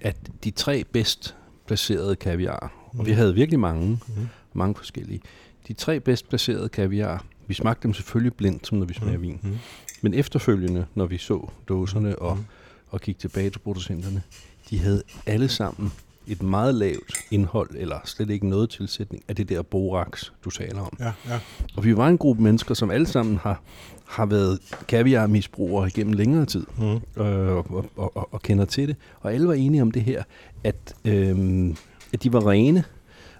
at 0.00 0.16
de 0.44 0.50
tre 0.50 0.84
bedst 0.92 1.36
placerede 1.66 2.16
kaviarer, 2.16 2.68
og 2.98 3.06
vi 3.06 3.10
Mhm. 3.10 3.16
havde 3.18 3.34
virkelig 3.34 3.60
mange, 3.60 3.88
Mm. 4.08 4.28
mange 4.52 4.74
forskellige, 4.74 5.20
de 5.68 5.72
tre 5.72 6.00
bedst 6.00 6.28
placerede 6.28 6.68
kaviarer, 6.68 7.18
vi 7.46 7.54
smagte 7.54 7.82
dem 7.82 7.94
selvfølgelig 7.94 8.34
blindt, 8.34 8.66
som 8.66 8.78
når 8.78 8.86
vi 8.86 8.94
smager 8.94 9.18
vin, 9.18 9.40
Mm. 9.42 9.58
men 10.02 10.14
efterfølgende, 10.14 10.86
når 10.94 11.06
vi 11.06 11.18
så 11.18 11.48
dåserne 11.68 12.18
og, 12.18 12.36
Mm. 12.36 12.44
og 12.88 13.00
gik 13.00 13.18
tilbage 13.18 13.50
til 13.50 13.58
producenterne, 13.58 14.22
de 14.70 14.78
havde 14.78 15.02
alle 15.26 15.48
sammen 15.48 15.92
et 16.26 16.42
meget 16.42 16.74
lavt 16.74 17.14
indhold, 17.30 17.70
eller 17.76 17.96
slet 18.04 18.30
ikke 18.30 18.48
noget 18.48 18.70
tilsætning, 18.70 19.22
af 19.28 19.36
det 19.36 19.48
der 19.48 19.62
borax, 19.62 20.30
du 20.44 20.50
taler 20.50 20.80
om. 20.80 20.96
Ja, 21.00 21.12
ja. 21.28 21.40
Og 21.76 21.84
vi 21.84 21.96
var 21.96 22.08
en 22.08 22.18
gruppe 22.18 22.42
mennesker, 22.42 22.74
som 22.74 22.90
alle 22.90 23.06
sammen 23.06 23.36
har, 23.36 23.62
har 24.06 24.26
været 24.26 24.58
kaviarmisbrugere 24.88 25.86
igennem 25.88 26.12
længere 26.12 26.46
tid, 26.46 26.66
Mm. 26.78 27.22
øh, 27.22 27.56
og, 27.56 27.66
og, 27.96 28.16
og, 28.16 28.28
og 28.34 28.42
kender 28.42 28.64
til 28.64 28.88
det. 28.88 28.96
Og 29.20 29.34
alle 29.34 29.48
var 29.48 29.54
enige 29.54 29.82
om 29.82 29.90
det 29.90 30.02
her, 30.02 30.22
at, 30.64 30.94
øh, 31.04 31.68
at 32.12 32.22
de 32.22 32.32
var 32.32 32.48
rene. 32.50 32.84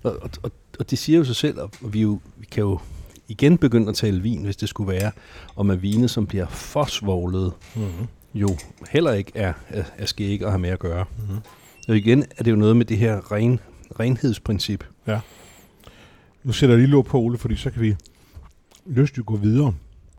Og, 0.03 0.17
og, 0.23 0.31
og, 0.43 0.51
og 0.79 0.91
det 0.91 0.99
siger 0.99 1.19
jo 1.19 1.25
sig 1.25 1.37
selv, 1.37 1.59
og 1.61 1.71
vi, 1.83 2.01
jo, 2.01 2.21
vi 2.37 2.47
kan 2.51 2.61
jo 2.63 2.79
igen 3.29 3.59
begynde 3.59 3.89
at 3.89 3.95
tale 3.95 4.23
vin, 4.23 4.45
hvis 4.45 4.57
det 4.57 4.69
skulle 4.69 4.93
være, 4.93 5.11
om 5.57 5.71
at 5.71 5.83
vine, 5.83 6.09
som 6.09 6.27
bliver 6.27 6.47
for 6.47 6.85
svoglet, 6.85 7.53
Mm. 7.77 7.83
jo 8.35 8.49
heller 8.91 9.13
ikke 9.13 9.33
er, 9.35 9.53
er, 9.69 9.85
er 9.99 10.07
skæg 10.07 10.43
at 10.43 10.49
have 10.51 10.59
med 10.61 10.71
at 10.71 10.79
gøre. 10.79 11.05
Mm. 11.19 11.37
Og 11.93 11.99
igen 11.99 12.25
er 12.39 12.45
det 12.45 12.51
jo 12.51 12.57
noget 12.57 12.77
med 12.77 12.85
det 12.85 12.99
her 12.99 13.33
ren, 13.33 13.61
renhedsprincip. 14.01 14.85
Nu 16.45 16.53
sætter 16.53 16.75
jeg 16.75 16.81
lige 16.81 16.91
låg 16.91 17.05
på, 17.05 17.19
Ole, 17.21 17.39
fordi 17.39 17.57
så 17.57 17.71
kan 17.71 17.83
vi 17.83 17.97
lystigt 18.87 19.27
gå 19.27 19.37
videre 19.37 19.75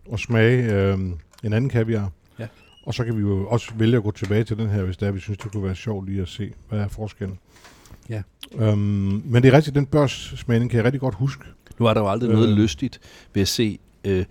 og 0.10 0.20
smage 0.20 0.74
øh, 0.74 1.00
en 1.44 1.54
anden 1.54 1.70
kaviar. 1.70 2.12
Ja. 2.40 2.48
Og 2.86 2.94
så 2.94 3.04
kan 3.04 3.18
vi 3.18 3.22
jo 3.22 3.48
også 3.48 3.72
vælge 3.76 3.98
at 3.98 4.04
gå 4.04 4.12
tilbage 4.12 4.44
til 4.44 4.58
den 4.58 4.70
her, 4.70 4.84
hvis 4.84 4.98
det 4.98 5.08
er, 5.08 5.12
vi 5.12 5.20
synes, 5.20 5.38
det 5.38 5.52
kunne 5.52 5.64
være 5.64 5.76
sjovt 5.76 6.10
lige 6.10 6.22
at 6.22 6.28
se, 6.28 6.54
hvad 6.70 6.80
er 6.80 6.88
forskellen. 6.88 7.40
Ja. 8.10 8.22
Øhm, 8.56 8.78
men 9.26 9.44
det 9.44 9.54
er 9.54 9.58
rigtigt, 9.58 9.76
den 9.76 9.86
børssmagning 9.86 10.72
kan 10.72 10.78
jeg 10.78 10.86
rigtig 10.86 11.02
godt 11.02 11.16
huske. 11.16 11.44
Nu 11.80 11.86
er 11.86 11.94
der 11.94 12.02
jo 12.02 12.10
aldrig 12.10 12.30
noget 12.30 12.50
Øh. 12.50 12.56
lystigt 12.56 13.00
ved 13.34 13.42
at 13.42 13.48
se 13.48 13.80
øh, 14.06 14.26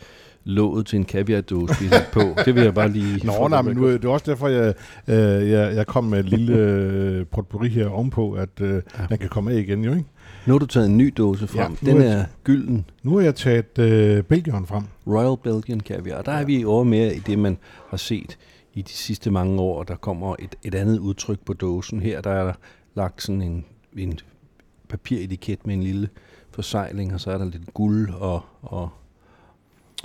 låget 0.45 0.87
til 0.87 0.97
en 0.97 1.05
kaviardåse 1.05 1.75
på. 2.13 2.21
Det 2.45 2.55
vil 2.55 2.63
jeg 2.63 2.75
bare 2.75 2.89
lige... 2.89 3.27
Nå, 3.27 3.49
nej, 3.49 3.63
men 3.63 3.77
nu, 3.77 3.93
det 3.93 4.05
er 4.05 4.09
også 4.09 4.31
derfor, 4.31 4.49
jeg, 4.49 4.75
øh, 5.09 5.51
jeg, 5.51 5.77
jeg 5.77 5.87
kom 5.87 6.05
med 6.05 6.19
et 6.19 6.25
lille 6.25 6.57
øh, 6.57 7.27
potpourri 7.27 7.69
her 7.69 7.89
ovenpå, 7.89 8.33
at 8.33 8.49
øh, 8.61 8.69
Ja. 8.71 8.75
ja. 8.99 9.07
den 9.09 9.19
kan 9.19 9.29
komme 9.29 9.53
af 9.53 9.59
igen, 9.59 9.85
jo 9.85 9.91
ikke? 9.91 10.05
Nu 10.47 10.53
har 10.55 10.59
du 10.59 10.67
taget 10.67 10.87
en 10.89 10.97
ny 10.99 11.13
dåse 11.17 11.47
frem. 11.47 11.77
Ja, 11.87 11.91
Den 11.91 12.03
er- 12.03 12.07
er 12.13 12.25
gylden. 12.45 12.85
Nu 13.03 13.15
har 13.17 13.21
jeg 13.21 13.35
taget 13.35 13.79
øh, 13.79 14.23
Belgieren 14.23 14.67
frem. 14.67 14.83
Royal 15.07 15.37
Belgian 15.43 15.81
Caviar. 15.81 16.17
Og 16.19 16.27
Der 16.27 16.33
er 16.33 16.45
vi 16.45 16.65
over 16.65 16.85
mere 16.85 17.15
i 17.15 17.19
det, 17.19 17.39
man 17.39 17.59
har 17.89 17.97
set 17.97 18.39
i 18.75 18.83
de 18.83 18.91
sidste 18.93 19.31
mange 19.31 19.61
år. 19.61 19.83
Der 19.83 19.97
kommer 19.97 20.37
et, 20.39 20.55
et 20.65 20.75
andet 20.75 20.99
udtryk 20.99 21.39
på 21.47 21.53
dåsen. 21.53 22.01
Her 22.01 22.21
der 22.21 22.31
er 22.31 22.45
der 22.45 22.53
lagt 22.95 23.23
sådan 23.23 23.43
en, 23.43 23.65
en 23.97 24.19
papiretiket 24.89 25.67
med 25.67 25.75
en 25.75 25.83
lille 25.83 26.09
forsejling, 26.51 27.15
og 27.15 27.21
så 27.21 27.31
er 27.31 27.39
der 27.39 27.45
lidt 27.45 27.75
guld 27.75 28.11
og, 28.15 28.41
og 28.63 28.89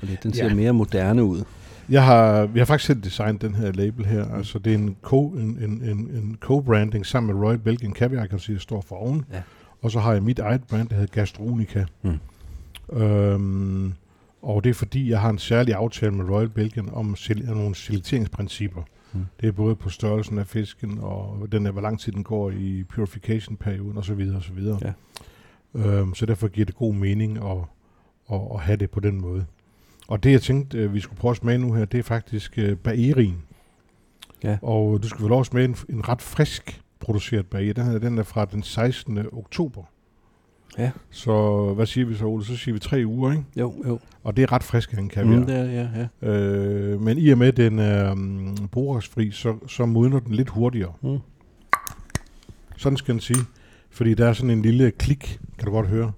lidt. 0.06 0.24
Den 0.24 0.34
ser 0.34 0.48
Ja. 0.48 0.54
mere 0.56 0.74
moderne 0.74 1.24
ud. 1.24 1.44
Jeg 1.90 2.06
har, 2.06 2.46
vi 2.46 2.60
har 2.60 2.66
faktisk 2.66 2.88
selv 2.88 3.02
designet 3.02 3.42
den 3.42 3.56
her 3.56 3.72
label 3.72 4.06
her. 4.06 4.26
Altså, 4.36 4.60
det 4.60 4.74
er 4.74 4.78
en, 4.78 4.96
co, 5.02 5.28
en, 5.30 5.58
en, 5.62 5.82
en, 5.84 5.98
en 5.98 6.38
co-branding 6.46 7.04
sammen 7.06 7.36
med 7.36 7.44
Royal 7.46 7.60
Belgian 7.60 7.94
Caviar, 7.94 8.26
kan 8.26 8.40
sige, 8.40 8.54
der 8.56 8.60
står 8.62 8.82
for 8.82 8.96
oven. 8.96 9.26
Ja. 9.34 9.42
Og 9.82 9.92
så 9.92 10.00
har 10.00 10.14
jeg 10.14 10.24
mit 10.24 10.40
eget 10.40 10.64
brand, 10.64 10.90
der 10.90 10.96
hedder 10.96 11.12
Gastronica. 11.14 11.86
Hmm. 12.02 12.20
Øhm, 12.94 13.94
og 14.42 14.64
det 14.64 14.70
er 14.70 14.74
fordi, 14.74 15.10
jeg 15.10 15.22
har 15.22 15.30
en 15.30 15.38
særlig 15.38 15.74
aftale 15.74 16.12
med 16.12 16.26
Royal 16.30 16.50
Belgian 16.50 16.90
om 16.94 17.16
sel- 17.16 17.46
nogle 17.46 17.76
selekteringsprincipper. 17.76 18.82
Hmm. 19.12 19.26
Det 19.42 19.48
er 19.48 19.52
både 19.52 19.76
på 19.76 19.90
størrelsen 19.90 20.38
af 20.38 20.48
fisken, 20.48 20.98
og 21.02 21.48
den 21.52 21.66
er, 21.66 21.72
hvor 21.72 21.82
lang 21.82 22.00
tid 22.00 22.12
den 22.12 22.24
går 22.24 22.52
i 22.52 22.84
purification-perioden, 22.90 23.98
osv. 23.98 24.32
osv. 24.38 24.60
Ja. 24.82 24.94
Øhm, 25.76 26.14
så 26.16 26.26
derfor 26.26 26.48
giver 26.48 26.66
det 26.66 26.76
god 26.76 26.94
mening 26.94 27.38
at, 27.38 27.58
at, 28.32 28.40
at 28.54 28.60
have 28.60 28.76
det 28.78 28.90
på 28.90 29.00
den 29.00 29.22
måde. 29.22 29.46
Og 30.08 30.24
det, 30.24 30.32
jeg 30.32 30.42
tænkte, 30.42 30.78
øh, 30.78 30.94
vi 30.94 31.00
skulle 31.00 31.20
prøve 31.20 31.32
at 31.32 31.38
smage 31.38 31.58
nu 31.58 31.74
her, 31.74 31.86
det 31.86 31.98
er 31.98 32.04
faktisk 32.04 32.60
Baerin. 32.84 33.38
Ja. 34.44 34.58
Og 34.62 35.04
du 35.04 35.08
skal 35.08 35.24
vel 35.24 35.32
også 35.32 35.50
smage 35.50 35.66
en, 35.66 35.76
en 35.90 36.10
ret 36.10 36.22
frisk 36.22 36.82
produceret 37.00 37.46
Baer. 37.46 37.74
Den, 37.74 37.86
her, 37.86 38.00
den 38.00 38.18
er 38.18 38.24
fra 38.24 38.46
den 38.46 38.64
16. 38.64 39.20
oktober. 39.32 39.84
Ja. 40.78 40.92
Så 41.10 41.74
hvad 41.74 41.86
siger 41.86 42.06
vi 42.06 42.16
så, 42.16 42.26
Ole? 42.26 42.46
Så 42.46 42.58
siger 42.58 42.74
vi 42.74 42.80
tre 42.80 43.04
uger, 43.06 43.32
ikke? 43.32 43.44
Jo, 43.56 43.74
jo. 43.88 44.00
Og 44.24 44.38
det 44.38 44.44
er 44.44 44.52
ret 44.52 44.64
frisk 44.64 44.94
af 44.94 44.98
en 44.98 45.10
kaviar. 45.10 45.40
Mm, 45.40 45.46
det 45.46 45.56
er, 45.56 45.64
ja, 45.64 45.88
ja. 46.22 46.28
Øh, 46.30 47.02
men 47.02 47.18
i 47.18 47.30
og 47.30 47.38
med, 47.38 47.48
at 47.48 47.58
den 47.58 47.80
er 47.80 48.12
um, 48.12 48.58
boraksfri, 48.72 49.32
så, 49.32 49.56
så 49.68 49.86
modner 49.86 50.20
den 50.20 50.34
lidt 50.34 50.50
hurtigere. 50.50 50.94
Mm. 51.02 51.18
Sådan 52.78 52.98
skal 52.98 53.14
den 53.14 53.22
sige. 53.22 53.40
Fordi 53.90 54.14
der 54.14 54.28
er 54.28 54.34
sådan 54.34 54.50
en 54.50 54.62
lille 54.62 54.92
klik, 54.92 55.40
kan 55.58 55.66
du 55.66 55.72
godt 55.72 55.88
høre. 55.88 56.12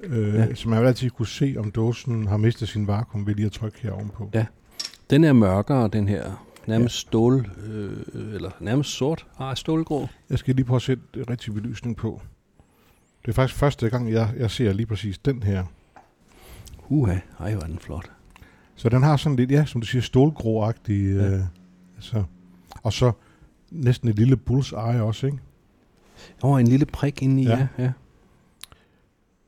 Øh, 0.00 0.34
Ja. 0.34 0.40
ja. 0.44 0.54
Så 0.54 0.68
man 0.68 0.80
vil 0.80 0.86
altid 0.86 1.10
kunne 1.10 1.26
se, 1.26 1.54
om 1.58 1.70
dåsen 1.70 2.26
har 2.26 2.36
mistet 2.36 2.68
sin 2.68 2.86
vakuum 2.86 3.26
ved 3.26 3.34
lige 3.34 3.46
at 3.46 3.52
trykke 3.52 3.78
her 3.82 3.90
ovenpå. 3.92 4.30
Ja. 4.34 4.46
Den 5.10 5.24
er 5.24 5.32
mørkere, 5.32 5.88
den 5.88 6.08
her. 6.08 6.44
Nærmest 6.66 6.94
stål, 6.94 7.50
øh, 7.66 7.96
eller 8.34 8.50
nærmest 8.60 8.90
sort. 8.90 9.26
Ah, 9.38 9.56
stålgrå. 9.56 10.08
Jeg 10.30 10.38
skal 10.38 10.54
lige 10.54 10.64
prøve 10.66 10.76
at 10.76 10.82
sætte 10.82 11.02
rigtig 11.30 11.54
belysning 11.54 11.96
på. 11.96 12.22
Det 13.22 13.28
er 13.28 13.32
faktisk 13.32 13.58
første 13.58 13.90
gang, 13.90 14.12
jeg, 14.12 14.32
jeg 14.38 14.50
ser 14.50 14.72
lige 14.72 14.86
præcis 14.86 15.18
den 15.18 15.42
her. 15.42 15.64
Uha, 16.88 17.16
ej, 17.40 17.52
hvor 17.54 17.62
er 17.62 17.66
den 17.66 17.78
flot. 17.78 18.10
Så 18.74 18.88
den 18.88 19.02
har 19.02 19.16
sådan 19.16 19.36
lidt, 19.36 19.50
ja, 19.50 19.64
som 19.64 19.80
du 19.80 19.86
siger, 19.86 20.02
stålgrå-agtig. 20.02 21.14
Ja. 21.14 21.24
Ja. 21.24 21.34
Øh, 21.36 21.40
altså. 21.96 22.24
Og 22.82 22.92
så 22.92 23.12
næsten 23.70 24.08
et 24.08 24.16
lille 24.16 24.36
bullseye 24.36 25.02
også, 25.02 25.26
ikke? 25.26 25.38
Åh, 26.42 26.60
en 26.60 26.66
lille 26.68 26.86
prik 26.86 27.22
inde 27.22 27.42
i, 27.42 27.46
ja. 27.46 27.58
Ja. 27.78 27.82
ja. 27.84 27.92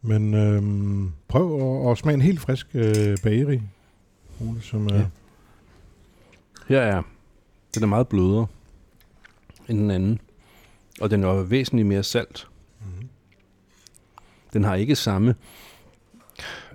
Ja. 0.05 0.09
Men 0.09 0.35
øhm, 0.35 1.13
prøv 1.29 1.85
at, 1.87 1.91
at 1.91 1.99
smage 1.99 2.15
en 2.15 2.21
helt 2.21 2.41
frisk 2.41 2.67
øh, 2.75 3.19
bageri. 3.23 3.61
Ole, 4.41 4.63
som 4.63 4.87
er... 4.87 4.95
Ja. 4.95 5.01
Ja. 5.01 5.07
Her 6.69 6.81
er, 6.81 7.03
den 7.75 7.83
er 7.83 7.87
meget 7.87 8.09
blødere 8.09 8.47
end 9.69 9.79
den 9.79 9.91
anden. 9.91 10.21
Og 11.01 11.11
den 11.11 11.25
er 11.25 11.43
væsentligt 11.43 11.89
mere 11.89 12.03
salt. 12.03 12.49
Mm. 12.81 13.09
Den 14.53 14.65
har 14.65 14.75
ikke 14.75 14.97
samme, 14.97 15.35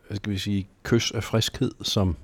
hvad 0.08 0.18
skal 0.18 0.32
vi 0.32 0.38
sige, 0.38 0.68
kys 0.84 1.12
af 1.12 1.24
friskhed 1.24 1.72
som, 1.82 2.16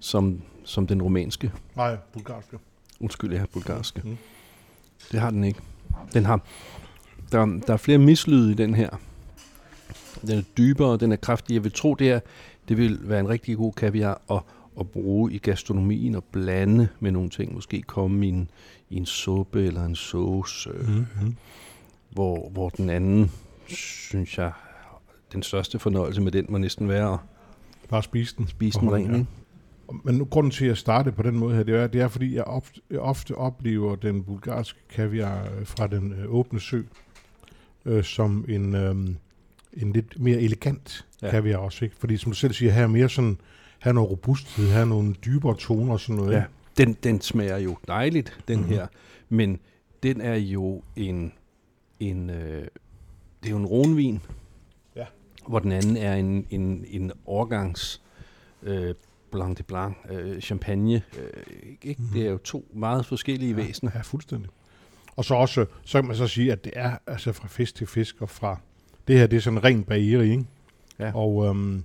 som, 0.00 0.42
som 0.64 0.86
den 0.86 1.02
romanske. 1.02 1.52
Nej, 1.76 1.96
bulgarske. 2.12 2.58
Undskyld, 3.00 3.38
har 3.38 3.46
bulgarske. 3.46 4.00
Mm. 4.04 4.16
Det 5.12 5.20
har 5.20 5.30
den 5.30 5.44
ikke. 5.44 5.60
Den 6.12 6.24
har, 6.24 6.40
der, 7.32 7.60
der 7.66 7.72
er 7.72 7.76
flere 7.76 7.98
mislyde 7.98 8.52
i 8.52 8.54
den 8.54 8.74
her. 8.74 8.90
Den 10.26 10.38
er 10.38 10.42
dybere, 10.58 10.96
den 10.96 11.12
er 11.12 11.16
kraftig. 11.16 11.54
Jeg 11.54 11.64
vil 11.64 11.72
tro, 11.72 11.94
det, 11.94 12.10
er, 12.10 12.20
det 12.68 12.76
vil 12.76 12.98
være 13.02 13.20
en 13.20 13.28
rigtig 13.28 13.56
god 13.56 13.72
kaviar 13.72 14.20
at, 14.30 14.40
at 14.80 14.90
bruge 14.90 15.32
i 15.32 15.38
gastronomien 15.38 16.14
og 16.14 16.24
blande 16.24 16.88
med 17.00 17.10
nogle 17.12 17.30
ting. 17.30 17.54
Måske 17.54 17.82
komme 17.82 18.26
i 18.26 18.28
en, 18.28 18.48
i 18.90 18.96
en 18.96 19.06
suppe 19.06 19.66
eller 19.66 19.84
en 19.84 19.96
sauce, 19.96 20.70
øh, 20.70 20.88
Mm. 20.88 21.06
Mm. 21.22 21.36
hvor, 22.10 22.48
hvor 22.50 22.68
den 22.68 22.90
anden, 22.90 23.30
synes 23.66 24.38
jeg, 24.38 24.52
den 25.32 25.42
største 25.42 25.78
fornøjelse 25.78 26.20
med 26.20 26.32
den 26.32 26.46
må 26.48 26.58
næsten 26.58 26.88
være 26.88 27.12
at 27.12 27.18
Bare 27.88 28.02
spise 28.02 28.34
den. 28.38 28.46
spise 28.48 28.80
den 28.80 28.92
ren. 28.92 29.14
ikke? 29.14 29.26
Men 30.04 30.14
nu, 30.14 30.24
grunden 30.24 30.50
til, 30.50 30.64
at 30.64 30.68
jeg 30.68 30.76
startede 30.76 31.14
på 31.16 31.22
den 31.22 31.38
måde 31.38 31.56
her, 31.56 31.62
det 31.62 31.74
er, 31.74 31.86
det 31.86 32.00
er 32.00 32.08
fordi 32.08 32.34
jeg 32.34 32.44
ofte, 32.44 32.80
jeg 32.90 32.98
ofte 33.00 33.34
oplever 33.34 33.96
den 33.96 34.22
bulgarske 34.22 34.78
kaviar 34.88 35.48
øh, 35.58 35.66
fra 35.66 35.86
den 35.86 36.12
øh, 36.12 36.34
åbne 36.34 36.60
sø 36.60 36.82
øh, 37.84 38.04
som 38.04 38.44
en, 38.48 38.74
øh, 38.74 38.96
en 39.76 39.92
lidt 39.92 40.20
mere 40.20 40.38
elegant 40.38 41.06
Ja. 41.22 41.30
kaviar 41.30 41.56
også. 41.56 41.84
Ikke? 41.84 41.96
Fordi 41.98 42.16
som 42.16 42.32
du 42.32 42.36
selv 42.36 42.52
siger, 42.52 42.72
her 42.72 42.82
er 42.82 42.86
mere 42.86 43.08
sådan, 43.08 43.38
her 43.78 43.88
er 43.88 43.92
noget 43.92 44.10
robusthed, 44.10 44.68
her 44.68 44.80
er 44.80 44.84
nogle 44.84 45.14
dybere 45.14 45.56
toner 45.56 45.92
og 45.92 46.00
sådan 46.00 46.16
noget. 46.16 46.32
Ja. 46.32 46.44
Den, 46.76 46.92
den 47.02 47.20
smager 47.20 47.58
jo 47.58 47.76
dejligt, 47.88 48.38
den 48.48 48.58
Mhm. 48.60 48.68
her. 48.68 48.86
Men 49.28 49.58
den 50.02 50.20
er 50.20 50.34
jo 50.34 50.82
en, 50.96 51.32
en 52.00 52.30
øh, 52.30 52.62
det 53.42 53.46
er 53.46 53.50
jo 53.50 53.56
en 53.56 53.66
ronvin, 53.66 54.20
Ja. 54.96 55.04
hvor 55.48 55.58
den 55.58 55.72
anden 55.72 55.96
er 55.96 56.14
en, 56.14 56.46
en, 56.50 56.84
en 56.88 57.12
årgangs 57.26 58.02
øh, 58.62 58.94
Blanc 59.30 59.56
de 59.56 59.62
Blanc 59.62 59.96
øh, 60.10 60.40
champagne. 60.40 61.02
Øh, 61.18 61.42
ikke? 61.82 62.02
Mhm. 62.02 62.08
Det 62.12 62.26
er 62.26 62.30
jo 62.30 62.38
to 62.38 62.64
meget 62.74 63.06
forskellige 63.06 63.50
Ja, 63.56 63.56
væsener. 63.66 63.90
Ja, 63.94 64.00
fuldstændig. 64.00 64.50
Og 65.16 65.24
så 65.24 65.34
også, 65.34 65.66
så 65.84 65.98
kan 66.00 66.06
man 66.08 66.16
så 66.16 66.26
sige, 66.26 66.52
at 66.52 66.64
det 66.64 66.72
er 66.76 66.96
altså 67.06 67.32
fra 67.32 67.48
fisk 67.48 67.74
til 67.74 67.86
fisk, 67.86 68.22
og 68.22 68.30
fra, 68.30 68.60
det 69.08 69.18
her, 69.18 69.26
det 69.26 69.36
er 69.36 69.40
sådan 69.40 69.64
ren 69.64 69.82
bageri, 69.82 70.30
ikke? 70.30 70.44
Ja. 70.98 71.12
Og, 71.14 71.46
øhm, 71.46 71.82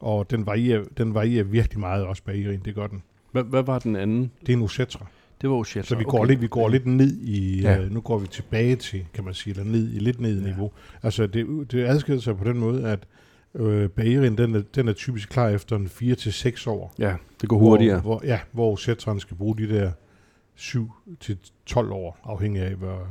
og 0.00 0.30
den 0.30 0.46
varierer, 0.46 0.84
den 0.98 1.14
varierer 1.14 1.44
virkelig 1.44 1.80
meget 1.80 2.04
også 2.04 2.22
bagerien, 2.22 2.60
det 2.64 2.74
gør 2.74 2.86
den. 2.86 3.02
Hvad, 3.32 3.44
hvad 3.44 3.62
var 3.62 3.78
den 3.78 3.96
anden? 3.96 4.30
Det 4.40 4.48
er 4.52 4.56
en 4.56 4.62
Ocetra. 4.62 5.06
Det 5.40 5.50
var 5.50 5.56
Ocetra. 5.56 5.86
Så 5.86 5.96
vi 5.96 6.04
går, 6.04 6.24
lidt, 6.24 6.40
vi 6.40 6.46
går 6.48 6.68
lidt 6.68 6.86
ned 6.86 7.16
i, 7.20 7.60
Ja. 7.60 7.78
øh, 7.80 7.90
nu 7.92 8.00
går 8.00 8.18
vi 8.18 8.26
tilbage 8.26 8.76
til, 8.76 9.06
kan 9.14 9.24
man 9.24 9.34
sige, 9.34 9.50
eller 9.60 9.72
ned 9.72 9.92
i 9.94 9.98
lidt 9.98 10.20
ned 10.20 10.36
i 10.38 10.40
Ja. 10.40 10.46
niveau. 10.46 10.70
Altså 11.02 11.26
det, 11.26 11.72
det 11.72 11.84
adskiller 11.84 12.20
sig 12.20 12.36
på 12.36 12.44
den 12.44 12.58
måde, 12.58 12.88
at 12.88 12.98
øh, 13.54 13.88
bagerien, 13.88 14.38
den 14.38 14.54
er, 14.54 14.62
den 14.74 14.88
er 14.88 14.92
typisk 14.92 15.28
klar 15.28 15.48
efter 15.48 15.76
en 15.76 15.88
4 15.88 16.14
til 16.14 16.32
6 16.32 16.66
år. 16.66 16.94
Ja, 16.98 17.14
det 17.40 17.48
går 17.48 17.58
hurtigere. 17.58 18.00
Hvor, 18.00 18.18
hvor, 18.18 18.26
ja, 18.26 18.40
hvor 18.52 18.72
Ocetraen 18.72 19.20
skal 19.20 19.36
bruge 19.36 19.56
de 19.58 19.68
der 19.68 19.92
7 20.54 20.92
til 21.20 21.38
12 21.66 21.92
år, 21.92 22.18
afhængig 22.24 22.62
af, 22.62 22.74
hvor, 22.74 23.06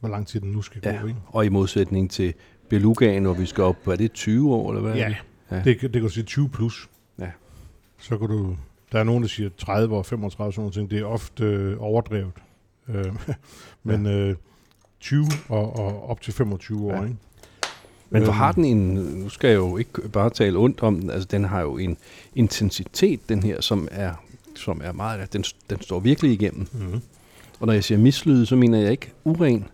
hvor, 0.00 0.08
lang 0.08 0.26
tid 0.26 0.40
den 0.40 0.50
nu 0.50 0.62
skal 0.62 0.80
Ja. 0.84 0.98
gå. 1.00 1.06
Ikke? 1.06 1.20
Og 1.26 1.46
i 1.46 1.48
modsætning 1.48 2.10
til 2.10 2.34
Belugaen, 2.68 3.24
hvor 3.24 3.34
vi 3.34 3.46
skal 3.46 3.64
op, 3.64 3.76
hvad 3.84 3.92
er 3.94 3.98
det, 3.98 4.12
20 4.12 4.54
år, 4.54 4.70
eller 4.70 4.82
hvad? 4.82 4.94
Ja, 4.94 5.08
det? 5.08 5.16
Ja. 5.50 5.56
ja. 5.56 5.62
Det, 5.62 5.80
det 5.80 5.92
kan 5.92 6.02
du 6.02 6.08
sige 6.08 6.24
20 6.24 6.48
plus. 6.48 6.88
Ja. 7.18 7.30
Så 7.98 8.18
kan 8.18 8.28
du, 8.28 8.56
der 8.92 8.98
er 8.98 9.04
nogen, 9.04 9.22
der 9.22 9.28
siger 9.28 9.50
30 9.58 9.96
og 9.96 10.06
35, 10.06 10.52
sådan 10.52 10.60
nogle 10.60 10.72
ting. 10.74 10.90
Det 10.90 10.98
er 10.98 11.04
ofte 11.04 11.44
øh, 11.44 11.76
overdrevet. 11.80 12.32
Øh, 12.88 13.04
men 13.84 14.06
øh, 14.06 14.36
20 15.00 15.26
og, 15.48 15.76
og 15.76 16.08
op 16.10 16.20
til 16.20 16.32
25 16.32 16.86
år. 16.86 16.94
Ja. 16.94 17.02
Ikke? 17.02 17.16
Men 18.10 18.22
hvor 18.22 18.32
Øhm. 18.32 18.38
har 18.38 18.52
den 18.52 18.64
en, 18.64 18.94
nu 18.94 19.28
skal 19.28 19.48
jeg 19.48 19.56
jo 19.56 19.76
ikke 19.76 20.08
bare 20.08 20.30
tale 20.30 20.58
ondt 20.58 20.82
om 20.82 21.00
den, 21.00 21.10
altså 21.10 21.28
den 21.30 21.44
har 21.44 21.60
jo 21.60 21.78
en 21.78 21.96
intensitet, 22.34 23.28
den 23.28 23.42
her, 23.42 23.60
som 23.60 23.88
er, 23.90 24.12
som 24.54 24.80
er 24.84 24.92
meget, 24.92 25.32
den, 25.32 25.44
den 25.70 25.80
står 25.80 26.00
virkelig 26.00 26.32
igennem. 26.32 26.66
Mm. 26.72 27.00
Og 27.60 27.66
når 27.66 27.72
jeg 27.72 27.84
siger 27.84 27.98
mislyde, 27.98 28.46
så 28.46 28.56
mener 28.56 28.78
jeg 28.78 28.90
ikke 28.90 29.12
uren. 29.24 29.66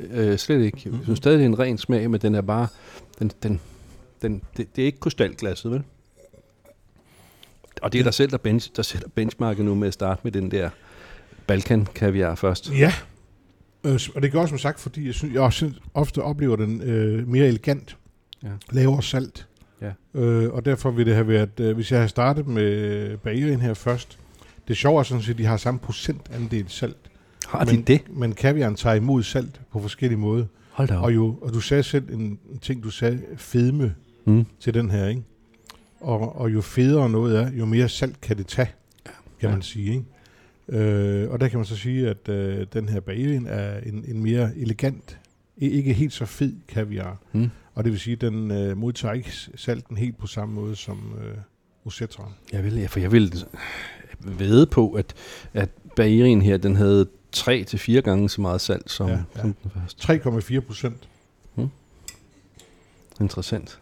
Øh, 0.00 0.38
slet 0.38 0.62
ikke. 0.64 0.80
Jeg 0.84 0.98
synes 1.02 1.16
stadig, 1.18 1.38
det 1.38 1.44
er 1.44 1.48
en 1.48 1.58
ren 1.58 1.78
smag, 1.78 2.10
men 2.10 2.20
den 2.20 2.34
er 2.34 2.40
bare, 2.40 2.66
den, 3.18 3.30
den, 3.42 3.60
den, 4.22 4.42
det, 4.56 4.76
det 4.76 4.82
er 4.82 4.86
ikke 4.86 5.00
krystalglasset, 5.00 5.70
vel? 5.70 5.82
Og 7.82 7.92
det 7.92 7.98
er 7.98 8.02
der 8.04 8.10
selv, 8.10 8.30
der, 8.30 8.36
bench, 8.36 8.70
der 8.76 8.82
sætter 8.82 9.08
benchmarket 9.14 9.64
nu 9.64 9.74
med 9.74 9.88
at 9.88 9.94
starte 9.94 10.20
med 10.24 10.32
den 10.32 10.50
der 10.50 10.70
Balkan 11.46 11.86
kaviar 11.94 12.34
først. 12.34 12.72
Ja, 12.72 12.92
øh, 13.84 14.00
og 14.14 14.22
det 14.22 14.32
gør 14.32 14.40
også 14.40 14.48
som 14.50 14.58
sagt, 14.58 14.80
fordi 14.80 15.06
jeg, 15.06 15.14
synes, 15.14 15.34
jeg 15.34 15.42
også 15.42 15.70
ofte 15.94 16.22
oplever 16.22 16.56
den 16.56 16.80
øh, 16.82 17.28
mere 17.28 17.46
elegant, 17.48 17.96
Ja. 18.42 18.48
lavere 18.72 19.02
salt. 19.02 19.46
Ja. 19.80 20.20
Øh, 20.20 20.52
og 20.52 20.64
derfor 20.64 20.90
ville 20.90 21.10
det 21.10 21.14
have 21.16 21.28
været, 21.28 21.60
øh, 21.60 21.74
hvis 21.74 21.90
jeg 21.90 21.98
havde 21.98 22.08
startet 22.08 22.46
med 22.46 23.16
Bagerien 23.16 23.60
her 23.60 23.74
først, 23.74 24.18
det 24.68 24.76
sjove 24.76 24.98
er 24.98 25.02
sådan 25.02 25.22
set, 25.22 25.30
at 25.32 25.38
de 25.38 25.44
har 25.44 25.56
samme 25.56 25.80
procentandel 25.80 26.64
salt. 26.68 26.96
Har 27.48 27.64
de 27.64 27.72
men, 27.76 27.82
det? 27.82 28.00
Men 28.10 28.32
kaviaren 28.32 28.74
tager 28.76 28.96
imod 28.96 29.22
salt 29.22 29.60
på 29.72 29.80
forskellige 29.80 30.18
måder. 30.18 30.44
Hold 30.70 30.88
da 30.88 30.96
op. 30.96 31.04
Og, 31.04 31.14
jo, 31.14 31.38
og 31.42 31.54
du 31.54 31.60
sagde 31.60 31.82
selv 31.82 32.12
en, 32.14 32.38
ting, 32.62 32.82
du 32.82 32.90
sagde, 32.90 33.20
fedme 33.36 33.94
Mm. 34.26 34.46
til 34.60 34.74
den 34.74 34.90
her, 34.90 35.06
ikke? 35.08 35.22
Og, 36.00 36.36
og 36.36 36.52
jo 36.52 36.60
federe 36.60 37.10
noget 37.10 37.38
er, 37.38 37.50
jo 37.52 37.64
mere 37.64 37.88
salt 37.88 38.20
kan 38.20 38.36
det 38.38 38.46
tage, 38.46 38.70
kan 39.40 39.48
Ja. 39.48 39.50
man 39.50 39.62
sige, 39.62 39.90
ikke? 39.92 40.04
Øh, 40.82 41.30
og 41.30 41.40
der 41.40 41.48
kan 41.48 41.58
man 41.58 41.66
så 41.66 41.76
sige, 41.76 42.08
at 42.08 42.28
øh, 42.28 42.66
den 42.72 42.88
her 42.88 43.00
Bagelin 43.00 43.46
er 43.46 43.78
en, 43.80 44.04
en 44.08 44.22
mere 44.22 44.50
elegant, 44.56 45.18
ikke 45.56 45.92
helt 45.92 46.12
så 46.12 46.26
fed 46.26 46.52
kaviar. 46.68 47.18
Mm. 47.32 47.50
Og 47.74 47.84
det 47.84 47.92
vil 47.92 48.00
sige, 48.00 48.12
at 48.14 48.20
den 48.20 48.50
øh, 48.50 48.76
modtager 48.76 49.14
ikke 49.14 49.30
salten 49.56 49.96
helt 49.96 50.18
på 50.18 50.26
samme 50.26 50.54
måde 50.54 50.76
som 50.76 50.98
øh. 51.24 51.34
Jeg 52.52 52.64
vil, 52.64 52.74
ja, 52.74 52.86
for 52.86 53.00
jeg 53.00 53.12
vil 53.12 53.44
vede 54.38 54.66
på, 54.66 54.92
at, 54.92 55.14
at 55.54 55.68
Bagerien 55.96 56.42
her, 56.42 56.56
den 56.56 56.76
havde 56.76 57.06
tre 57.34 57.64
til 57.64 57.78
fire 57.78 58.02
gange 58.02 58.28
så 58.28 58.40
meget 58.40 58.60
salt 58.60 58.90
som, 58.90 59.06
Ja, 59.08 59.12
ja, 59.12 59.18
ja. 59.18 59.24
ja. 59.36 59.40
som 59.40 59.54
den 59.62 59.70
første. 59.80 60.56
3,4 60.56 60.60
procent. 60.60 61.08
Interessant. 63.20 63.78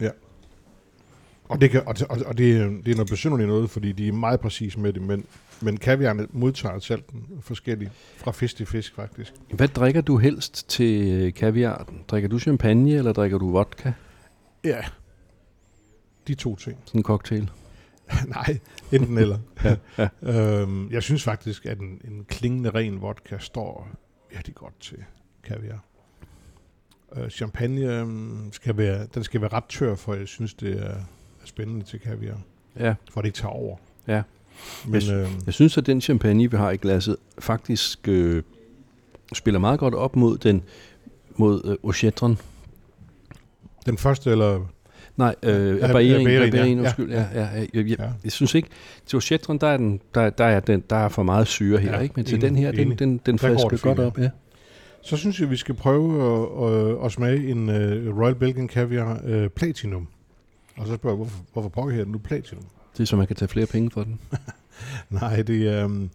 Og, 1.49 1.61
det, 1.61 1.71
kan, 1.71 1.81
og, 1.87 1.95
og, 2.11 2.19
og 2.27 2.39
det, 2.39 2.57
er- 2.57 2.67
det 2.69 2.89
er 2.89 2.95
noget 2.95 3.11
besynderligt 3.11 3.49
noget, 3.49 3.71
fordi 3.71 3.93
de 3.93 4.09
er 4.09 4.13
meget 4.13 4.41
præcise 4.41 4.81
med 4.81 4.93
det, 4.93 5.03
men, 5.03 5.25
men 5.61 5.77
kaviarne 5.77 6.27
modtager 6.31 6.79
salten 6.79 7.27
forskelligt 7.41 7.91
fra 8.17 8.31
fisk 8.33 8.57
til 8.57 8.67
fisk, 8.67 8.95
faktisk. 8.95 9.33
Hvad 9.51 9.69
drikker 9.69 10.01
du 10.01 10.17
helst 10.19 10.69
til 10.69 11.09
øh, 11.13 11.35
kaviar? 11.35 11.93
Drikker 12.09 12.29
du 12.29 12.39
champagne, 12.39 12.93
eller 12.93 13.13
drikker 13.13 13.39
du 13.39 13.51
vodka? 13.51 13.93
Ja, 14.65 14.79
de 16.29 16.35
to 16.35 16.57
ting. 16.57 16.79
Sådan 16.85 16.99
en 16.99 17.03
cocktail. 17.05 17.51
Nej, 18.29 18.59
enten 18.93 19.19
eller. 19.19 19.39
Ja, 19.65 19.77
ja. 19.99 20.09
øhm, 20.23 20.91
jeg 20.91 21.03
synes 21.03 21.25
faktisk, 21.25 21.67
at 21.67 21.79
en, 21.79 22.01
en 22.05 22.25
klingende 22.29 22.71
ren 22.71 23.01
vodka 23.03 23.39
står 23.39 23.89
virkelig 24.31 24.55
godt 24.55 24.81
til 24.81 24.99
kaviar. 25.45 25.85
Øh, 27.17 27.31
champagne 27.31 27.81
øhm, 27.81 28.53
skal 28.53 28.77
være, 28.77 29.07
den 29.15 29.25
skal 29.25 29.41
være 29.41 29.53
ret 29.53 29.65
tør, 29.69 29.95
for 29.95 30.15
jeg 30.15 30.29
synes, 30.29 30.55
det 30.55 30.83
er, 30.83 30.91
er 31.43 31.45
spændende 31.45 31.85
til 31.85 32.01
kaviar. 32.01 32.41
Ja. 32.79 32.95
For 33.11 33.21
det 33.21 33.29
ikke 33.29 33.37
tager 33.37 33.53
over. 33.53 33.77
Ja. 34.07 34.23
Men 34.87 35.03
Jeg 35.03 35.13
øh, 35.13 35.29
Jeg 35.47 35.55
synes, 35.55 35.79
at 35.79 35.87
den 35.87 36.01
champagne, 36.01 36.51
vi 36.51 36.57
har 36.57 36.71
i 36.71 36.77
glasset, 36.77 37.17
faktisk 37.39 38.09
øh, 38.09 38.43
spiller 39.35 39.61
meget 39.61 39.81
godt 39.81 39.95
op 39.95 40.17
mod 40.17 40.39
den 40.39 40.63
mod 41.37 41.63
øh, 41.65 41.77
Ochetron. 41.83 42.39
den 43.87 43.99
første, 43.99 44.31
eller... 44.31 44.67
Nej, 45.17 45.35
øh, 45.43 45.79
Ja, 45.79 45.93
Bayerin, 45.93 46.25
Bayerin, 46.25 46.45
ja. 46.45 46.51
Bayerin, 46.51 46.77
Ja, 46.79 46.83
undskyld. 46.83 47.11
Ja, 47.11 47.27
ja, 47.35 47.41
ja, 47.41 47.47
jeg, 47.61 47.69
jeg, 47.75 47.99
Ja. 47.99 48.09
jeg 48.25 48.33
synes 48.33 48.55
ikke, 48.55 48.69
til 49.07 49.17
Ochetron, 49.17 49.59
der 49.59 49.67
er, 49.67 49.77
den, 49.77 50.01
der, 50.15 50.31
der, 50.31 50.45
er 50.45 50.61
den, 50.61 50.85
der 50.91 50.97
er 50.97 51.09
for 51.09 51.23
meget 51.23 51.47
syre 51.47 51.79
her, 51.79 51.93
Ja, 51.93 52.01
ikke? 52.01 52.13
men 52.17 52.25
til 52.25 52.35
enig, 52.35 52.49
den 52.49 52.57
her, 52.57 52.73
den, 52.73 52.99
den, 52.99 53.21
den 53.27 53.39
frisker 53.39 53.79
godt 53.83 53.99
op. 53.99 54.19
Ja. 54.19 54.29
Så 55.03 55.17
synes 55.17 55.41
jeg, 55.41 55.51
vi 55.51 55.57
skal 55.57 55.75
prøve 55.75 56.23
at, 56.33 56.73
at, 56.99 57.05
at 57.05 57.13
smage 57.13 57.49
en 57.51 57.69
uh, 57.69 58.19
Royal 58.21 58.35
Belgian 58.35 58.69
Caviar 58.69 59.21
uh, 59.29 59.47
Platinum. 59.47 60.09
Og 60.77 60.87
så 60.87 60.95
spørger 60.95 61.15
jeg, 61.17 61.17
hvorfor, 61.17 61.45
hvorfor 61.53 61.69
pokker 61.69 61.95
her 61.95 62.03
den 62.05 62.13
nu 62.13 62.19
Platinum? 62.19 62.65
Det 62.97 63.01
er 63.03 63.07
så, 63.07 63.17
man 63.17 63.27
kan 63.27 63.37
tage 63.37 63.49
flere 63.49 63.67
penge 63.67 63.91
for 63.91 64.05
den. 64.05 64.21
Nej, 65.21 65.43
det 65.43 65.69
er... 65.69 65.85
Um, 65.85 66.11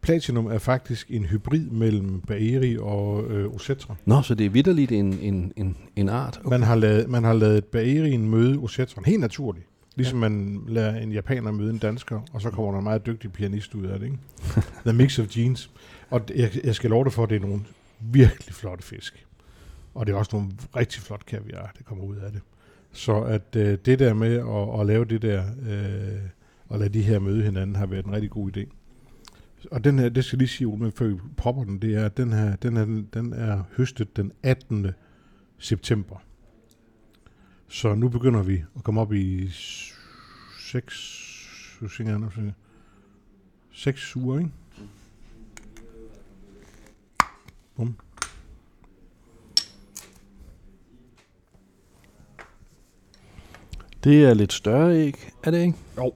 Platinum 0.00 0.46
er 0.46 0.58
faktisk 0.58 1.10
en 1.10 1.24
hybrid 1.24 1.70
mellem 1.70 2.20
Baeri 2.20 2.76
og 2.78 3.24
uh, 3.24 3.54
Osetra. 3.54 3.94
Nå, 4.04 4.22
så 4.22 4.34
det 4.34 4.46
er 4.46 4.50
vidderligt 4.50 4.92
en, 4.92 5.18
en, 5.22 5.52
en, 5.56 5.76
en 5.96 6.08
art. 6.08 6.40
Man 6.44 6.62
har 6.62 6.74
lavet, 6.74 7.08
man 7.08 7.24
har 7.24 7.32
lavet 7.32 7.64
Baerien 7.64 8.28
møde 8.28 8.58
Osetron. 8.58 9.04
Helt 9.04 9.20
naturligt. 9.20 9.66
Ligesom 9.96 10.22
ja. 10.22 10.28
man 10.28 10.60
lader 10.68 10.96
en 10.96 11.12
japaner 11.12 11.52
møde 11.52 11.70
en 11.70 11.78
dansker, 11.78 12.20
og 12.32 12.42
så 12.42 12.50
kommer 12.50 12.70
der 12.72 12.78
en 12.78 12.84
meget 12.84 13.06
dygtig 13.06 13.32
pianist 13.32 13.74
ud 13.74 13.84
af 13.84 13.98
det, 13.98 14.06
ikke? 14.06 14.18
The 14.86 14.92
mix 14.92 15.18
of 15.18 15.28
genes. 15.28 15.70
Og 16.10 16.22
jeg, 16.34 16.50
jeg 16.64 16.74
skal 16.74 16.90
love 16.90 17.04
dig 17.04 17.12
for, 17.12 17.22
at 17.22 17.30
det 17.30 17.36
er 17.36 17.40
nogle 17.40 17.60
virkelig 18.00 18.54
flotte 18.54 18.84
fisk. 18.84 19.26
Og 19.94 20.06
det 20.06 20.12
er 20.12 20.16
også 20.16 20.36
nogle 20.36 20.50
rigtig 20.76 21.02
flot 21.02 21.26
kaviar, 21.26 21.72
det 21.78 21.86
kommer 21.86 22.04
ud 22.04 22.16
af 22.16 22.32
det. 22.32 22.40
Så 22.92 23.20
at 23.20 23.56
øh, 23.56 23.78
det 23.84 23.98
der 23.98 24.14
med 24.14 24.34
at, 24.36 24.80
at 24.80 24.86
lave 24.86 25.04
det 25.04 25.22
der, 25.22 25.44
øh, 25.68 26.20
og 26.68 26.78
lade 26.78 26.90
de 26.90 27.02
her 27.02 27.18
møde 27.18 27.42
hinanden, 27.42 27.76
har 27.76 27.86
været 27.86 28.06
en 28.06 28.12
rigtig 28.12 28.30
god 28.30 28.56
idé. 28.56 28.77
Og 29.70 29.84
den 29.84 29.98
her, 29.98 30.08
det 30.08 30.24
skal 30.24 30.38
lige 30.38 30.48
sige, 30.48 30.68
Ole, 30.68 30.92
før 30.92 31.06
vi 31.06 31.16
popper 31.36 31.64
den, 31.64 31.82
det 31.82 31.94
er, 31.94 32.04
at 32.04 32.16
den 32.16 32.32
her, 32.32 32.56
den, 32.56 32.76
her, 32.76 33.02
den 33.14 33.32
er 33.32 33.62
høstet 33.76 34.16
den 34.16 34.32
18. 34.42 34.86
september. 35.58 36.16
Så 37.68 37.94
nu 37.94 38.08
begynder 38.08 38.42
vi 38.42 38.64
at 38.76 38.84
komme 38.84 39.00
op 39.00 39.12
i 39.12 39.48
6 40.58 41.28
6 43.72 44.16
uger, 44.16 44.38
ikke? 44.38 44.50
Bum. 47.76 47.96
Det 54.04 54.24
er 54.24 54.34
lidt 54.34 54.52
større 54.52 54.96
æg, 54.96 55.32
er 55.44 55.50
det 55.50 55.58
ikke? 55.58 55.78
Jo, 55.96 56.14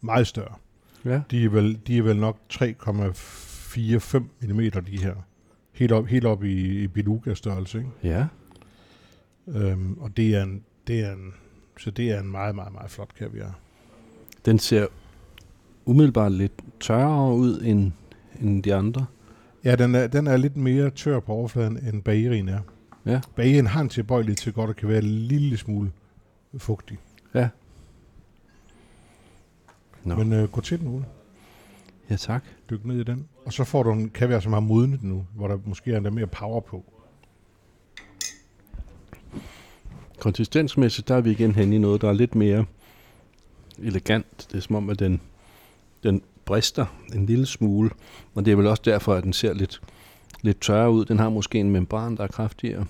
meget 0.00 0.26
større. 0.26 0.63
Ja. 1.04 1.20
De 1.30 1.44
er 1.44 1.48
vel, 1.48 1.78
de 1.86 1.98
er 1.98 2.02
vel 2.02 2.16
nok 2.16 2.38
3,45 2.52 4.18
mm, 4.42 4.70
de 4.70 4.98
her. 4.98 5.14
Helt 5.72 5.92
op, 5.92 6.06
helt 6.06 6.24
op 6.24 6.44
i, 6.44 6.82
i 6.82 6.86
beluga-størrelse, 6.86 7.78
ikke? 7.78 7.90
Ja. 8.02 8.26
Øhm, 9.48 9.98
og 9.98 10.16
det 10.16 10.34
er 10.34 10.42
en, 10.42 10.62
det 10.86 11.00
er 11.00 11.12
en, 11.12 11.34
så 11.78 11.90
det 11.90 12.10
er 12.10 12.20
en 12.20 12.30
meget, 12.30 12.54
meget, 12.54 12.72
meget 12.72 12.90
flot 12.90 13.14
kaviar. 13.18 13.58
Den 14.44 14.58
ser 14.58 14.86
umiddelbart 15.84 16.32
lidt 16.32 16.52
tørrere 16.80 17.34
ud 17.34 17.60
end, 17.60 17.92
end 18.40 18.62
de 18.62 18.74
andre. 18.74 19.06
Ja, 19.64 19.76
den 19.76 19.94
er, 19.94 20.06
den 20.06 20.26
er 20.26 20.36
lidt 20.36 20.56
mere 20.56 20.90
tør 20.90 21.20
på 21.20 21.32
overfladen, 21.32 21.78
end 21.78 22.02
bagerien 22.02 22.48
er. 22.48 22.60
Ja. 23.06 23.20
Bagerien 23.36 23.66
har 23.66 23.80
en 23.80 23.88
tilbøjelighed 23.88 24.36
til 24.36 24.52
godt 24.52 24.70
at 24.70 24.76
kan 24.76 24.88
være 24.88 24.98
en 24.98 25.04
lille 25.04 25.56
smule 25.56 25.90
fugtig. 26.58 26.98
Nå. 30.04 30.14
Men 30.14 30.32
øh, 30.32 30.48
gå 30.48 30.60
til 30.60 30.80
den 30.80 30.88
ud. 30.88 31.02
Ja, 32.10 32.16
tak. 32.16 32.44
Dyk 32.70 32.84
ned 32.84 33.00
i 33.00 33.04
den. 33.04 33.28
Og 33.44 33.52
så 33.52 33.64
får 33.64 33.82
du 33.82 33.92
en 33.92 34.10
kaviar, 34.10 34.40
som 34.40 34.52
har 34.52 34.60
modnet 34.60 35.02
nu, 35.02 35.26
hvor 35.34 35.48
der 35.48 35.58
måske 35.64 35.92
er 35.92 36.00
lidt 36.00 36.14
mere 36.14 36.26
power 36.26 36.60
på. 36.60 36.84
Konsistensmæssigt, 40.18 41.08
der 41.08 41.14
er 41.14 41.20
vi 41.20 41.30
igen 41.30 41.54
hen 41.54 41.72
i 41.72 41.78
noget, 41.78 42.00
der 42.00 42.08
er 42.08 42.12
lidt 42.12 42.34
mere 42.34 42.64
elegant. 43.78 44.48
Det 44.50 44.56
er 44.56 44.60
som 44.60 44.76
om, 44.76 44.90
at 44.90 44.98
den, 44.98 45.20
den 46.02 46.22
brister 46.44 46.86
en 47.14 47.26
lille 47.26 47.46
smule. 47.46 47.90
Og 48.34 48.44
det 48.44 48.52
er 48.52 48.56
vel 48.56 48.66
også 48.66 48.82
derfor, 48.84 49.14
at 49.14 49.24
den 49.24 49.32
ser 49.32 49.52
lidt, 49.52 49.82
lidt 50.42 50.60
tørre 50.60 50.90
ud. 50.90 51.04
Den 51.04 51.18
har 51.18 51.28
måske 51.28 51.60
en 51.60 51.70
membran, 51.70 52.16
der 52.16 52.22
er 52.22 52.28
kraftigere. 52.28 52.86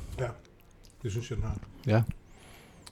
Det 1.03 1.11
synes 1.11 1.31
jeg, 1.31 1.37
den 1.37 1.45
har. 1.45 1.59
Ja. 1.87 2.03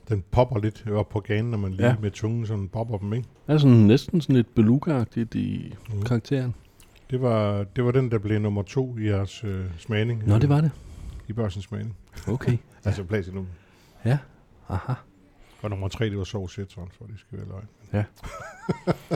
Den 0.09 0.25
popper 0.31 0.59
lidt 0.59 0.85
op 0.91 1.09
på 1.09 1.21
ganen, 1.21 1.51
når 1.51 1.59
man 1.59 1.73
lige 1.73 1.87
Ja. 1.89 1.97
med 2.03 2.11
tungen 2.11 2.47
sådan 2.47 2.69
popper 2.69 2.99
dem, 2.99 3.13
ikke? 3.13 3.29
Er 3.49 3.59
sådan 3.59 3.77
næsten 3.77 4.21
sådan 4.21 4.37
lidt 4.37 4.55
beluga-agtigt 4.59 5.35
i 5.35 5.75
Mm. 5.95 6.03
karakteren. 6.03 6.55
Det 7.11 7.23
var, 7.23 7.65
det 7.77 7.85
var 7.85 7.91
den, 7.91 8.11
der 8.11 8.19
blev 8.19 8.39
nummer 8.41 8.63
to 8.63 8.99
i 8.99 9.07
jeres 9.09 9.45
øh, 9.45 9.65
smagning. 9.79 10.23
Nå, 10.27 10.39
det 10.39 10.49
var 10.49 10.61
det. 10.61 10.71
I 11.29 11.33
børsens 11.33 11.65
smagning. 11.65 11.97
Okay. 12.29 12.57
Altså 12.85 13.05
platinum. 13.05 13.47
Aha. 14.69 14.93
Og 15.63 15.71
nummer 15.71 15.89
tre, 15.89 16.05
det 16.11 16.19
var 16.19 16.25
sovs 16.25 16.53
citron, 16.55 16.89
for 16.99 17.05
det 17.05 17.15
skal 17.19 17.39
være 17.39 17.47
løgn. 17.49 18.05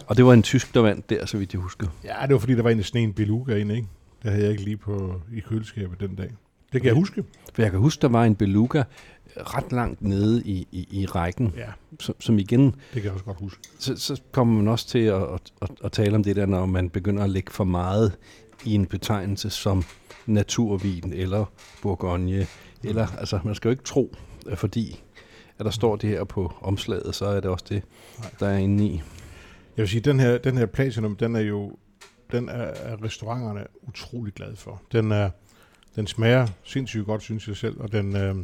Og 0.07 0.17
det 0.17 0.25
var 0.25 0.33
en 0.33 0.43
tysk, 0.43 0.75
der 0.75 0.81
vandt 0.81 1.11
der, 1.11 1.27
så 1.27 1.39
vidt 1.39 1.53
jeg 1.53 1.61
husker. 1.61 1.87
Ja, 2.05 2.15
det 2.23 2.33
var 2.33 2.39
fordi, 2.39 2.55
der 2.55 2.63
var 2.63 2.71
en 2.71 2.83
sne 2.83 3.01
en 3.01 3.13
beluga 3.13 3.57
inde, 3.57 3.77
ikke? 3.77 3.89
Det 4.23 4.31
havde 4.31 4.43
jeg 4.43 4.51
ikke 4.53 4.65
lige 4.65 4.77
på, 4.77 5.21
i 5.33 5.41
køleskabet 5.41 6.01
den 6.01 6.15
dag. 6.15 6.31
Det 6.73 6.83
kan 6.83 6.85
jeg 6.85 6.93
Okay. 6.93 7.01
huske. 7.01 7.25
For 7.55 7.63
jeg 7.63 7.71
kan 7.71 7.81
huske, 7.81 8.03
der 8.03 8.09
var 8.09 8.25
en 8.25 8.35
beluga 8.37 8.83
ret 9.37 9.73
langt 9.73 10.03
nede 10.03 10.43
i, 10.45 10.69
i, 10.73 10.89
i 10.91 11.07
rækken, 11.07 11.53
Ja, 11.57 11.69
som, 12.01 12.15
som 12.21 12.39
igen 12.39 12.65
det 12.65 12.75
kan 12.93 13.05
jeg 13.05 13.13
også 13.13 13.25
godt 13.25 13.41
huske. 13.41 13.61
så, 13.79 13.97
så 13.97 14.21
kommer 14.33 14.55
man 14.55 14.69
også 14.69 14.89
til 14.89 14.99
at, 14.99 15.23
at, 15.23 15.53
at, 15.63 15.71
at 15.85 15.93
tale 15.93 16.15
om 16.17 16.23
det 16.23 16.37
der, 16.37 16.47
når 16.47 16.67
man 16.67 16.91
begynder 16.91 17.25
at 17.25 17.31
lægge 17.31 17.53
for 17.53 17.65
meget 17.65 18.17
i 18.65 18.75
en 18.75 18.87
betegnelse 18.87 19.51
som 19.51 19.85
naturvin 20.27 21.13
eller 21.13 21.45
bourgogne. 21.83 22.47
Eller, 22.85 23.07
altså, 23.19 23.41
man 23.45 23.55
skal 23.55 23.69
jo 23.69 23.71
ikke 23.71 23.83
tro, 23.85 24.15
fordi 24.55 25.03
at 25.59 25.65
der 25.65 25.71
står 25.71 25.97
det 25.97 26.11
her 26.11 26.25
på 26.25 26.53
omslaget, 26.61 27.15
så 27.15 27.27
er 27.27 27.41
det 27.41 27.51
også 27.51 27.65
det, 27.69 27.83
der 28.41 28.49
er 28.49 28.57
inde 28.57 28.85
i. 28.87 29.03
Jeg 29.77 29.83
vil 29.83 29.89
sige, 29.89 30.01
den 30.01 30.21
her, 30.21 30.39
den 30.39 30.59
her 30.59 30.67
Platinum, 30.67 31.17
den 31.17 31.37
er 31.37 31.41
jo, 31.41 31.77
den 32.33 32.49
er, 32.49 32.53
er 32.63 33.05
restauranterne 33.05 33.65
utrolig 33.83 34.35
glade 34.35 34.57
for. 34.57 34.83
Den, 34.93 35.13
er, 35.13 35.31
den 35.97 36.07
smager 36.07 36.47
sindssygt 36.65 37.07
godt, 37.07 37.23
synes 37.23 37.49
jeg 37.49 37.57
selv, 37.57 37.81
og 37.81 37.93
den, 37.93 38.17
øh, 38.17 38.35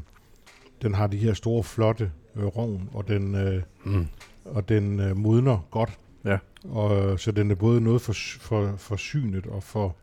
den 0.83 0.95
har 0.95 1.07
de 1.07 1.17
her 1.17 1.35
store, 1.35 1.63
flotte 1.65 2.11
øh, 2.37 2.45
rovn, 2.45 2.89
og 2.95 3.09
den, 3.09 3.35
øh, 3.35 3.63
Mm. 3.85 4.07
og 4.45 4.69
den 4.69 5.01
øh, 5.01 5.17
modner 5.17 5.59
godt. 5.71 5.99
Ja. 6.25 6.39
Og, 6.71 7.13
øh, 7.13 7.19
så 7.19 7.33
den 7.33 7.51
er 7.51 7.55
både 7.55 7.81
noget 7.81 8.01
for, 8.03 8.13
for, 8.41 8.75
for 8.79 8.97
synet 8.97 9.47
og 9.47 9.63
for, 9.63 9.97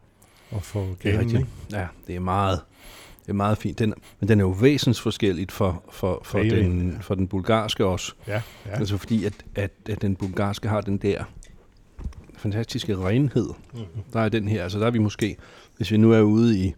og 0.52 0.64
for 0.64 0.88
rigtigt. 1.06 1.34
ikke? 1.34 1.46
Ja, 1.72 1.88
det 2.08 2.16
er 2.16 2.20
meget, 2.20 2.60
det 3.26 3.30
er 3.30 3.34
meget 3.34 3.58
fint. 3.58 3.80
Den, 3.80 3.94
men 4.20 4.30
den 4.30 4.40
er 4.40 4.44
jo 4.44 4.50
væsensforskelligt 4.50 5.52
for, 5.52 5.84
for, 5.92 6.22
for, 6.24 6.40
Rigtig, 6.40 6.58
den, 6.64 6.98
for 7.02 7.16
den 7.16 7.28
bulgarske 7.28 7.86
også. 7.86 8.14
Ja, 8.28 8.42
ja. 8.66 8.72
Altså 8.72 8.98
fordi, 8.98 9.26
at, 9.26 9.34
at, 9.56 9.72
at 9.90 10.02
den 10.02 10.16
bulgarske 10.16 10.68
har 10.68 10.82
den 10.82 10.98
der 10.98 11.24
fantastiske 12.38 12.98
renhed. 12.98 13.50
Mhm. 13.74 13.84
Der 14.14 14.20
er 14.20 14.30
den 14.30 14.48
her, 14.48 14.64
altså 14.64 14.80
der 14.80 14.86
er 14.86 14.92
vi 14.92 15.00
måske, 15.00 15.38
hvis 15.78 15.92
vi 15.92 15.98
nu 15.98 16.12
er 16.12 16.22
ude 16.22 16.60
i 16.60 16.74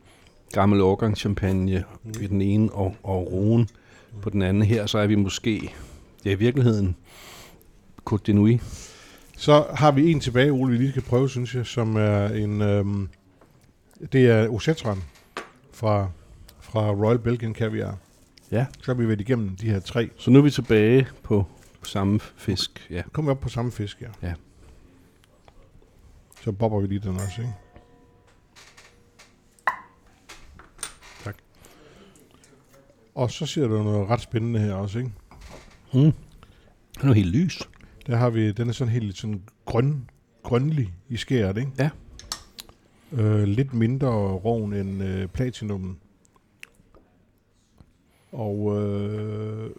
gammel 0.54 0.82
årgangschampagne 0.82 1.84
Mhm. 2.04 2.14
i 2.24 2.28
den 2.28 2.42
ene 2.42 2.72
og, 2.72 2.96
og 3.04 3.32
roen 3.32 3.68
på 4.22 4.30
den 4.30 4.42
anden 4.42 4.64
her, 4.64 4.86
så 4.86 4.98
er 4.98 5.08
vi 5.08 5.16
måske, 5.16 5.74
ja 6.26 6.32
i 6.32 6.36
virkeligheden, 6.36 6.96
Côte 8.10 8.24
de 8.26 8.34
Nuit. 8.34 8.62
Så 9.38 9.66
har 9.76 9.92
vi 9.92 10.12
en 10.12 10.20
tilbage, 10.20 10.52
Ole, 10.52 10.72
vi 10.72 10.78
lige 10.78 10.90
skal 10.90 11.02
prøve, 11.02 11.30
synes 11.30 11.56
jeg, 11.56 11.66
som 11.66 11.96
er 11.96 12.28
en... 12.28 12.62
Øhm, 12.62 13.10
det 14.12 14.30
er 14.30 14.50
Osetran 14.50 14.98
fra, 15.74 16.10
fra 16.60 16.92
Royal 16.92 17.20
Belgian 17.20 17.56
Caviar. 17.56 17.98
Ja. 18.52 18.66
Så 18.82 18.94
har 18.94 18.94
vi 18.94 19.08
været 19.08 19.22
igennem 19.22 19.56
de 19.56 19.70
her 19.70 19.80
tre. 19.80 20.10
Så 20.18 20.32
nu 20.32 20.40
er 20.40 20.44
vi 20.44 20.52
tilbage 20.52 21.08
på 21.24 21.46
samme 21.84 22.20
fisk. 22.20 22.88
Ja. 22.90 23.02
Kommer 23.12 23.32
vi 23.32 23.36
op 23.36 23.42
på 23.42 23.50
samme 23.50 23.72
fisk, 23.72 24.02
ja. 24.02 24.28
Ja. 24.28 24.34
Så 26.44 26.52
bobber 26.52 26.80
vi 26.80 26.88
lige 26.88 27.00
den 27.00 27.16
også, 27.16 27.42
ikke? 27.42 27.54
Og 33.16 33.32
så 33.32 33.46
ser 33.46 33.68
du 33.68 33.84
noget 33.84 34.10
ret 34.10 34.22
spændende 34.22 34.60
her 34.60 34.74
også, 34.74 35.00
ikke? 35.00 35.12
Mm. 35.94 36.00
Den 36.00 36.14
er 37.02 37.08
jo 37.08 37.14
helt 37.14 37.36
lys. 37.36 37.60
Der 38.08 38.16
har 38.16 38.30
vi, 38.30 38.52
den 38.52 38.70
er 38.70 38.74
sådan 38.74 38.94
helt 38.94 39.18
sådan 39.18 39.42
grøn, 39.66 40.10
grønlig 40.44 40.94
i 41.10 41.18
skæret, 41.18 41.58
ikke? 41.58 41.72
Ja. 41.80 41.90
Øh, 43.12 43.44
lidt 43.44 43.74
mindre 43.74 44.08
rovn 44.32 44.74
end 44.74 45.04
øh, 45.04 45.28
platinummen. 45.28 45.98
Og 48.32 48.82
øh, 48.82 49.70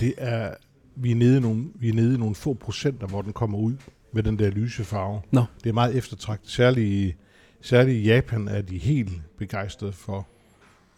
det 0.00 0.14
er, 0.18 0.54
vi 0.96 1.10
er, 1.10 1.14
nede 1.14 1.36
i 1.36 1.40
nogle, 1.40 1.64
vi 1.74 1.88
er 1.88 1.92
nede 1.94 2.14
i 2.14 2.18
nogle 2.18 2.34
få 2.34 2.54
procenter, 2.54 3.06
hvor 3.06 3.22
den 3.22 3.32
kommer 3.32 3.58
ud 3.58 3.74
med 4.12 4.22
den 4.22 4.38
der 4.38 4.50
lyse 4.50 4.84
farve. 4.84 5.20
Nå. 5.30 5.44
Det 5.64 5.68
er 5.70 5.74
meget 5.74 5.96
eftertragtet. 5.96 6.50
Særligt, 6.50 6.86
i- 6.88 7.14
særligt 7.60 7.96
i 7.96 8.02
Japan 8.02 8.48
er 8.48 8.62
de 8.62 8.78
helt 8.78 9.10
begejstrede 9.38 9.92
for 9.92 10.26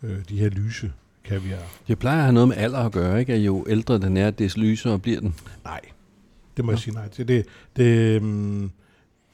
øh, 0.02 0.24
de 0.28 0.38
her 0.38 0.48
lyse 0.48 0.92
kaviar. 1.28 1.62
Det 1.88 1.98
plejer 1.98 2.16
at 2.18 2.22
have 2.22 2.32
noget 2.32 2.48
med 2.48 2.56
alder 2.56 2.78
at 2.78 2.92
gøre, 2.92 3.20
ikke? 3.20 3.32
At 3.34 3.38
jo 3.40 3.64
ældre 3.68 3.98
den 3.98 4.16
er, 4.16 4.30
des 4.30 4.56
lysere 4.56 4.98
bliver 4.98 5.20
den. 5.20 5.34
Nej. 5.64 5.80
Det 6.56 6.64
må 6.64 6.70
jeg 6.72 6.76
Nå. 6.76 6.80
sige 6.80 6.94
nej 6.94 7.08
til. 7.08 7.28
Det, 7.28 7.46
det, 7.76 8.22
mm, 8.22 8.70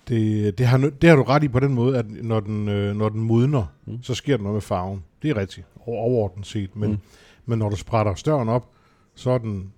det, 0.09 0.59
det, 0.59 0.67
har, 0.67 0.79
det 1.03 1.09
har 1.11 1.17
du 1.17 1.23
ret 1.23 1.45
i 1.45 1.49
på 1.49 1.61
den 1.61 1.75
måde, 1.75 1.99
at 1.99 2.07
når 2.11 2.41
den, 2.41 2.69
øh, 2.69 2.97
når 2.97 3.09
den 3.09 3.21
modner, 3.21 3.67
Mm. 3.87 4.03
så 4.03 4.15
sker 4.15 4.37
der 4.37 4.43
noget 4.43 4.55
med 4.55 4.61
farven. 4.63 5.05
Det 5.23 5.31
er 5.31 5.37
rigtigt, 5.37 5.67
over- 5.87 5.99
overordnet 6.03 6.47
set. 6.47 6.77
Men, 6.77 6.91
Mm. 6.91 6.99
men 7.47 7.59
når 7.59 7.69
du 7.69 7.77
sprætter 7.77 8.15
støren 8.15 8.49
op, 8.49 8.69
så 9.15 9.31
er 9.31 9.39
den, 9.39 9.73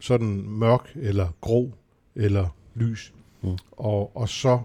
så 0.00 0.14
er 0.14 0.18
den 0.18 0.58
mørk, 0.58 0.92
eller 0.94 1.28
grå, 1.40 1.72
eller 2.14 2.48
lys. 2.74 3.12
Mm. 3.42 3.48
Og, 3.72 4.16
og 4.16 4.28
så 4.28 4.60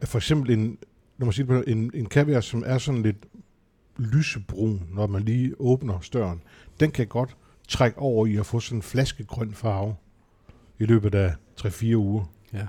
er 0.00 0.06
for 0.06 0.18
eksempel 0.18 0.50
en, 0.50 0.78
når 1.18 1.26
man 1.26 1.32
siger 1.32 1.46
det 1.46 1.64
på, 1.64 1.70
en, 1.70 1.90
en 1.94 2.06
kaviar, 2.06 2.40
som 2.40 2.62
er 2.66 2.78
sådan 2.78 3.02
lidt 3.02 3.16
lysebrun, 4.00 4.82
når 4.90 5.06
man 5.06 5.22
lige 5.22 5.60
åbner 5.60 6.00
støren, 6.00 6.42
den 6.80 6.90
kan 6.90 7.06
godt 7.06 7.36
trække 7.68 7.98
over 7.98 8.26
i 8.26 8.36
at 8.36 8.46
få 8.46 8.60
sådan 8.60 8.78
en 8.78 8.82
flaskegrøn 8.82 9.54
farve 9.54 9.94
i 10.78 10.84
løbet 10.84 11.14
af 11.14 11.34
3-4 11.60 11.94
uger. 11.94 12.24
Ja. 12.52 12.66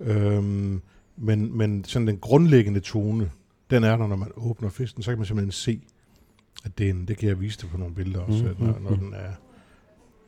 Øhm, 0.00 0.82
men, 1.16 1.56
men 1.56 1.84
sådan 1.84 2.08
den 2.08 2.18
grundlæggende 2.18 2.80
tone, 2.80 3.30
den 3.70 3.84
er 3.84 3.96
der, 3.96 4.06
når 4.06 4.16
man 4.16 4.30
åbner 4.36 4.68
fisken, 4.68 5.02
så 5.02 5.10
kan 5.10 5.18
man 5.18 5.26
simpelthen 5.26 5.52
se, 5.52 5.80
at 6.64 6.78
det, 6.78 6.86
er 6.86 6.90
en, 6.90 7.08
det 7.08 7.16
kan 7.18 7.28
jeg 7.28 7.40
vise 7.40 7.60
dig 7.60 7.70
på 7.70 7.76
nogle 7.76 7.94
billeder 7.94 8.20
også, 8.20 8.54
Mm, 8.58 8.66
når, 8.66 8.78
når 8.78 8.90
mm. 8.90 8.98
den 8.98 9.14
er... 9.14 9.32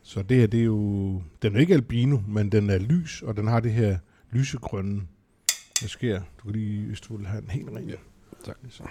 Så 0.02 0.22
det 0.22 0.36
her, 0.36 0.46
det 0.46 0.60
er 0.60 0.64
jo... 0.64 1.22
Den 1.42 1.56
er 1.56 1.60
ikke 1.60 1.74
albino, 1.74 2.18
men 2.28 2.52
den 2.52 2.70
er 2.70 2.78
lys, 2.78 3.22
og 3.22 3.36
den 3.36 3.46
har 3.46 3.60
det 3.60 3.72
her 3.72 3.98
lysegrønne. 4.30 5.02
Hvad 5.80 5.88
sker? 5.88 6.20
Du 6.38 6.42
kan 6.42 6.52
lige, 6.52 6.86
hvis 6.86 7.00
du 7.00 7.16
vil 7.16 7.26
have 7.26 7.42
en 7.42 7.50
helt 7.50 7.68
ren. 7.68 7.88
Ja. 7.88 7.94
Tak. 8.44 8.56
Så. 8.68 8.82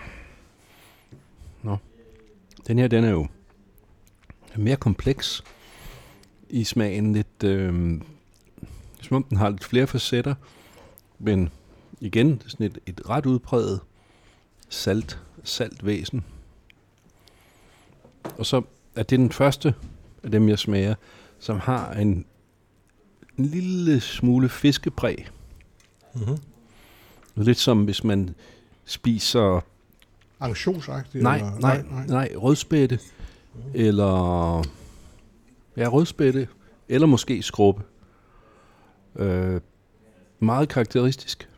Nå. 1.64 1.78
Den 2.68 2.80
her, 2.80 2.88
den 2.88 3.03
er 3.03 3.10
jo 3.10 3.28
mere 4.55 4.76
kompleks 4.76 5.43
i 6.49 6.64
smagen. 6.64 7.14
Lidt, 7.14 7.43
øh, 7.43 8.01
som 9.01 9.16
om 9.16 9.24
den 9.24 9.38
har 9.38 9.49
lidt 9.49 9.64
flere 9.64 9.88
facetter. 9.88 10.36
Men 11.20 11.49
igen, 11.99 12.32
det 12.32 12.45
er 12.45 12.49
sådan 12.49 12.66
et, 12.66 12.80
et 12.86 13.10
ret 13.10 13.26
udpræget 13.26 13.80
salt, 14.70 15.20
salt 15.43 15.86
væsen. 15.86 16.24
Og 18.38 18.45
så 18.45 18.62
er 18.95 19.03
det 19.03 19.20
den 19.20 19.32
første 19.32 19.74
af 20.24 20.32
dem, 20.32 20.49
jeg 20.49 20.60
smager, 20.60 20.95
som 21.39 21.60
har 21.60 21.93
en, 21.93 22.26
en 23.38 23.45
lille 23.45 23.99
smule 23.99 24.49
fiskepræg. 24.49 25.28
Mm-hmm. 26.16 26.38
Lidt 27.36 27.57
som 27.57 27.84
hvis 27.84 28.03
man 28.03 28.36
spiser 28.86 29.62
Anchosagtigt? 30.40 31.24
Nej, 31.24 31.38
eller? 31.38 31.60
nej, 31.60 31.84
nej, 31.92 32.06
nej, 32.08 32.36
rødspætte, 32.36 33.00
eller, 33.74 34.64
ja, 35.78 35.88
rødspætte, 35.88 36.48
eller 36.90 37.08
måske 37.08 37.42
skrubbe. 37.42 37.84
Øh, 39.16 39.62
meget 40.40 40.70
karakteristisk. 40.70 41.50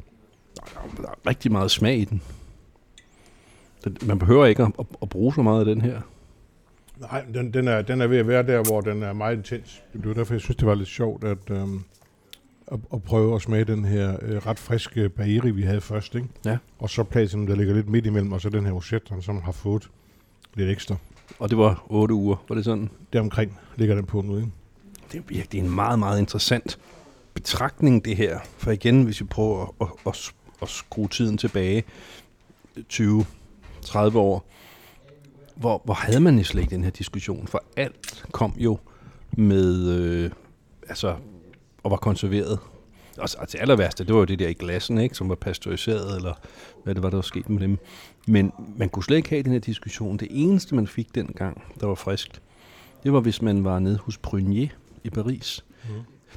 Der 0.56 0.64
er, 1.04 1.28
rigtig 1.28 1.52
meget 1.52 1.72
smag 1.72 1.98
i 1.98 2.06
den. 2.06 2.22
man 4.02 4.20
behøver 4.20 4.46
ikke 4.46 4.64
at, 4.64 4.72
at, 5.02 5.10
bruge 5.10 5.34
så 5.34 5.42
meget 5.42 5.60
af 5.60 5.66
den 5.66 5.82
her. 5.82 6.02
Nej, 6.98 7.26
den, 7.34 7.54
den, 7.54 7.68
er, 7.68 7.82
den 7.82 8.02
er 8.02 8.08
ved 8.08 8.18
at 8.18 8.28
være 8.28 8.44
der, 8.44 8.64
hvor 8.64 8.82
den 8.82 9.04
er 9.04 9.14
meget 9.14 9.38
intens. 9.38 9.82
Det 9.94 10.08
var 10.08 10.14
derfor, 10.14 10.34
jeg 10.34 10.42
synes, 10.42 10.58
det 10.58 10.68
var 10.68 10.76
lidt 10.76 10.90
sjovt 10.90 11.24
at, 11.24 11.50
øhm, 11.50 11.84
at, 12.72 12.80
at 12.94 13.04
prøve 13.04 13.36
at 13.36 13.42
smage 13.42 13.64
den 13.64 13.86
her 13.86 14.18
øh, 14.22 14.38
ret 14.38 14.60
friske 14.60 15.10
Bahiri, 15.10 15.52
vi 15.52 15.62
havde 15.62 15.82
først. 15.82 16.16
Ikke? 16.16 16.28
Ja. 16.46 16.58
Og 16.80 16.90
så 16.90 17.04
pladsen, 17.04 17.48
der 17.48 17.56
ligger 17.56 17.74
lidt 17.74 17.90
midt 17.90 18.06
imellem, 18.06 18.32
og 18.32 18.42
så 18.42 18.50
den 18.50 18.66
her 18.66 18.74
Osetran, 18.74 19.22
som 19.22 19.42
har 19.42 19.52
fået 19.52 19.90
lidt 20.54 20.70
ekstra. 20.70 20.96
Og 21.40 21.50
det 21.50 21.58
var 21.58 21.86
8 21.90 22.14
uger, 22.14 22.36
var 22.50 22.56
det 22.56 22.66
sådan? 22.66 22.90
Deromkring 23.14 23.60
ligger 23.76 23.96
den 23.96 24.06
på 24.06 24.22
nu. 24.22 24.38
Ikke? 24.38 24.52
Det 25.12 25.18
er 25.18 25.24
virkelig 25.28 25.62
en 25.62 25.76
meget, 25.76 26.00
meget 26.00 26.20
interessant 26.20 26.80
betragtning, 27.34 28.06
det 28.06 28.18
her. 28.18 28.40
For 28.58 28.72
igen, 28.72 29.04
hvis 29.04 29.22
vi 29.22 29.26
prøver 29.26 29.76
at, 29.82 29.88
at, 29.88 29.88
at, 30.08 30.34
at 30.62 30.70
skrue 30.70 31.08
tiden 31.08 31.38
tilbage 31.38 31.84
20-30 32.94 34.18
år, 34.18 34.46
hvor, 35.56 35.82
hvor 35.86 35.94
havde 35.94 36.20
man 36.20 36.44
slet 36.44 36.62
ikke 36.62 36.76
den 36.76 36.84
her 36.84 36.92
diskussion? 36.92 37.48
For 37.48 37.64
alt 37.78 38.26
kom 38.32 38.54
jo 38.58 38.80
med, 39.38 39.90
øh, 39.90 40.32
altså, 40.90 41.16
og 41.84 41.92
var 41.92 41.98
konserveret. 41.98 42.60
Og, 43.18 43.30
og 43.38 43.52
det 43.52 43.60
aller 43.62 43.76
værste, 43.76 44.04
det 44.04 44.14
var 44.14 44.20
jo 44.20 44.26
det 44.26 44.40
der 44.40 44.48
i 44.48 44.54
glassen, 44.54 44.98
ikke, 44.98 45.16
som 45.16 45.30
var 45.30 45.36
pasteuriseret, 45.36 46.16
eller 46.16 46.34
hvad 46.84 46.96
det 46.96 47.04
var, 47.04 47.10
der 47.10 47.18
var 47.18 47.22
sket 47.22 47.50
med 47.50 47.60
dem. 47.62 47.78
Men 48.28 48.52
man 48.78 48.90
kunne 48.90 49.04
slet 49.04 49.18
ikke 49.18 49.30
have 49.30 49.44
den 49.44 49.52
her 49.52 49.60
diskussion. 49.60 50.18
Det 50.18 50.28
eneste, 50.32 50.76
man 50.76 50.88
fik 50.88 51.16
dengang, 51.16 51.64
der 51.80 51.88
var 51.88 51.96
friskt, 51.96 52.42
det 53.04 53.14
var, 53.14 53.20
hvis 53.20 53.42
man 53.42 53.64
var 53.64 53.80
nede 53.80 53.98
hos 53.98 54.18
Prunier 54.18 54.68
i 55.04 55.10
Paris. 55.10 55.66
Mm. 55.84 55.90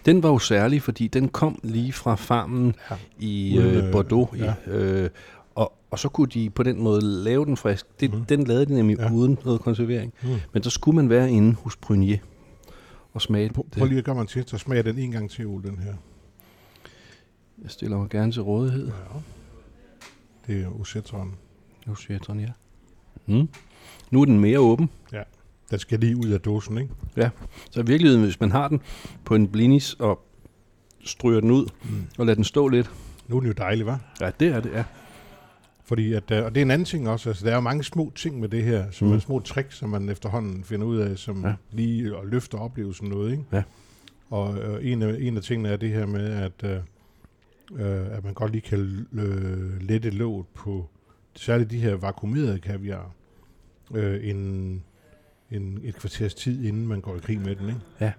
Den 0.07 0.23
var 0.23 0.29
jo 0.29 0.39
særlig, 0.39 0.83
fordi 0.83 1.09
den 1.09 1.29
kom 1.29 1.59
lige 1.63 1.93
fra 1.93 2.15
farmen 2.15 2.75
Ja. 2.91 2.97
i 3.19 3.59
øh, 3.59 3.93
Bordeaux. 3.93 4.39
ja. 4.39 4.55
I, 4.67 4.71
øh, 4.71 5.11
og, 5.55 5.73
og 5.91 5.99
så 5.99 6.09
kunne 6.09 6.27
de 6.27 6.51
på 6.51 6.63
den 6.63 6.83
måde 6.83 7.01
lave 7.05 7.45
den 7.45 7.57
frisk. 7.57 7.87
Det, 8.01 8.13
Mhm. 8.15 8.25
Den 8.25 8.45
lavede 8.45 8.67
de 8.67 8.75
nemlig 8.75 8.99
Ja. 8.99 9.13
uden 9.13 9.39
noget 9.45 9.61
konservering. 9.61 10.13
Mm. 10.23 10.29
Men 10.53 10.63
så 10.63 10.71
skulle 10.71 10.97
man 10.97 11.11
være 11.11 11.31
inde 11.31 11.55
hos 11.63 11.77
Prunier 11.77 12.19
og 13.15 13.23
smage 13.23 13.49
Prøv, 13.51 13.65
det. 13.65 13.79
prøv 13.79 13.87
lige 13.89 13.99
at 13.99 14.05
gøre 14.05 14.15
mig 14.15 14.23
en 14.23 14.29
test, 14.29 14.51
så 14.51 14.59
smager 14.59 14.83
den 14.83 14.99
en 14.99 15.11
gang 15.11 15.31
til, 15.31 15.47
Ole, 15.47 15.63
den 15.69 15.79
her. 15.79 15.95
Jeg 17.63 17.71
stiller 17.71 17.99
mig 17.99 18.09
gerne 18.11 18.33
til 18.33 18.43
rådighed. 18.43 18.87
Ja. 18.87 18.93
Det 20.47 20.55
er 20.57 20.61
jeg 20.61 22.21
sådan, 22.27 22.41
ja. 22.41 22.51
Mm. 23.27 23.49
Nu 24.11 24.21
er 24.21 24.25
den 24.25 24.41
mere 24.41 24.59
åben. 24.59 24.91
Den 25.71 25.79
skal 25.79 26.01
lige 26.01 26.17
ud 26.17 26.29
af 26.29 26.41
dåsen, 26.41 26.79
ikke? 26.79 26.95
Så 27.71 27.81
i 27.81 27.87
virkeligheden, 27.87 28.25
hvis 28.25 28.41
man 28.41 28.51
har 28.51 28.69
den 28.69 28.81
på 29.25 29.35
en 29.35 29.49
blinis 29.49 29.95
og 29.95 30.25
stryger 31.05 31.41
den 31.41 31.51
ud 31.51 31.67
Mm. 31.83 32.03
og 32.19 32.27
lader 32.27 32.35
den 32.35 32.45
stå 32.45 32.69
lidt. 32.69 32.91
Nu 33.29 33.37
er 33.37 33.41
den 33.41 33.47
jo 33.49 33.55
dejlig, 33.59 33.87
hva'? 33.89 33.99
Ja, 34.25 34.31
det 34.41 34.49
er 34.49 34.61
det, 34.61 34.73
ja. 34.73 34.85
Fordi 35.87 36.13
at, 36.13 36.31
øh, 36.31 36.45
og 36.45 36.55
det 36.55 36.61
er 36.61 36.65
en 36.65 36.71
anden 36.71 36.85
ting 36.87 37.09
også, 37.09 37.29
altså 37.31 37.45
der 37.45 37.51
er 37.51 37.55
jo 37.55 37.61
mange 37.61 37.85
små 37.85 38.13
ting 38.15 38.41
med 38.41 38.49
det 38.49 38.65
her, 38.65 38.91
som 38.91 39.09
Mm. 39.09 39.15
er 39.15 39.19
små 39.19 39.41
tricks, 39.41 39.77
som 39.77 39.89
man 39.91 40.09
efterhånden 40.09 40.65
finder 40.65 40.87
ud 40.87 40.97
af, 40.99 41.19
som 41.19 41.45
Ja. 41.47 41.55
lige 41.73 42.17
og 42.17 42.27
løfter 42.27 42.59
oplevelsen 42.59 43.09
noget, 43.09 43.31
ikke? 43.33 43.45
Ja. 43.53 43.63
Og 44.31 44.59
øh, 44.59 44.93
en, 44.93 45.03
af, 45.03 45.17
en 45.21 45.37
af 45.37 45.43
tingene 45.43 45.69
er 45.69 45.77
det 45.77 45.91
her 45.91 46.07
med, 46.07 46.27
at, 46.31 46.65
øh, 46.65 46.77
øh, 47.87 48.17
at 48.17 48.25
man 48.25 48.35
godt 48.35 48.53
lige 48.53 48.63
kan 48.63 49.07
øh, 49.13 49.83
lette 49.83 50.11
låget 50.11 50.47
på 50.55 50.89
særligt 51.37 51.71
de 51.71 51.79
her 51.79 51.95
vakuumerede 51.95 52.59
kaviar 52.59 53.11
øh, 53.95 54.29
en, 54.29 54.83
en, 55.51 55.81
et 55.85 55.97
kvarters 55.97 56.35
tid, 56.35 56.65
inden 56.65 56.89
man 56.89 57.01
går 57.01 57.17
i 57.17 57.19
krig 57.19 57.41
med 57.41 57.57
den, 57.57 57.69
ikke? 57.69 57.81
Ja. 58.01 58.13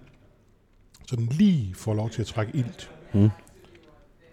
Så 1.06 1.16
den 1.16 1.26
lige 1.26 1.74
får 1.74 1.94
lov 1.94 2.10
til 2.10 2.20
at 2.20 2.26
trække 2.26 2.56
ilt. 2.56 2.90
Mm. 3.14 3.28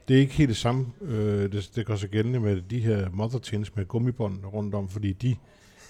Det 0.07 0.15
er 0.15 0.19
ikke 0.19 0.33
helt 0.33 0.47
det 0.47 0.57
samme, 0.57 0.85
øh, 1.01 1.51
det, 1.51 1.71
det 1.75 1.85
gør 1.85 1.95
sig 1.95 2.09
gældende 2.09 2.39
med 2.39 2.61
de 2.61 2.79
her 2.79 3.09
mother 3.13 3.39
tins 3.39 3.75
med 3.75 3.85
gummibånd 3.85 4.45
rundt 4.45 4.75
om, 4.75 4.89
fordi 4.89 5.13
de, 5.13 5.35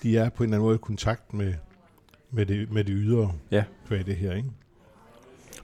de 0.04 0.18
er 0.18 0.30
på 0.30 0.44
en 0.44 0.50
eller 0.50 0.58
anden 0.58 0.66
måde 0.66 0.76
i 0.76 0.80
kontakt 0.82 1.34
med, 1.34 1.54
med, 2.32 2.46
det, 2.46 2.72
med 2.72 2.84
det 2.84 2.94
ydre 2.98 3.32
Ja. 3.52 3.64
kvæg 3.88 4.06
det 4.06 4.16
her, 4.16 4.34
ikke? 4.34 4.50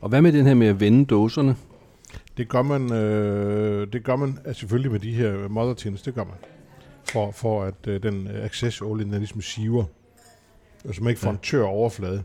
Og 0.01 0.09
hvad 0.09 0.21
med 0.21 0.33
den 0.33 0.45
her 0.45 0.53
med 0.53 0.67
at 0.67 0.79
vende 0.79 1.05
dåserne? 1.05 1.55
Det 2.37 2.49
gør 2.49 2.61
man, 2.61 2.93
øh, 2.93 3.93
det 3.93 4.03
gør 4.03 4.15
man 4.15 4.39
altså 4.45 4.59
selvfølgelig 4.59 4.91
med 4.91 4.99
de 4.99 5.13
her 5.13 5.47
mother 5.47 5.73
tins, 5.73 6.01
det 6.01 6.13
gør 6.13 6.23
man. 6.23 6.35
For, 7.03 7.31
for 7.31 7.63
at 7.63 7.87
øh, 7.87 8.03
den 8.03 8.27
access 8.27 8.81
olie, 8.81 9.05
den 9.05 9.13
ligesom 9.13 9.41
siver. 9.41 9.83
Altså 10.85 11.03
man 11.03 11.09
ikke 11.09 11.19
får 11.19 11.29
ja. 11.29 11.33
en 11.33 11.39
tør 11.43 11.63
overflade. 11.63 12.23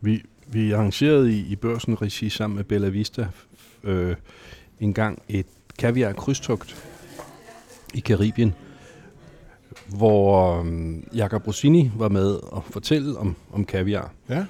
Vi, 0.00 0.22
vi 0.46 0.72
arrangerede 0.72 1.32
i, 1.32 1.46
i 1.46 1.56
børsen 1.56 2.02
regi 2.02 2.28
sammen 2.28 2.56
med 2.56 2.64
Bella 2.64 2.88
Vista 2.88 3.28
øh, 3.86 4.16
en 4.80 4.92
gang 4.92 5.22
et 5.28 5.46
kaviar 5.78 6.12
krydstogt 6.12 6.84
i 7.94 8.00
Karibien, 8.00 8.54
hvor 9.86 10.60
øh, 10.62 10.94
Jacob 11.16 11.46
Rossini 11.46 11.90
var 11.96 12.08
med 12.08 12.30
og 12.30 12.64
fortælle 12.70 13.18
om, 13.18 13.36
om 13.52 13.64
kaviar. 13.64 14.12
Ja. 14.28 14.44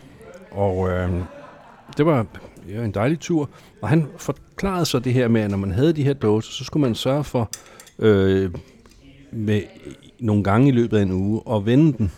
Og 0.51 0.89
øh, 0.91 1.11
det 1.97 2.07
var 2.07 2.27
ja, 2.69 2.85
en 2.85 2.95
dejlig 2.95 3.21
tur. 3.21 3.51
Og 3.83 3.89
han 3.89 4.07
forklarede 4.17 4.87
så 4.87 4.99
det 4.99 5.13
her 5.13 5.29
med, 5.29 5.41
at 5.41 5.51
når 5.51 5.59
man 5.59 5.73
havde 5.73 5.93
de 5.93 6.03
her 6.03 6.13
dåser, 6.13 6.53
så 6.53 6.65
skulle 6.65 6.81
man 6.81 6.95
sørge 6.95 7.25
for 7.25 7.51
øh, 7.99 8.51
med 9.33 9.63
nogle 10.19 10.45
gange 10.45 10.69
i 10.69 10.73
løbet 10.73 10.99
af 10.99 11.03
en 11.03 11.13
uge 11.13 11.43
at 11.51 11.67
vende 11.67 11.99
den. 11.99 12.13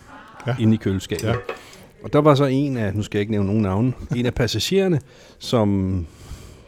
Ja. 0.47 0.55
ind 0.59 0.73
i 0.73 0.77
køleskabet. 0.77 1.23
Ja. 1.23 1.33
Og 2.03 2.13
der 2.13 2.19
var 2.19 2.35
så 2.35 2.45
en 2.45 2.77
af, 2.77 2.95
nu 2.95 3.03
skal 3.03 3.17
jeg 3.17 3.21
ikke 3.21 3.31
nævne 3.31 3.47
nogen 3.47 3.61
navne, 3.61 3.93
en 4.15 4.25
af 4.25 4.33
passagererne, 4.33 5.01
som 5.39 6.05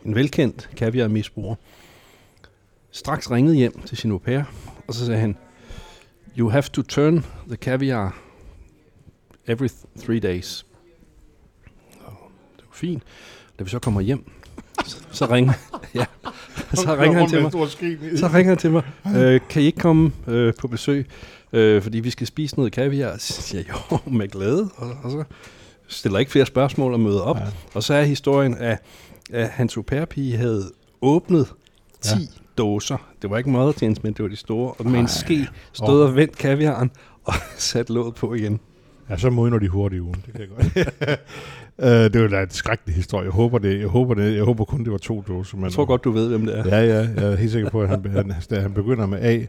en 0.05 0.15
velkendt 0.15 0.69
kaviar-misbruger, 0.75 1.55
straks 2.91 3.31
ringede 3.31 3.55
hjem 3.55 3.81
til 3.85 3.97
sin 3.97 4.11
au 4.11 4.17
pair, 4.17 4.43
og 4.87 4.93
så 4.93 5.05
sagde 5.05 5.21
han, 5.21 5.37
You 6.37 6.49
have 6.49 6.63
to 6.63 6.81
turn 6.81 7.25
the 7.47 7.55
caviar 7.55 8.17
every 9.47 9.67
th- 9.67 10.05
three 10.05 10.19
days. 10.19 10.65
Og 11.99 12.31
det 12.57 12.63
var 12.67 12.73
fint. 12.73 13.03
Da 13.59 13.63
vi 13.63 13.69
så 13.69 13.79
kommer 13.79 14.01
hjem, 14.01 14.31
så, 14.85 14.97
så 15.11 15.25
ringer, 15.25 15.53
ja, 15.95 16.05
så 16.73 16.95
ringer 16.99 17.19
han 17.19 17.29
til 17.29 17.41
mig. 17.41 17.51
Så 18.17 18.29
ringer 18.33 18.51
han 18.51 18.57
til 18.57 18.71
mig, 18.71 18.83
øh, 19.15 19.41
kan 19.49 19.61
I 19.61 19.65
ikke 19.65 19.79
komme 19.79 20.11
øh, 20.27 20.53
på 20.59 20.67
besøg, 20.67 21.07
øh, 21.53 21.81
fordi 21.81 21.99
vi 21.99 22.09
skal 22.09 22.27
spise 22.27 22.55
noget 22.55 22.71
kaviar? 22.71 23.17
Så 23.17 23.41
siger 23.41 23.63
jeg, 23.67 23.75
jo, 23.91 24.11
med 24.11 24.27
glæde. 24.27 24.69
Og, 24.75 24.97
og 25.03 25.11
så 25.11 25.23
stiller 25.87 26.19
ikke 26.19 26.31
flere 26.31 26.45
spørgsmål 26.45 26.93
og 26.93 26.99
møder 26.99 27.21
op. 27.21 27.37
Ja. 27.37 27.45
Og 27.73 27.83
så 27.83 27.93
er 27.93 28.03
historien, 28.03 28.57
at, 28.57 28.77
at 29.31 29.49
hans 29.49 29.77
au 29.77 29.83
pair 29.83 30.37
havde 30.37 30.71
åbnet 31.01 31.47
10 32.01 32.09
ja. 32.19 32.25
dåser. 32.57 33.11
Det 33.21 33.29
var 33.29 33.37
ikke 33.37 33.49
mother 33.49 33.95
men 34.03 34.13
det 34.13 34.23
var 34.23 34.29
de 34.29 34.35
store. 34.35 34.73
Og 34.73 34.85
med 34.85 34.99
en 34.99 35.05
Ej. 35.05 35.07
ske 35.07 35.47
stod 35.73 36.03
og 36.03 36.15
vendt 36.15 36.37
kaviaren 36.37 36.91
og 37.23 37.33
satte 37.57 37.93
låget 37.93 38.15
på 38.15 38.33
igen. 38.33 38.59
Ja, 39.09 39.17
så 39.17 39.29
modner 39.29 39.59
de 39.59 39.67
hurtigt 39.67 40.01
ugen. 40.01 40.23
Det 40.25 40.33
kan 40.33 40.41
jeg 40.41 40.49
godt. 40.49 41.19
uh, 41.77 41.85
det 42.13 42.21
var 42.21 42.27
da 42.27 42.41
en 42.41 42.49
skrækkelig 42.49 42.95
historie. 42.95 43.23
Jeg 43.23 43.31
håber, 43.31 43.57
det, 43.57 43.79
jeg 43.79 43.87
håber, 43.87 44.13
det, 44.13 44.35
jeg 44.35 44.43
håber 44.43 44.65
kun, 44.65 44.83
det 44.83 44.91
var 44.91 44.97
to 44.97 45.23
dåser. 45.27 45.57
Men, 45.57 45.63
Jeg 45.63 45.71
tror 45.71 45.85
godt, 45.85 46.03
du 46.03 46.11
ved, 46.11 46.29
hvem 46.29 46.45
det 46.45 46.59
er. 46.59 46.63
Ja, 46.65 46.85
ja, 46.85 47.07
jeg 47.15 47.31
er 47.31 47.35
helt 47.35 47.51
sikker 47.51 47.69
på, 47.69 47.81
at 47.81 47.89
han, 47.89 48.05
han, 48.11 48.61
han 48.61 48.73
begynder 48.73 49.05
med 49.05 49.19
A. 49.21 49.45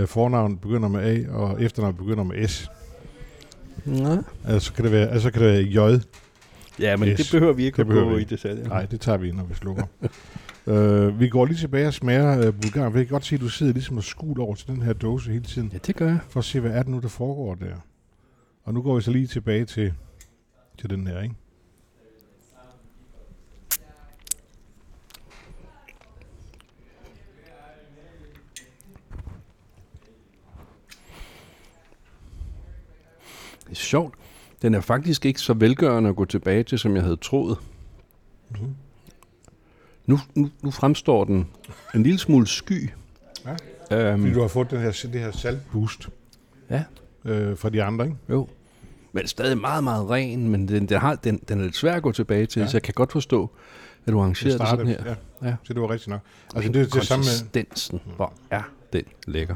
Uh, 0.00 0.06
fornavn 0.08 0.56
begynder 0.56 0.88
med 0.88 1.00
A, 1.00 1.32
og 1.32 1.62
efternavn 1.62 1.94
begynder 1.94 2.24
med 2.24 2.48
S. 2.48 2.68
Ja, 3.86 4.16
Altså, 4.44 4.66
så 4.66 4.72
kan 4.72 4.84
det 4.84 4.92
være, 4.92 5.08
altså, 5.08 5.22
så 5.28 5.30
kan 5.32 5.42
det 5.42 5.52
være 5.52 5.62
J. 5.62 6.00
ja 6.82 6.96
men 6.96 7.08
yes. 7.08 7.16
Det 7.18 7.28
behøver 7.32 7.52
vi 7.52 7.64
ikke 7.64 7.76
Det 7.84 7.90
at 7.90 8.04
gå 8.04 8.16
i 8.16 8.24
detaljer. 8.24 8.68
Nej, 8.68 8.86
det 8.86 9.00
tager 9.00 9.18
vi, 9.18 9.32
når 9.32 9.44
vi 9.44 9.54
slukker. 9.54 9.84
uh, 10.66 11.18
vi 11.20 11.28
går 11.28 11.44
lige 11.46 11.56
tilbage 11.56 11.86
og 11.86 11.94
smager 11.94 12.48
uh, 12.48 12.54
Bulgar. 12.54 12.82
Jeg 12.82 12.92
kan 12.92 13.06
godt 13.06 13.24
se, 13.24 13.34
at 13.34 13.40
du 13.40 13.48
sidder 13.48 13.72
ligesom 13.72 13.96
og 13.96 14.04
skuler 14.04 14.44
over 14.44 14.54
til 14.54 14.66
den 14.66 14.82
her 14.82 14.92
dåse 14.92 15.30
hele 15.30 15.44
tiden, 15.44 15.70
Ja, 15.72 15.78
det 15.86 15.96
gør 15.96 16.06
jeg. 16.08 16.18
for 16.28 16.40
at 16.40 16.44
se, 16.44 16.60
hvad 16.60 16.70
er 16.70 16.82
det 16.82 16.88
nu, 16.90 16.98
der 16.98 17.08
foregår 17.08 17.54
der. 17.54 17.74
Og 18.64 18.74
nu 18.74 18.82
går 18.82 18.94
vi 18.96 19.02
så 19.02 19.10
lige 19.10 19.26
tilbage 19.26 19.64
til, 19.64 19.92
til 20.78 20.90
den 20.90 21.06
her, 21.06 21.20
ikke? 21.22 21.34
Det 33.64 33.70
er 33.70 33.74
sjovt. 33.74 34.14
Den 34.62 34.74
er 34.74 34.80
faktisk 34.80 35.26
ikke 35.26 35.40
så 35.40 35.52
velgørende 35.54 36.10
at 36.10 36.16
gå 36.16 36.24
tilbage 36.24 36.62
til, 36.62 36.78
som 36.78 36.94
jeg 36.94 37.02
havde 37.02 37.16
troet. 37.16 37.58
Mhm. 38.50 38.74
Nu, 40.06 40.20
nu, 40.34 40.50
nu 40.62 40.70
fremstår 40.70 41.24
den 41.24 41.46
en 41.94 42.02
lille 42.02 42.18
smule 42.18 42.46
sky. 42.46 42.90
Ja. 43.90 44.10
Øhm, 44.12 44.20
Fordi 44.20 44.34
du 44.34 44.40
har 44.40 44.48
fået 44.48 44.70
den 44.70 44.80
her, 44.80 44.90
det 45.12 45.20
her 45.20 45.30
saltboost 45.32 46.08
Ja. 46.70 46.84
øh, 47.24 47.56
fra 47.58 47.70
de 47.70 47.82
andre, 47.82 48.04
ikke? 48.04 48.16
Jo. 48.30 48.48
Men 49.12 49.26
stadig 49.26 49.58
meget, 49.58 49.84
meget 49.84 50.10
ren, 50.10 50.48
men 50.48 50.68
den, 50.68 50.88
den, 50.88 50.98
har, 50.98 51.14
den, 51.14 51.40
den 51.48 51.58
er 51.60 51.62
lidt 51.64 51.76
svær 51.76 51.94
at 51.94 52.02
gå 52.02 52.12
tilbage 52.12 52.46
til, 52.46 52.60
ja. 52.60 52.64
Ja. 52.64 52.70
så 52.70 52.76
jeg 52.76 52.82
kan 52.82 52.94
godt 52.94 53.12
forstå, 53.12 53.50
at 54.06 54.12
du 54.12 54.20
arrangerer 54.20 54.58
det 54.58 54.68
sådan 54.68 54.86
her. 54.86 55.04
Ja. 55.06 55.14
Ja. 55.48 55.54
Så 55.62 55.72
det 55.72 55.82
var 55.82 55.90
rigtigt 55.90 56.08
nok. 56.08 56.20
Altså, 56.54 56.72
det 56.72 56.82
er 56.82 56.86
det 57.00 57.06
samme 57.06 57.24
med, 57.54 58.00
hvor 58.16 58.32
er 58.50 58.62
den 58.92 59.04
lækker. 59.26 59.54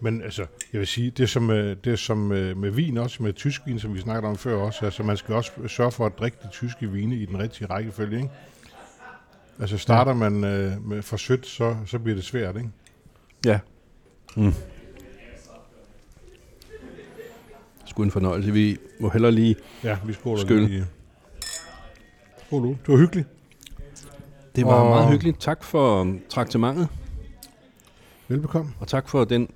Men 0.00 0.22
altså, 0.22 0.46
jeg 0.72 0.78
vil 0.78 0.86
sige, 0.86 1.10
det 1.10 1.22
er 1.22 1.26
som, 1.26 1.42
med- 1.42 1.76
det 1.76 1.92
er 1.92 1.96
som 1.96 2.18
med, 2.18 2.54
med 2.54 2.70
vin 2.70 2.96
også, 2.98 3.22
med 3.22 3.32
tysk 3.32 3.60
vin, 3.66 3.78
som 3.78 3.94
vi 3.94 4.00
snakkede 4.00 4.30
om 4.30 4.36
før 4.36 4.56
også. 4.56 4.84
Altså, 4.84 5.02
man 5.02 5.16
skal 5.16 5.34
også 5.34 5.52
sørge 5.68 5.92
for 5.92 6.06
at 6.06 6.18
drikke 6.18 6.38
de 6.42 6.48
tyske 6.50 6.90
vine 6.92 7.16
i 7.16 7.26
den 7.26 7.38
rigtige 7.38 7.66
rækkefølge, 7.66 8.16
ikke? 8.16 8.30
Altså, 9.60 9.78
starter 9.78 10.10
ja. 10.12 10.16
man 10.30 10.44
øh, 10.44 10.88
med 10.88 11.02
for 11.02 11.16
sødt, 11.16 11.46
så, 11.46 11.76
så 11.86 11.98
bliver 11.98 12.14
det 12.14 12.24
svært, 12.24 12.56
ikke? 12.56 12.68
Ja. 13.46 13.58
Mm. 14.36 14.52
Sgu 17.86 18.02
en 18.02 18.10
fornøjelse. 18.10 18.52
Vi 18.52 18.78
må 19.00 19.08
hellere 19.10 19.32
lige... 19.32 19.56
Ja, 19.84 19.98
vi 20.06 20.12
skåler 20.12 20.40
Skyld. 20.42 20.66
lige. 20.68 20.86
Skål 22.46 22.62
du. 22.62 22.68
Det 22.68 22.88
var 22.88 22.96
hyggeligt. 22.96 23.28
Det 24.56 24.64
var 24.66 24.72
Og- 24.72 24.90
meget 24.90 25.10
hyggeligt. 25.10 25.40
Tak 25.40 25.64
for 25.64 26.16
traktementet, 26.28 26.88
Velbekomme. 28.28 28.72
og 28.80 28.88
tak 28.88 29.08
for 29.08 29.24
den 29.24 29.48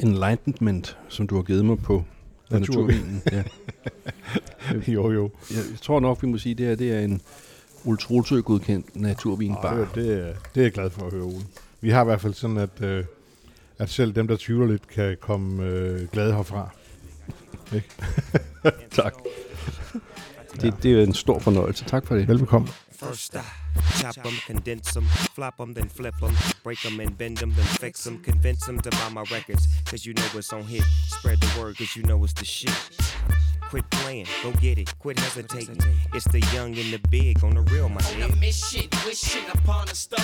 enlightenment, 0.00 0.98
som 1.08 1.26
du 1.26 1.34
har 1.34 1.42
givet 1.42 1.64
mig 1.64 1.78
på 1.78 2.04
Naturvin. 2.50 2.96
naturvinen. 2.96 3.22
Ja. 3.32 3.42
jo, 4.94 5.12
jo. 5.12 5.30
Jeg, 5.50 5.56
jeg 5.70 5.78
tror 5.82 6.00
nok, 6.00 6.22
vi 6.22 6.28
må 6.28 6.38
sige, 6.38 6.52
at 6.52 6.58
det 6.58 6.66
her 6.66 6.74
det 6.74 6.92
er 6.92 7.00
en 7.00 7.20
ultra 7.84 8.40
godkendt 8.40 8.96
naturvinbar. 8.96 9.74
Ej, 9.74 9.86
det, 9.94 10.12
er, 10.12 10.34
det 10.54 10.60
er 10.60 10.62
jeg 10.62 10.72
glad 10.72 10.90
for 10.90 11.06
at 11.06 11.12
høre, 11.12 11.22
Ole. 11.22 11.44
Vi 11.80 11.90
har 11.90 12.02
i 12.02 12.04
hvert 12.04 12.20
fald 12.20 12.34
sådan, 12.34 12.58
at, 12.58 12.82
øh, 12.82 13.04
at 13.78 13.90
selv 13.90 14.12
dem, 14.12 14.28
der 14.28 14.36
tvivler 14.40 14.66
lidt, 14.66 14.88
kan 14.88 15.16
komme 15.20 15.64
øh, 15.64 16.08
glade 16.08 16.34
herfra. 16.34 16.68
Tak. 18.90 19.14
Det, 20.60 20.74
det 20.82 20.92
er 20.92 21.02
en 21.02 21.14
stor 21.14 21.38
fornøjelse. 21.38 21.84
Tak 21.84 22.06
for 22.06 22.14
det. 22.14 22.28
Velbekomme. 22.28 22.68
First 22.92 23.34
I 23.34 23.63
chop 24.00 24.14
them, 24.16 24.34
condense 24.46 24.92
them, 24.92 25.04
flop 25.34 25.56
them, 25.58 25.72
then 25.72 25.88
flip 25.88 26.14
them, 26.20 26.34
break 26.62 26.80
them 26.82 27.00
and 27.00 27.16
bend 27.16 27.38
them, 27.38 27.52
then 27.54 27.64
fix 27.64 28.04
them, 28.04 28.18
convince 28.22 28.64
them 28.66 28.80
to 28.80 28.90
buy 28.90 29.08
my 29.10 29.24
records, 29.30 29.66
cause 29.86 30.04
you 30.06 30.14
know 30.14 30.24
it's 30.34 30.52
on 30.52 30.62
hit. 30.62 30.82
Spread 31.06 31.40
the 31.40 31.60
word, 31.60 31.76
cause 31.76 31.94
you 31.96 32.02
know 32.04 32.22
it's 32.24 32.32
the 32.34 32.44
shit. 32.44 32.72
Quit 33.70 33.88
playing, 33.90 34.26
go 34.42 34.52
get 34.52 34.78
it, 34.78 34.96
quit 34.98 35.18
hesitating. 35.18 35.80
It's 36.12 36.26
the 36.28 36.40
young 36.52 36.76
and 36.78 36.92
the 36.92 37.00
big 37.10 37.42
on 37.42 37.54
the 37.54 37.62
real, 37.62 37.88
my 37.88 37.96
On 37.96 38.22
a 38.22 38.26
nigga. 38.28 38.40
mission, 38.40 38.88
wishing 39.04 39.44
upon 39.52 39.88
a 39.88 39.94
star. 39.94 40.20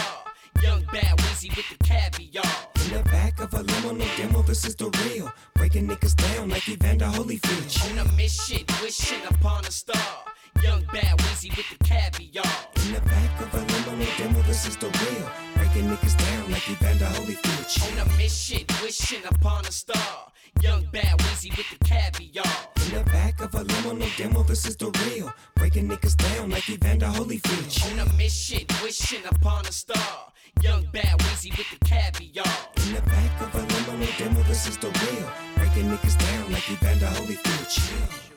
Young 0.63 0.83
bad 0.93 1.17
Weezy 1.19 1.57
with 1.57 1.67
the 1.71 1.85
caviar. 1.85 2.45
In 2.85 2.97
the 2.99 3.03
back 3.05 3.41
of 3.41 3.55
a 3.55 3.63
limo, 3.63 3.93
no 3.93 4.05
demo, 4.17 4.43
this 4.43 4.65
is 4.67 4.75
the 4.77 4.91
real. 5.07 5.33
Breaking 5.55 5.89
niggas 5.89 6.15
down 6.17 6.51
like 6.51 6.69
Evander 6.69 7.07
Holyfield. 7.07 7.91
On 7.93 8.07
a 8.07 8.13
mission, 8.13 8.65
wishing 8.83 9.21
upon 9.31 9.65
a 9.65 9.71
star. 9.71 9.97
Young 10.63 10.83
bad 10.93 11.19
Weezy 11.19 11.57
with 11.57 11.67
the 11.71 11.85
caviar. 11.85 12.45
In 12.85 12.93
the 12.95 13.01
back 13.01 13.41
of 13.41 13.55
a 13.55 13.59
limo, 13.59 13.97
no 13.97 14.07
demo, 14.19 14.43
this 14.43 14.67
is 14.67 14.77
the 14.77 14.87
real. 14.87 15.31
Breaking 15.57 15.89
niggas 15.89 16.17
down 16.19 16.51
like 16.51 16.69
Evander 16.69 17.07
Holyfield. 17.07 17.93
On 17.93 18.07
a 18.07 18.17
mission, 18.17 18.65
wishing 18.83 19.25
upon 19.25 19.65
a 19.67 19.73
star. 19.73 20.33
Young 20.63 20.85
bad 20.93 21.19
Weezy 21.19 21.57
with 21.57 21.67
the 21.71 21.85
caviar. 21.85 22.45
In 22.87 22.99
the 22.99 23.05
back 23.11 23.41
of 23.41 23.55
a 23.55 23.63
limo, 23.63 23.95
no 23.95 24.07
demo, 24.17 24.43
this 24.43 24.67
is 24.67 24.77
the 24.77 24.91
real. 25.07 25.33
Breaking 25.57 25.89
niggas 25.89 26.17
down 26.17 26.51
like 26.51 26.69
Evander 26.69 27.07
Holyfield. 27.07 27.93
On 27.93 28.07
a 28.07 28.13
mission, 28.15 28.67
wishing 28.83 29.25
upon 29.31 29.67
a 29.67 29.73
star. 29.73 30.33
Young 30.63 30.85
bad 30.93 31.19
Weezy 31.21 31.57
with 31.57 31.71
the 31.71 31.85
caviar. 31.87 32.45
In 32.87 32.95
the 32.95 33.03
back 33.03 33.41
of 33.41 33.55
a 33.55 33.59
limo, 33.59 34.05
no 34.05 34.07
demo, 34.19 34.43
this 34.43 34.67
is 34.67 34.77
the 34.77 34.89
real. 34.89 35.31
Breaking 35.57 35.91
niggas 35.91 36.19
down 36.19 36.53
like 36.53 36.71
Evander 36.71 37.07
Holyfield. 37.07 38.30